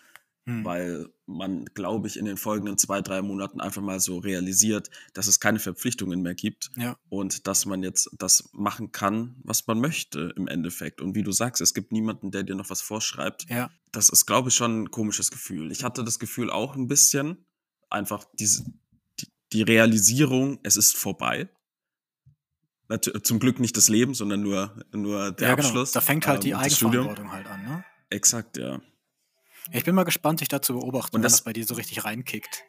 Hm. 0.44 0.64
weil 0.64 1.08
man, 1.26 1.66
glaube 1.66 2.08
ich, 2.08 2.16
in 2.16 2.24
den 2.24 2.36
folgenden 2.36 2.76
zwei, 2.76 3.00
drei 3.00 3.22
Monaten 3.22 3.60
einfach 3.60 3.80
mal 3.80 4.00
so 4.00 4.18
realisiert, 4.18 4.90
dass 5.14 5.28
es 5.28 5.38
keine 5.38 5.60
Verpflichtungen 5.60 6.20
mehr 6.20 6.34
gibt 6.34 6.70
Ja. 6.76 6.96
und 7.08 7.46
dass 7.46 7.64
man 7.64 7.84
jetzt 7.84 8.10
das 8.18 8.50
machen 8.52 8.90
kann, 8.90 9.36
was 9.44 9.68
man 9.68 9.80
möchte 9.80 10.34
im 10.36 10.48
Endeffekt. 10.48 11.00
Und 11.00 11.14
wie 11.14 11.22
du 11.22 11.30
sagst, 11.30 11.60
es 11.62 11.74
gibt 11.74 11.92
niemanden, 11.92 12.32
der 12.32 12.42
dir 12.42 12.56
noch 12.56 12.70
was 12.70 12.80
vorschreibt. 12.80 13.48
Ja. 13.48 13.70
Das 13.92 14.08
ist, 14.08 14.26
glaube 14.26 14.48
ich, 14.48 14.56
schon 14.56 14.82
ein 14.82 14.90
komisches 14.90 15.30
Gefühl. 15.30 15.70
Ich 15.70 15.84
hatte 15.84 16.02
das 16.02 16.18
Gefühl 16.18 16.50
auch 16.50 16.74
ein 16.74 16.88
bisschen, 16.88 17.46
einfach 17.88 18.24
diese, 18.32 18.64
die, 19.20 19.28
die 19.52 19.62
Realisierung, 19.62 20.58
es 20.64 20.76
ist 20.76 20.96
vorbei. 20.96 21.48
Zum 23.22 23.38
Glück 23.38 23.60
nicht 23.60 23.76
das 23.76 23.88
Leben, 23.88 24.12
sondern 24.12 24.42
nur, 24.42 24.76
nur 24.92 25.30
der 25.30 25.48
ja, 25.50 25.54
genau. 25.54 25.68
Abschluss. 25.68 25.92
Da 25.92 26.00
fängt 26.00 26.26
halt 26.26 26.42
die 26.42 26.50
ähm, 26.50 26.68
Studium. 26.68 27.06
Eigenverantwortung 27.08 27.32
halt 27.32 27.46
an, 27.46 27.64
ne? 27.64 27.84
Exakt, 28.10 28.56
ja. 28.58 28.80
Ich 29.70 29.84
bin 29.84 29.94
mal 29.94 30.04
gespannt, 30.04 30.40
dich 30.40 30.48
da 30.48 30.60
zu 30.60 30.74
beobachten, 30.74 31.16
Und 31.16 31.20
wenn 31.20 31.22
das- 31.22 31.32
das 31.34 31.44
bei 31.44 31.52
dir 31.52 31.64
so 31.66 31.74
richtig 31.74 32.04
reinkickt. 32.04 32.64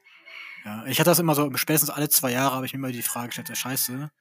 Ja, 0.66 0.86
ich 0.86 1.00
hatte 1.00 1.10
das 1.10 1.20
immer 1.20 1.36
so, 1.36 1.52
spätestens 1.56 1.90
alle 1.90 2.08
zwei 2.10 2.32
Jahre 2.32 2.56
habe 2.56 2.66
ich 2.66 2.74
mir 2.74 2.78
immer 2.80 2.92
die 2.92 3.02
Frage 3.02 3.28
gestellt, 3.28 3.50
ja, 3.50 3.56
scheiße, 3.56 4.12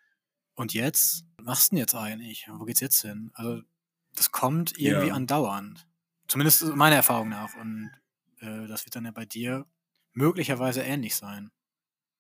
und 0.55 0.75
jetzt? 0.75 1.25
Was 1.37 1.45
machst 1.47 1.71
du 1.73 1.77
denn 1.77 1.79
jetzt 1.81 1.95
eigentlich? 1.95 2.47
Wo 2.51 2.65
geht's 2.65 2.81
jetzt 2.81 3.01
hin? 3.03 3.31
Also, 3.35 3.63
das 4.17 4.33
kommt 4.33 4.79
irgendwie 4.79 5.09
Ja. 5.09 5.15
andauernd. 5.15 5.87
Zumindest 6.29 6.63
meiner 6.75 6.97
Erfahrung 6.97 7.29
nach. 7.29 7.55
Und 7.57 7.91
äh, 8.41 8.67
das 8.67 8.85
wird 8.85 8.97
dann 8.97 9.05
ja 9.05 9.11
bei 9.13 9.25
dir 9.25 9.67
möglicherweise 10.13 10.83
ähnlich 10.83 11.15
sein. 11.17 11.51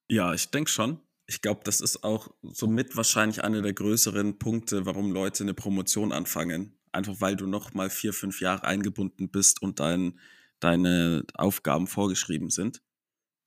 Ja, 0.08 0.32
ich 0.34 0.50
denke 0.50 0.70
schon. 0.70 1.00
Ich 1.26 1.40
glaube, 1.40 1.62
das 1.64 1.80
ist 1.80 2.04
auch 2.04 2.28
somit 2.42 2.96
wahrscheinlich 2.96 3.42
einer 3.44 3.62
der 3.62 3.72
größeren 3.72 4.38
Punkte, 4.38 4.86
warum 4.86 5.12
Leute 5.12 5.44
eine 5.44 5.54
Promotion 5.54 6.12
anfangen. 6.12 6.78
Einfach 6.92 7.14
weil 7.20 7.36
du 7.36 7.46
noch 7.46 7.74
mal 7.74 7.90
vier, 7.90 8.12
fünf 8.12 8.40
Jahre 8.40 8.64
eingebunden 8.64 9.30
bist 9.30 9.62
und 9.62 9.80
dein, 9.80 10.18
deine 10.62 11.24
Aufgaben 11.34 11.86
vorgeschrieben 11.86 12.50
sind. 12.50 12.82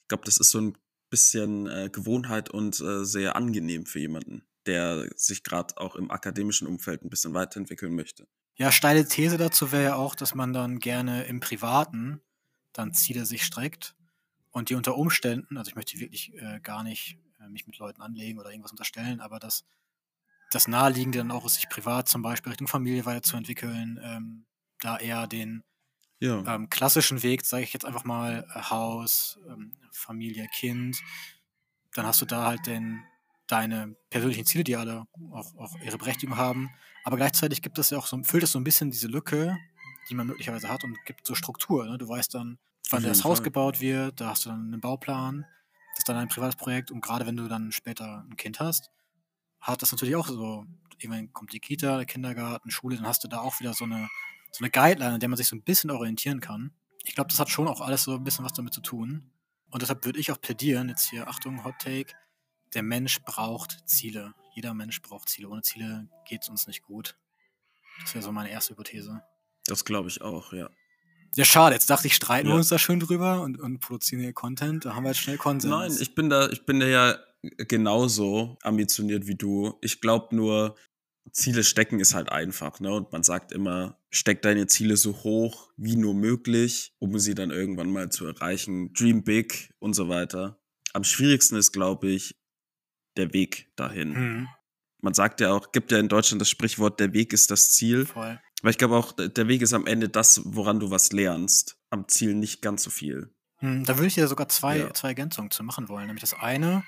Ich 0.03 0.07
glaube, 0.09 0.25
das 0.25 0.37
ist 0.37 0.51
so 0.51 0.59
ein 0.59 0.77
bisschen 1.09 1.67
äh, 1.67 1.89
Gewohnheit 1.91 2.49
und 2.49 2.79
äh, 2.81 3.05
sehr 3.05 3.35
angenehm 3.35 3.85
für 3.85 3.99
jemanden, 3.99 4.45
der 4.65 5.09
sich 5.15 5.43
gerade 5.43 5.77
auch 5.77 5.95
im 5.95 6.11
akademischen 6.11 6.67
Umfeld 6.67 7.03
ein 7.03 7.09
bisschen 7.09 7.33
weiterentwickeln 7.33 7.95
möchte. 7.95 8.27
Ja, 8.55 8.71
steile 8.71 9.07
These 9.07 9.37
dazu 9.37 9.71
wäre 9.71 9.83
ja 9.83 9.95
auch, 9.95 10.15
dass 10.15 10.33
man 10.33 10.53
dann 10.53 10.79
gerne 10.79 11.23
im 11.23 11.39
Privaten 11.39 12.21
dann 12.73 12.93
Ziele 12.93 13.25
sich 13.25 13.43
streckt 13.43 13.95
und 14.51 14.69
die 14.69 14.75
unter 14.75 14.97
Umständen, 14.97 15.57
also 15.57 15.69
ich 15.69 15.75
möchte 15.75 15.99
wirklich 15.99 16.33
äh, 16.35 16.59
gar 16.61 16.83
nicht 16.83 17.17
äh, 17.39 17.49
mich 17.49 17.67
mit 17.67 17.77
Leuten 17.77 18.01
anlegen 18.01 18.39
oder 18.39 18.51
irgendwas 18.51 18.71
unterstellen, 18.71 19.19
aber 19.19 19.39
dass 19.39 19.65
das 20.51 20.67
Naheliegende 20.67 21.17
dann 21.17 21.31
auch 21.31 21.45
ist, 21.45 21.55
sich 21.55 21.69
privat 21.69 22.07
zum 22.07 22.21
Beispiel 22.21 22.51
Richtung 22.51 22.67
Familie 22.67 23.05
weiterzuentwickeln, 23.05 23.99
ähm, 24.01 24.45
da 24.79 24.97
eher 24.97 25.27
den 25.27 25.63
Ja. 26.19 26.43
ähm, 26.47 26.69
klassischen 26.69 27.23
Weg, 27.23 27.45
sage 27.45 27.63
ich 27.63 27.73
jetzt 27.73 27.85
einfach 27.85 28.05
mal, 28.05 28.45
äh, 28.55 28.61
Haus, 28.61 29.39
ähm, 29.49 29.73
Familie, 29.91 30.47
Kind, 30.47 30.97
dann 31.93 32.05
hast 32.05 32.21
du 32.21 32.25
da 32.25 32.45
halt 32.45 32.67
den, 32.67 33.03
deine 33.47 33.95
persönlichen 34.09 34.45
Ziele, 34.45 34.63
die 34.63 34.75
alle 34.75 35.05
auch, 35.31 35.55
auch 35.57 35.75
ihre 35.81 35.97
Berechtigung 35.97 36.37
haben. 36.37 36.69
Aber 37.03 37.17
gleichzeitig 37.17 37.61
gibt 37.61 37.77
es 37.77 37.89
ja 37.89 37.97
auch 37.97 38.07
so, 38.07 38.21
füllt 38.23 38.43
es 38.43 38.51
so 38.51 38.59
ein 38.59 38.63
bisschen 38.63 38.91
diese 38.91 39.07
Lücke, 39.07 39.57
die 40.09 40.15
man 40.15 40.27
möglicherweise 40.27 40.69
hat 40.69 40.83
und 40.83 40.97
gibt 41.05 41.25
so 41.25 41.35
Struktur. 41.35 41.85
Ne? 41.85 41.97
Du 41.97 42.07
weißt 42.07 42.33
dann, 42.33 42.57
wann 42.89 43.03
das 43.03 43.23
Haus 43.23 43.39
Fall. 43.39 43.45
gebaut 43.45 43.81
wird, 43.81 44.21
da 44.21 44.29
hast 44.29 44.45
du 44.45 44.49
dann 44.49 44.67
einen 44.67 44.81
Bauplan, 44.81 45.45
das 45.93 45.99
ist 45.99 46.09
dann 46.09 46.17
ein 46.17 46.27
privates 46.27 46.55
Projekt 46.55 46.91
und 46.91 47.01
gerade 47.01 47.25
wenn 47.25 47.37
du 47.37 47.47
dann 47.47 47.71
später 47.71 48.25
ein 48.29 48.35
Kind 48.35 48.59
hast, 48.59 48.89
hat 49.61 49.81
das 49.81 49.91
natürlich 49.91 50.15
auch 50.15 50.27
so, 50.27 50.65
irgendwann 50.99 51.31
kommt 51.33 51.53
die 51.53 51.59
Kita, 51.59 51.97
der 51.97 52.05
Kindergarten, 52.05 52.69
Schule, 52.69 52.95
dann 52.97 53.07
hast 53.07 53.23
du 53.23 53.27
da 53.27 53.39
auch 53.39 53.59
wieder 53.59 53.73
so 53.73 53.85
eine, 53.85 54.09
so 54.55 54.63
eine 54.63 54.71
Guideline, 54.71 55.15
an 55.15 55.19
der 55.19 55.27
man 55.27 55.37
sich 55.37 55.47
so 55.47 55.55
ein 55.55 55.63
bisschen 55.63 55.91
orientieren 55.91 56.39
kann. 56.39 56.71
Ich 57.03 57.13
glaube, 57.13 57.29
das 57.29 57.39
hat 57.39 57.49
schon 57.49 57.67
auch 57.67 57.81
alles 57.81 58.03
so 58.03 58.15
ein 58.15 58.23
bisschen 58.23 58.45
was 58.45 58.53
damit 58.53 58.73
zu 58.73 58.81
tun. 58.81 59.31
Und 59.69 59.81
deshalb 59.81 60.05
würde 60.05 60.19
ich 60.19 60.31
auch 60.31 60.39
plädieren, 60.39 60.87
jetzt 60.87 61.09
hier, 61.09 61.27
Achtung, 61.27 61.63
Hot 61.65 61.75
Take, 61.79 62.13
der 62.73 62.81
Mensch 62.83 63.21
braucht 63.23 63.77
Ziele. 63.85 64.33
Jeder 64.53 64.73
Mensch 64.73 65.01
braucht 65.01 65.27
Ziele. 65.27 65.49
Ohne 65.49 65.61
Ziele 65.61 66.07
geht 66.27 66.43
es 66.43 66.49
uns 66.49 66.67
nicht 66.67 66.83
gut. 66.83 67.17
Das 68.01 68.13
wäre 68.13 68.23
so 68.23 68.31
meine 68.31 68.49
erste 68.49 68.71
Hypothese. 68.71 69.21
Das 69.65 69.83
glaube 69.83 70.07
ich 70.07 70.21
auch, 70.21 70.53
ja. 70.53 70.69
Ja, 71.33 71.43
schade. 71.43 71.75
Jetzt 71.75 71.89
dachte 71.89 72.07
ich, 72.07 72.15
streiten 72.15 72.47
wir 72.47 72.53
Ja. 72.53 72.57
uns 72.59 72.69
da 72.69 72.79
schön 72.79 73.01
drüber 73.01 73.41
und, 73.41 73.59
und 73.59 73.79
produzieren 73.81 74.21
hier 74.21 74.31
Content. 74.31 74.85
Da 74.85 74.95
haben 74.95 75.03
wir 75.03 75.09
jetzt 75.09 75.19
schnell 75.19 75.37
Konsens. 75.37 75.69
Nein, 75.69 75.91
ich 75.99 76.15
bin 76.15 76.29
da, 76.29 76.47
ich 76.49 76.65
bin 76.65 76.79
da 76.79 76.87
ja 76.87 77.17
genauso 77.57 78.57
ambitioniert 78.63 79.27
wie 79.27 79.35
du. 79.35 79.77
Ich 79.81 79.99
glaube 80.01 80.33
nur, 80.35 80.75
Ziele 81.31 81.63
stecken 81.63 81.99
ist 81.99 82.13
halt 82.13 82.31
einfach, 82.31 82.79
ne? 82.79 82.93
Und 82.93 83.11
man 83.11 83.23
sagt 83.23 83.51
immer, 83.51 83.99
steck 84.09 84.41
deine 84.41 84.67
Ziele 84.67 84.95
so 84.97 85.23
hoch 85.23 85.71
wie 85.75 85.95
nur 85.95 86.13
möglich, 86.13 86.93
um 86.99 87.17
sie 87.19 87.35
dann 87.35 87.51
irgendwann 87.51 87.91
mal 87.91 88.09
zu 88.09 88.25
erreichen. 88.25 88.93
Dream 88.93 89.23
big 89.23 89.73
und 89.79 89.93
so 89.93 90.07
weiter. 90.07 90.59
Am 90.93 91.03
schwierigsten 91.03 91.55
ist, 91.57 91.71
glaube 91.71 92.07
ich, 92.09 92.37
der 93.17 93.33
Weg 93.33 93.71
dahin. 93.75 94.15
Hm, 94.15 94.47
Man 95.01 95.13
sagt 95.13 95.41
ja 95.41 95.51
auch, 95.51 95.71
gibt 95.71 95.91
ja 95.91 95.99
in 95.99 96.07
Deutschland 96.09 96.41
das 96.41 96.49
Sprichwort, 96.49 96.99
der 96.99 97.13
Weg 97.13 97.33
ist 97.33 97.51
das 97.51 97.71
Ziel. 97.71 98.05
voll. 98.05 98.39
Aber 98.61 98.69
ich 98.69 98.77
glaube 98.77 98.95
auch, 98.95 99.11
der 99.11 99.47
Weg 99.47 99.61
ist 99.61 99.73
am 99.73 99.85
Ende 99.85 100.09
das, 100.09 100.41
woran 100.45 100.79
du 100.79 100.89
was 100.89 101.11
lernst. 101.11 101.77
Am 101.91 102.07
Ziel 102.07 102.33
nicht 102.33 102.61
ganz 102.61 102.83
so 102.83 102.89
viel. 102.89 103.29
Hm, 103.57 103.83
da 103.83 103.97
würde 103.97 104.07
ich 104.07 104.15
dir 104.15 104.27
sogar 104.27 104.47
zwei, 104.49 104.77
Ja. 104.79 104.93
zwei 104.93 105.09
Ergänzungen 105.09 105.51
zu 105.51 105.63
machen 105.63 105.87
wollen. 105.89 106.07
Nämlich 106.07 106.21
das 106.21 106.33
eine, 106.33 106.83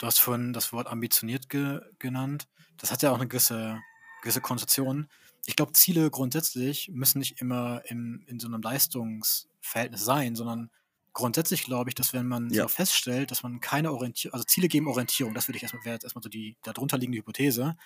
du 0.00 0.06
hast 0.06 0.18
vorhin 0.20 0.52
das 0.52 0.72
Wort 0.72 0.88
ambitioniert 0.88 1.48
ge 1.48 1.80
genannt. 1.98 2.48
Das 2.78 2.90
hat 2.90 3.02
ja 3.02 3.10
auch 3.12 3.16
eine 3.16 3.28
gewisse, 3.28 3.80
gewisse 4.22 4.40
Konnotation. 4.40 5.08
Ich 5.46 5.56
glaube, 5.56 5.72
Ziele 5.74 6.10
grundsätzlich 6.10 6.90
müssen 6.92 7.18
nicht 7.18 7.40
immer 7.40 7.82
im, 7.86 8.24
in 8.26 8.40
so 8.40 8.48
einem 8.48 8.62
Leistungsverhältnis 8.62 10.04
sein, 10.04 10.34
sondern 10.36 10.70
grundsätzlich 11.12 11.64
glaube 11.64 11.90
ich, 11.90 11.94
dass 11.94 12.12
wenn 12.14 12.26
man 12.26 12.50
Ja. 12.50 12.62
so 12.64 12.68
feststellt, 12.68 13.30
dass 13.30 13.42
man 13.42 13.60
keine 13.60 13.92
Orientierung, 13.92 14.34
also 14.34 14.44
Ziele 14.44 14.68
geben 14.68 14.88
Orientierung, 14.88 15.34
das 15.34 15.48
würde 15.48 15.56
ich 15.58 15.62
erstmal, 15.62 15.84
wäre 15.84 15.94
jetzt 15.94 16.04
erstmal 16.04 16.22
so 16.22 16.28
die 16.30 16.56
darunter 16.62 16.98
liegende 16.98 17.18
Hypothese. 17.18 17.76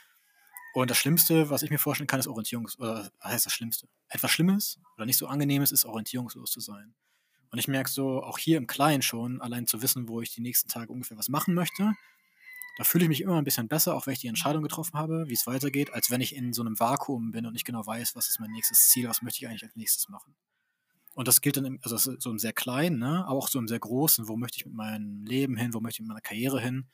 Und 0.75 0.91
das 0.91 0.99
Schlimmste, 0.99 1.51
was 1.51 1.63
ich 1.63 1.71
mir 1.71 1.79
vorstellen 1.79 2.09
kann, 2.09 2.21
ist 2.21 2.27
Orientierungs, 2.29 2.79
oder 2.79 3.11
was 3.21 3.33
heißt 3.33 3.47
das 3.47 3.53
Schlimmste? 3.53 3.89
Etwas 4.09 4.31
Schlimmes 4.33 4.81
oder 4.97 5.07
nicht 5.07 5.19
so 5.19 5.27
Angenehmes 5.29 5.73
ist, 5.73 5.85
orientierungslos 5.85 6.51
zu 6.53 6.61
sein. 6.61 6.95
Und 7.55 7.61
ich 7.61 7.69
merke 7.69 7.89
so, 7.89 8.21
auch 8.21 8.37
hier 8.37 8.59
im 8.59 8.67
Kleinen 8.67 9.01
schon, 9.01 9.41
allein 9.41 9.69
zu 9.69 9.81
wissen, 9.81 10.09
wo 10.09 10.21
ich 10.21 10.35
die 10.35 10.41
nächsten 10.41 10.69
Tage 10.69 10.91
ungefähr 10.91 11.17
was 11.17 11.29
machen 11.29 11.55
möchte, 11.55 11.95
da 12.79 12.83
fühle 12.83 13.05
ich 13.05 13.09
mich 13.09 13.21
immer 13.21 13.39
ein 13.39 13.45
bisschen 13.45 13.69
besser, 13.69 13.95
auch 13.95 14.09
wenn 14.09 14.15
ich 14.15 14.19
die 14.19 14.27
Entscheidung 14.27 14.65
getroffen 14.65 14.99
habe, 14.99 15.29
wie 15.29 15.35
es 15.35 15.47
weitergeht, 15.47 15.95
als 15.95 16.11
wenn 16.11 16.21
ich 16.21 16.35
in 16.35 16.53
so 16.53 16.63
einem 16.63 16.81
Vakuum 16.81 17.31
bin 17.31 17.47
und 17.47 17.53
nicht 17.53 17.65
genau 17.65 17.87
weiß, 17.87 18.17
was 18.17 18.29
ist 18.29 18.41
mein 18.41 18.51
nächstes 18.51 18.89
Ziel, 18.89 19.09
was 19.09 19.23
möchte 19.23 19.39
ich 19.39 19.49
eigentlich 19.49 19.63
als 19.63 19.77
nächstes 19.77 20.09
machen. 20.09 20.35
Und 21.15 21.29
das 21.29 21.43
gilt 21.43 21.57
dann 21.57 21.65
im, 21.65 21.79
also 21.85 21.97
so 21.97 22.29
im 22.29 22.41
sehr 22.41 22.53
kleinen, 22.53 22.99
ne, 22.99 23.25
aber 23.25 23.39
auch 23.39 23.47
so 23.47 23.61
im 23.61 23.69
sehr 23.69 23.79
großen, 23.79 24.27
wo 24.27 24.37
möchte 24.37 24.57
ich 24.57 24.67
mit 24.67 24.75
meinem 24.75 25.25
Leben 25.25 25.57
hin, 25.57 25.75
wo 25.75 25.79
möchte 25.79 25.99
ich 25.99 26.01
mit 26.01 26.09
meiner 26.09 26.23
Karriere 26.23 26.61
hin. 26.61 26.89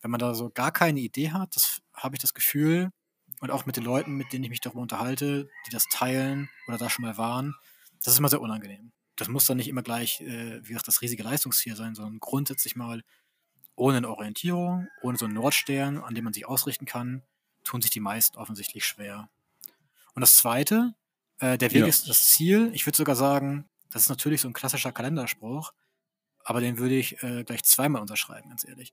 Wenn 0.00 0.12
man 0.12 0.20
da 0.20 0.32
so 0.32 0.48
gar 0.48 0.70
keine 0.70 1.00
Idee 1.00 1.32
hat, 1.32 1.56
das 1.56 1.80
habe 1.92 2.14
ich 2.14 2.22
das 2.22 2.34
Gefühl, 2.34 2.92
und 3.40 3.50
auch 3.50 3.66
mit 3.66 3.76
den 3.76 3.82
Leuten, 3.82 4.14
mit 4.14 4.32
denen 4.32 4.44
ich 4.44 4.50
mich 4.50 4.60
darüber 4.60 4.82
unterhalte, 4.82 5.48
die 5.66 5.70
das 5.72 5.86
teilen 5.90 6.48
oder 6.68 6.78
da 6.78 6.88
schon 6.88 7.04
mal 7.04 7.18
waren, 7.18 7.56
das 8.04 8.12
ist 8.12 8.20
immer 8.20 8.28
sehr 8.28 8.40
unangenehm. 8.40 8.92
Das 9.18 9.28
muss 9.28 9.46
dann 9.46 9.56
nicht 9.58 9.68
immer 9.68 9.82
gleich, 9.82 10.20
äh, 10.20 10.60
wie 10.64 10.68
gesagt, 10.68 10.88
das 10.88 11.02
riesige 11.02 11.22
Leistungsziel 11.24 11.76
sein, 11.76 11.94
sondern 11.94 12.20
grundsätzlich 12.20 12.76
mal 12.76 13.02
ohne 13.76 13.98
eine 13.98 14.08
Orientierung, 14.10 14.88
ohne 15.02 15.18
so 15.18 15.26
einen 15.26 15.34
Nordstern, 15.34 15.98
an 15.98 16.14
dem 16.14 16.24
man 16.24 16.32
sich 16.32 16.46
ausrichten 16.46 16.86
kann, 16.86 17.22
tun 17.64 17.82
sich 17.82 17.90
die 17.90 18.00
meisten 18.00 18.36
offensichtlich 18.38 18.84
schwer. 18.86 19.30
Und 20.14 20.20
das 20.20 20.36
Zweite, 20.36 20.94
äh, 21.40 21.58
der 21.58 21.72
Weg 21.72 21.82
Ja. 21.82 21.86
ist 21.86 22.08
das 22.08 22.30
Ziel. 22.30 22.70
Ich 22.74 22.86
würde 22.86 22.96
sogar 22.96 23.16
sagen, 23.16 23.68
das 23.90 24.02
ist 24.02 24.08
natürlich 24.08 24.40
so 24.40 24.48
ein 24.48 24.54
klassischer 24.54 24.92
Kalenderspruch, 24.92 25.72
aber 26.44 26.60
den 26.60 26.78
würde 26.78 26.96
ich 26.96 27.22
äh, 27.22 27.44
gleich 27.44 27.64
zweimal 27.64 28.02
unterschreiben, 28.02 28.48
ganz 28.50 28.64
ehrlich. 28.66 28.92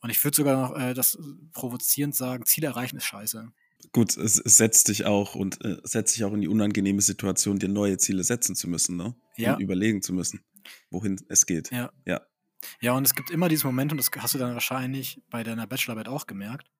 Und 0.00 0.10
ich 0.10 0.22
würde 0.24 0.36
sogar 0.36 0.56
noch 0.70 0.76
äh, 0.78 0.94
das 0.94 1.18
provozierend 1.52 2.14
sagen, 2.16 2.46
Ziel 2.46 2.64
erreichen 2.64 2.96
ist 2.98 3.04
scheiße. 3.06 3.52
Gut, 3.92 4.16
es, 4.16 4.38
es 4.38 4.56
setzt 4.56 4.88
dich 4.88 5.06
auch 5.06 5.34
und 5.34 5.64
äh, 5.64 5.78
setzt 5.84 6.14
dich 6.16 6.24
auch 6.24 6.32
in 6.32 6.40
die 6.40 6.48
unangenehme 6.48 7.00
Situation, 7.00 7.58
dir 7.58 7.68
neue 7.68 7.96
Ziele 7.96 8.22
setzen 8.24 8.54
zu 8.54 8.68
müssen, 8.68 8.96
ne? 8.96 9.14
Ja. 9.36 9.54
Und 9.54 9.60
überlegen 9.60 10.02
zu 10.02 10.12
müssen, 10.12 10.44
wohin 10.90 11.16
es 11.28 11.46
geht. 11.46 11.70
Ja. 11.70 11.90
Ja. 12.04 12.20
Ja, 12.80 12.92
und 12.92 13.04
es 13.04 13.14
gibt 13.14 13.30
immer 13.30 13.48
dieses 13.48 13.64
Moment, 13.64 13.92
und 13.92 13.98
das 13.98 14.10
hast 14.18 14.34
du 14.34 14.38
dann 14.38 14.52
wahrscheinlich 14.52 15.22
bei 15.30 15.44
deiner 15.44 15.66
Bachelorarbeit 15.68 16.08
auch 16.08 16.26
gemerkt, 16.26 16.70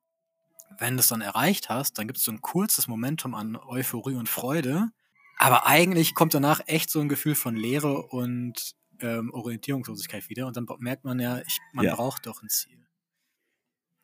wenn 0.78 0.94
du 0.94 1.00
es 1.00 1.08
dann 1.08 1.20
erreicht 1.20 1.68
hast, 1.68 1.98
dann 1.98 2.08
gibt 2.08 2.18
es 2.18 2.24
so 2.24 2.32
ein 2.32 2.42
kurzes 2.42 2.88
Momentum 2.88 3.34
an 3.34 3.56
Euphorie 3.56 4.16
und 4.16 4.28
Freude, 4.28 4.90
aber 5.38 5.66
eigentlich 5.66 6.14
kommt 6.14 6.34
danach 6.34 6.60
echt 6.66 6.90
so 6.90 7.00
ein 7.00 7.08
Gefühl 7.08 7.36
von 7.36 7.56
Leere 7.56 8.02
und 8.08 8.74
ähm, 9.00 9.32
Orientierungslosigkeit 9.32 10.28
wieder 10.28 10.46
und 10.48 10.56
dann 10.56 10.66
merkt 10.80 11.04
man 11.04 11.20
ja, 11.20 11.38
ich, 11.38 11.58
man 11.72 11.84
Ja. 11.86 11.94
braucht 11.94 12.26
doch 12.26 12.42
ein 12.42 12.48
Ziel. 12.48 12.84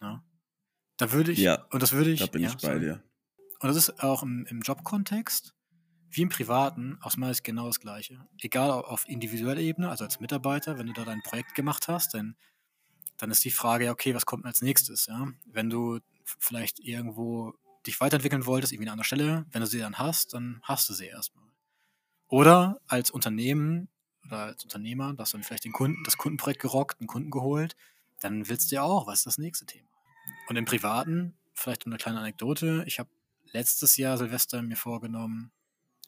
Ja. 0.00 0.22
Da 0.96 1.12
würde 1.12 1.32
ich, 1.32 1.40
Ja, 1.42 1.66
und 1.70 1.82
das 1.82 1.92
würde 1.92 2.10
ich, 2.10 2.20
Da 2.20 2.26
bin 2.32 2.42
ja, 2.42 2.48
ich 2.48 2.60
bei 2.60 2.78
sorry. 2.78 2.78
dir. 2.78 3.02
Und 3.60 3.68
das 3.68 3.76
ist 3.76 4.02
auch 4.02 4.22
im, 4.22 4.46
im 4.46 4.60
Jobkontext 4.62 5.54
wie 6.10 6.22
im 6.22 6.28
Privaten 6.28 6.98
aus 7.02 7.16
meiner 7.16 7.34
Sicht 7.34 7.44
genau 7.44 7.66
das 7.66 7.80
Gleiche. 7.80 8.26
Egal 8.40 8.70
au- 8.70 8.82
auf 8.82 9.08
individueller 9.08 9.60
Ebene, 9.60 9.90
also 9.90 10.04
als 10.04 10.20
Mitarbeiter, 10.20 10.78
wenn 10.78 10.86
du 10.86 10.92
da 10.92 11.04
dein 11.04 11.22
Projekt 11.22 11.54
gemacht 11.54 11.88
hast, 11.88 12.14
dann, 12.14 12.36
dann 13.18 13.30
ist 13.30 13.44
die 13.44 13.50
Frage, 13.52 13.86
ja, 13.86 13.92
okay, 13.92 14.14
was 14.14 14.26
kommt 14.26 14.46
als 14.46 14.62
nächstes? 14.62 15.06
Ja? 15.06 15.28
Wenn 15.46 15.70
du 15.70 16.00
vielleicht 16.24 16.80
irgendwo 16.80 17.54
dich 17.86 18.00
weiterentwickeln 18.00 18.46
wolltest, 18.46 18.72
irgendwie 18.72 18.88
an 18.90 18.94
einer 18.94 19.04
Stelle, 19.04 19.46
wenn 19.52 19.60
du 19.62 19.66
sie 19.66 19.78
dann 19.80 19.98
hast, 19.98 20.34
dann 20.34 20.60
hast 20.62 20.88
du 20.88 20.94
sie 20.94 21.06
erstmal. 21.06 21.46
Oder 22.28 22.80
als 22.88 23.10
Unternehmen 23.10 23.88
oder 24.26 24.38
als 24.44 24.64
Unternehmer, 24.64 25.14
da 25.14 25.22
hast 25.22 25.34
du 25.34 25.38
dann 25.38 25.44
vielleicht 25.44 25.64
den 25.64 25.72
Kunden, 25.72 26.02
das 26.04 26.18
Kundenprojekt 26.18 26.62
gerockt, 26.62 27.00
einen 27.00 27.08
Kunden 27.08 27.30
geholt, 27.30 27.76
dann 28.20 28.48
willst 28.48 28.70
du 28.72 28.76
ja 28.76 28.82
auch, 28.84 29.06
was 29.06 29.20
ist 29.20 29.26
das 29.26 29.38
nächste 29.38 29.66
Thema? 29.66 29.88
Und 30.48 30.56
im 30.56 30.64
Privaten, 30.64 31.34
vielleicht 31.54 31.86
eine 31.86 31.96
kleine 31.96 32.20
Anekdote, 32.20 32.84
ich 32.86 32.98
habe 32.98 33.10
letztes 33.52 33.96
Jahr 33.96 34.18
Silvester 34.18 34.62
mir 34.62 34.76
vorgenommen, 34.76 35.52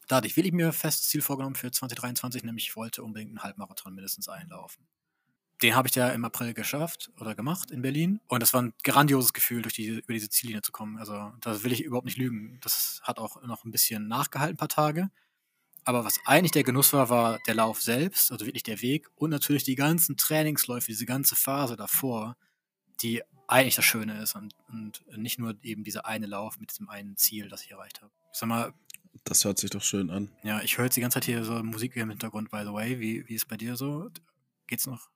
da 0.08 0.16
hatte 0.16 0.28
ich 0.28 0.36
mir 0.52 0.72
festes 0.72 1.08
Ziel 1.08 1.22
vorgenommen 1.22 1.56
für 1.56 1.70
2023, 1.70 2.44
nämlich 2.44 2.68
ich 2.68 2.76
wollte 2.76 3.02
unbedingt 3.02 3.30
einen 3.30 3.42
Halbmarathon 3.42 3.94
mindestens 3.94 4.28
einlaufen. 4.28 4.86
Den 5.62 5.74
habe 5.74 5.88
ich 5.88 5.94
ja 5.94 6.10
im 6.10 6.24
April 6.24 6.52
geschafft 6.52 7.10
oder 7.18 7.34
gemacht 7.34 7.70
in 7.70 7.80
Berlin. 7.80 8.20
Und 8.28 8.42
das 8.42 8.52
war 8.52 8.62
ein 8.62 8.74
grandioses 8.84 9.32
Gefühl, 9.32 9.62
durch 9.62 9.74
die, 9.74 9.86
über 9.86 10.12
diese 10.12 10.28
Ziellinie 10.28 10.60
zu 10.60 10.70
kommen. 10.70 10.98
Also 10.98 11.32
da 11.40 11.62
will 11.64 11.72
ich 11.72 11.82
überhaupt 11.82 12.04
nicht 12.04 12.18
lügen. 12.18 12.58
Das 12.60 13.00
hat 13.02 13.18
auch 13.18 13.42
noch 13.42 13.64
ein 13.64 13.70
bisschen 13.70 14.06
nachgehalten, 14.06 14.54
ein 14.54 14.58
paar 14.58 14.68
Tage. 14.68 15.10
Aber 15.84 16.04
was 16.04 16.20
eigentlich 16.26 16.52
der 16.52 16.64
Genuss 16.64 16.92
war, 16.92 17.08
war 17.08 17.38
der 17.46 17.54
Lauf 17.54 17.80
selbst, 17.80 18.32
also 18.32 18.44
wirklich 18.44 18.64
der 18.64 18.82
Weg 18.82 19.08
und 19.14 19.30
natürlich 19.30 19.64
die 19.64 19.76
ganzen 19.76 20.16
Trainingsläufe, 20.16 20.88
diese 20.88 21.06
ganze 21.06 21.36
Phase 21.36 21.76
davor, 21.76 22.36
die 23.02 23.22
eigentlich 23.48 23.76
das 23.76 23.84
Schöne 23.84 24.20
ist 24.22 24.34
und, 24.34 24.54
und 24.68 25.02
nicht 25.16 25.38
nur 25.38 25.56
eben 25.62 25.84
dieser 25.84 26.06
eine 26.06 26.26
Lauf 26.26 26.58
mit 26.58 26.70
diesem 26.70 26.88
einen 26.88 27.16
Ziel, 27.16 27.48
das 27.48 27.62
ich 27.62 27.70
erreicht 27.70 28.00
habe. 28.02 28.12
Ich 28.32 28.38
sag 28.38 28.48
mal, 28.48 28.72
Das 29.24 29.44
hört 29.44 29.58
sich 29.58 29.70
doch 29.70 29.82
schön 29.82 30.10
an. 30.10 30.30
ja, 30.42 30.60
ich 30.62 30.76
höre 30.78 30.86
jetzt 30.86 30.96
die 30.96 31.00
ganze 31.00 31.16
Zeit 31.16 31.24
hier 31.24 31.44
so 31.44 31.62
Musik 31.62 31.96
im 31.96 32.10
Hintergrund, 32.10 32.50
by 32.50 32.62
the 32.64 32.72
way. 32.72 32.98
Wie, 33.00 33.28
wie 33.28 33.34
ist 33.34 33.48
bei 33.48 33.56
dir 33.56 33.76
so? 33.76 34.10
Geht's 34.66 34.86
noch? 34.86 35.08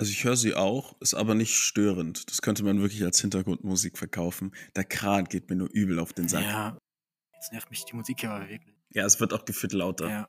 Also 0.00 0.12
ich 0.12 0.22
höre 0.22 0.36
sie 0.36 0.54
auch, 0.54 0.94
ist 1.00 1.14
aber 1.14 1.34
nicht 1.34 1.54
störend. 1.56 2.30
Das 2.30 2.40
könnte 2.40 2.62
man 2.62 2.80
wirklich 2.80 3.02
als 3.02 3.20
Hintergrundmusik 3.20 3.98
verkaufen. 3.98 4.54
Der 4.76 4.84
Kran 4.84 5.24
geht 5.24 5.50
mir 5.50 5.56
nur 5.56 5.68
übel 5.72 5.98
auf 5.98 6.12
den 6.12 6.28
Sack. 6.28 6.44
Ja, 6.44 6.50
Ja. 6.50 6.78
Jetzt 7.34 7.52
nervt 7.52 7.70
mich 7.70 7.84
die 7.84 7.94
Musik 7.96 8.20
hier 8.20 8.30
aber 8.30 8.48
wirklich. 8.48 8.74
es 8.94 9.20
wird 9.20 9.32
auch 9.32 9.44
gefühlt 9.44 9.72
lauter. 9.72 10.08
Ja. 10.08 10.28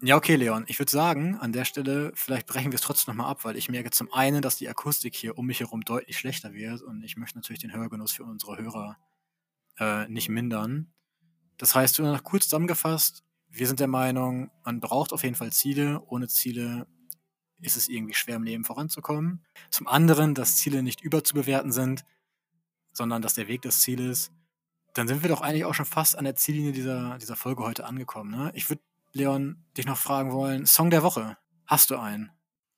Ja, 0.00 0.16
okay, 0.16 0.36
Leon. 0.36 0.64
Ich 0.68 0.78
würde 0.78 0.92
sagen, 0.92 1.36
an 1.38 1.52
der 1.52 1.64
Stelle, 1.64 2.12
vielleicht 2.14 2.46
brechen 2.46 2.70
wir 2.70 2.76
es 2.76 2.82
trotzdem 2.82 3.16
nochmal 3.16 3.32
ab, 3.32 3.44
weil 3.44 3.56
ich 3.56 3.68
merke 3.68 3.90
zum 3.90 4.12
einen, 4.12 4.42
dass 4.42 4.56
die 4.56 4.68
Akustik 4.68 5.16
hier 5.16 5.36
um 5.36 5.46
mich 5.46 5.58
herum 5.58 5.80
deutlich 5.80 6.16
schlechter 6.16 6.54
wird 6.54 6.82
und 6.82 7.02
ich 7.02 7.16
möchte 7.16 7.36
natürlich 7.36 7.60
den 7.60 7.72
Hörgenuss 7.72 8.12
für 8.12 8.22
unsere 8.22 8.58
Hörer 8.58 8.96
äh, 9.80 10.06
nicht 10.08 10.28
mindern. 10.28 10.92
Das 11.56 11.74
heißt, 11.74 11.98
nur 11.98 12.12
noch 12.12 12.22
kurz 12.22 12.44
zusammengefasst, 12.44 13.24
wir 13.48 13.66
sind 13.66 13.80
der 13.80 13.88
Meinung, 13.88 14.52
man 14.64 14.78
braucht 14.78 15.12
auf 15.12 15.24
jeden 15.24 15.34
Fall 15.34 15.50
Ziele. 15.52 16.00
Ohne 16.06 16.28
Ziele 16.28 16.86
ist 17.60 17.76
es 17.76 17.88
irgendwie 17.88 18.14
schwer 18.14 18.36
im 18.36 18.44
Leben 18.44 18.64
voranzukommen. 18.64 19.44
Zum 19.70 19.88
anderen, 19.88 20.34
dass 20.34 20.56
Ziele 20.56 20.84
nicht 20.84 21.00
überzubewerten 21.00 21.72
sind, 21.72 22.04
sondern 22.92 23.20
dass 23.20 23.34
der 23.34 23.48
Weg 23.48 23.62
das 23.62 23.80
Ziel 23.80 23.98
ist. 23.98 24.30
Dann 24.94 25.08
sind 25.08 25.22
wir 25.22 25.28
doch 25.28 25.40
eigentlich 25.40 25.64
auch 25.64 25.74
schon 25.74 25.86
fast 25.86 26.16
an 26.16 26.24
der 26.24 26.36
Ziellinie 26.36 26.70
dieser, 26.72 27.18
dieser 27.18 27.36
Folge 27.36 27.64
heute 27.64 27.84
angekommen. 27.84 28.30
Ne? 28.30 28.52
Ich 28.54 28.68
würde 28.70 28.82
Leon, 29.12 29.64
dich 29.76 29.86
noch 29.86 29.98
fragen 29.98 30.32
wollen. 30.32 30.66
Song 30.66 30.90
der 30.90 31.02
Woche. 31.02 31.36
Hast 31.66 31.90
du 31.90 31.96
einen? 31.98 32.30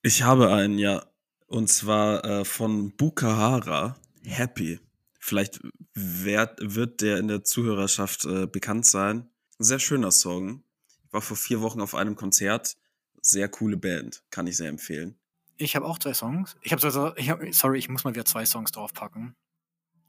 Ich 0.02 0.22
habe 0.22 0.52
einen, 0.52 0.78
ja. 0.78 1.04
Und 1.46 1.68
zwar 1.68 2.24
äh, 2.24 2.44
von 2.44 2.96
Bukahara, 2.96 3.96
Happy. 4.24 4.80
Vielleicht 5.18 5.60
werd, 5.94 6.58
wird 6.62 7.00
der 7.00 7.18
in 7.18 7.28
der 7.28 7.44
Zuhörerschaft 7.44 8.24
äh, 8.24 8.46
bekannt 8.46 8.86
sein. 8.86 9.28
Ein 9.58 9.64
sehr 9.64 9.78
schöner 9.78 10.10
Song. 10.12 10.62
Ich 11.06 11.12
war 11.12 11.20
vor 11.20 11.36
vier 11.36 11.60
Wochen 11.60 11.80
auf 11.80 11.94
einem 11.94 12.16
Konzert. 12.16 12.76
Sehr 13.20 13.48
coole 13.48 13.76
Band. 13.76 14.22
Kann 14.30 14.46
ich 14.46 14.56
sehr 14.56 14.68
empfehlen. 14.68 15.16
Ich 15.56 15.76
habe 15.76 15.84
auch 15.84 15.98
zwei 15.98 16.14
Songs. 16.14 16.56
Ich 16.62 16.72
habe 16.72 17.14
ich 17.18 17.28
hab, 17.28 17.40
sorry, 17.52 17.78
ich 17.78 17.88
muss 17.90 18.04
mal 18.04 18.14
wieder 18.14 18.24
zwei 18.24 18.46
Songs 18.46 18.72
draufpacken. 18.72 19.34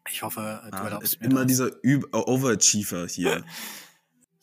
Ich 0.09 0.23
hoffe, 0.23 0.61
du 0.71 0.77
Ah, 0.77 0.83
erlaubst 0.85 1.19
mir 1.19 1.25
immer 1.27 1.39
das. 1.41 1.47
dieser 1.47 1.71
Üb 1.83 2.07
Overachiever 2.15 3.07
hier. 3.07 3.43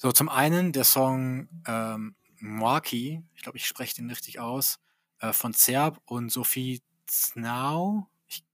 So, 0.00 0.12
zum 0.12 0.28
einen 0.28 0.70
der 0.72 0.84
Song 0.84 1.48
ähm, 1.66 2.14
Mwaki, 2.38 3.20
ich 3.34 3.42
glaube, 3.42 3.58
ich 3.58 3.66
spreche 3.66 3.96
den 3.96 4.08
richtig 4.08 4.38
aus, 4.38 4.78
äh, 5.18 5.32
von 5.32 5.52
Zerb 5.52 6.00
und 6.04 6.30
Sophie 6.30 6.80
Znau. 7.08 8.06
Ich, 8.28 8.44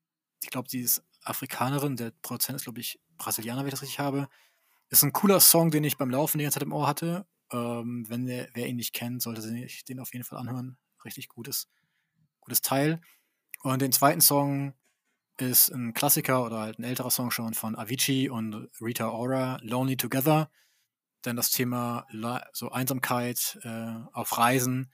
ich 0.42 0.49
glaube, 0.49 0.70
sie 0.70 0.80
ist 0.80 1.05
Afrikanerin, 1.22 1.97
der 1.97 2.12
Produzent 2.22 2.57
ist, 2.57 2.64
glaube 2.64 2.80
ich, 2.80 2.99
Brasilianer, 3.18 3.61
wenn 3.61 3.66
ich 3.66 3.72
das 3.74 3.82
richtig 3.82 3.99
habe. 3.99 4.26
Ist 4.88 5.03
ein 5.03 5.12
cooler 5.12 5.38
Song, 5.38 5.70
den 5.70 5.84
ich 5.84 5.99
beim 5.99 6.09
Laufen 6.09 6.38
die 6.38 6.45
ganze 6.45 6.61
Zeit 6.61 6.66
im 6.66 6.72
Ohr 6.72 6.86
hatte. 6.86 7.26
Ähm, 7.53 8.07
wenn 8.09 8.24
der, 8.24 8.49
wer 8.55 8.66
ihn 8.66 8.76
nicht 8.76 8.95
kennt, 8.95 9.20
sollte 9.20 9.42
sich 9.42 9.84
den 9.84 10.01
auf 10.01 10.14
jeden 10.14 10.24
Fall 10.24 10.38
anhören. 10.38 10.78
Richtig 11.05 11.28
gutes, 11.28 11.68
gutes 12.40 12.62
Teil. 12.62 13.03
Und 13.62 13.82
den 13.82 13.92
zweiten 13.92 14.22
Song 14.22 14.72
ist 15.36 15.68
ein 15.68 15.92
Klassiker 15.92 16.47
oder 16.47 16.61
halt 16.61 16.78
ein 16.78 16.84
älterer 16.84 17.11
Song 17.11 17.30
schon 17.30 17.53
von 17.53 17.76
Avicii 17.76 18.30
und 18.30 18.70
Rita 18.80 19.11
Ora, 19.11 19.59
Lonely 19.62 19.99
Together. 19.99 20.51
Denn 21.25 21.37
das 21.37 21.51
Thema 21.51 22.07
so 22.53 22.70
Einsamkeit 22.70 23.59
äh, 23.62 23.95
auf 24.12 24.37
Reisen 24.37 24.93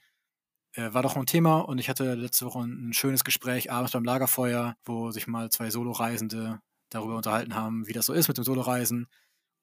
äh, 0.73 0.93
war 0.93 1.03
doch 1.03 1.15
ein 1.15 1.25
Thema 1.25 1.59
und 1.59 1.77
ich 1.79 1.89
hatte 1.89 2.13
letzte 2.15 2.45
Woche 2.45 2.59
ein 2.59 2.93
schönes 2.93 3.23
Gespräch 3.23 3.71
abends 3.71 3.91
beim 3.91 4.03
Lagerfeuer, 4.05 4.75
wo 4.85 5.11
sich 5.11 5.27
mal 5.27 5.49
zwei 5.51 5.69
Solo-Reisende 5.69 6.61
darüber 6.89 7.17
unterhalten 7.17 7.55
haben, 7.55 7.87
wie 7.87 7.93
das 7.93 8.05
so 8.05 8.13
ist 8.13 8.27
mit 8.27 8.37
dem 8.37 8.43
Solo-Reisen. 8.43 9.07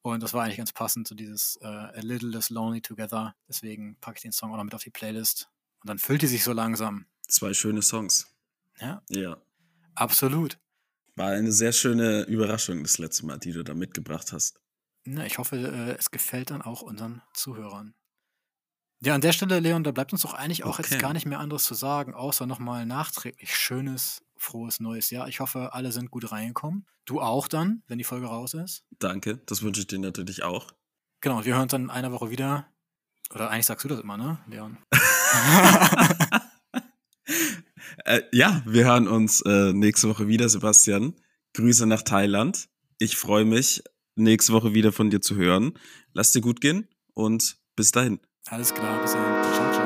Und 0.03 0.23
das 0.23 0.33
war 0.33 0.45
eigentlich 0.45 0.59
ganz 0.59 0.73
passend 0.73 1.09
zu 1.09 1.15
dieses 1.15 1.59
äh, 1.61 1.67
A 1.67 2.01
Little 2.01 2.31
Less 2.31 2.51
Lonely 2.51 2.81
Together. 2.83 3.35
Deswegen 3.49 3.97
packe 4.01 4.17
ich 4.19 4.23
den 4.23 4.33
Song 4.33 4.53
auch 4.53 4.57
noch 4.57 4.65
mit 4.65 4.75
auf 4.75 4.83
die 4.83 4.91
Playlist. 4.91 5.49
Und 5.81 5.89
dann 5.89 5.99
füllt 5.99 6.23
die 6.23 6.27
sich 6.27 6.45
so 6.45 6.53
langsam. 6.53 7.07
Zwei 7.27 7.53
schöne 7.53 7.83
Songs. 7.83 8.29
Ja, 8.81 9.03
Ja. 9.09 9.39
absolut. 9.95 10.59
War 11.17 11.31
eine 11.31 11.51
sehr 11.51 11.73
schöne 11.73 12.23
Überraschung 12.23 12.83
das 12.85 12.99
letzte 12.99 13.27
Mal, 13.27 13.39
die 13.39 13.53
du 13.53 13.65
da 13.65 13.75
mitgebracht 13.75 14.33
hast. 14.33 14.61
Na, 15.11 15.25
ich 15.25 15.39
hoffe, 15.39 15.57
äh, 15.57 15.97
es 15.99 16.11
gefällt 16.11 16.51
dann 16.51 16.63
auch 16.63 16.83
unseren 16.83 17.23
Zuhörern. 17.33 17.95
Ja, 19.01 19.15
an 19.15 19.21
der 19.21 19.33
Stelle, 19.33 19.61
Leon, 19.61 19.85
da 19.85 19.93
bleibt 19.93 20.13
uns 20.13 20.23
doch 20.23 20.35
eigentlich 20.35 20.65
auch 20.65 20.79
Okay. 20.79 20.89
jetzt 20.91 21.01
gar 21.01 21.13
nicht 21.13 21.25
mehr 21.25 21.39
anderes 21.39 21.65
zu 21.65 21.75
sagen, 21.75 22.15
außer 22.15 22.47
nochmal 22.47 22.85
nachträglich 22.85 23.57
schönes, 23.57 24.23
frohes 24.37 24.81
neues 24.81 25.11
Jahr. 25.11 25.29
Ich 25.29 25.41
hoffe, 25.41 25.73
alle 25.73 25.93
sind 25.93 26.11
gut 26.11 26.31
reingekommen. 26.33 26.85
Du 27.05 27.21
auch 27.21 27.49
dann, 27.49 27.83
wenn 27.87 27.99
die 27.99 28.05
Folge 28.05 28.27
raus 28.27 28.55
ist. 28.55 28.85
Danke, 28.99 29.39
das 29.47 29.63
wünsche 29.63 29.81
ich 29.83 29.87
dir 29.87 29.99
natürlich 30.01 30.43
auch. 30.43 30.73
Genau, 31.21 31.45
wir 31.45 31.55
hören 31.55 31.63
uns 31.63 31.71
dann 31.73 31.85
in 31.85 31.91
einer 31.91 32.13
Woche 32.13 32.31
wieder. 32.31 32.67
Oder 33.35 33.51
eigentlich 33.51 33.67
sagst 33.67 33.85
du 33.85 33.89
das 33.89 34.01
immer, 34.01 34.17
ne, 34.17 34.39
Leon? 34.47 34.79
Äh, 38.05 38.23
ja, 38.33 38.63
wir 38.65 38.85
hören 38.87 39.07
uns 39.09 39.41
äh, 39.43 39.73
nächste 39.73 40.09
Woche 40.09 40.29
wieder, 40.29 40.49
Sebastian. 40.49 41.15
Grüße 41.55 41.87
nach 41.87 42.03
Thailand. 42.03 42.69
Ich 42.99 43.17
freue 43.17 43.45
mich, 43.45 43.83
nächste 44.25 44.53
Woche 44.53 44.75
wieder 44.75 44.93
von 44.93 45.11
dir 45.11 45.21
zu 45.21 45.37
hören. 45.37 45.73
Lass 46.13 46.33
dir 46.33 46.41
gut 46.41 46.61
gehen 46.61 46.89
und 47.15 47.57
bis 47.77 47.93
dahin. 47.93 48.21
Alles 48.47 48.75
klar, 48.75 49.01
bis 49.03 49.13
dann. 49.13 49.43
Ciao, 49.43 49.73
ciao. 49.73 49.78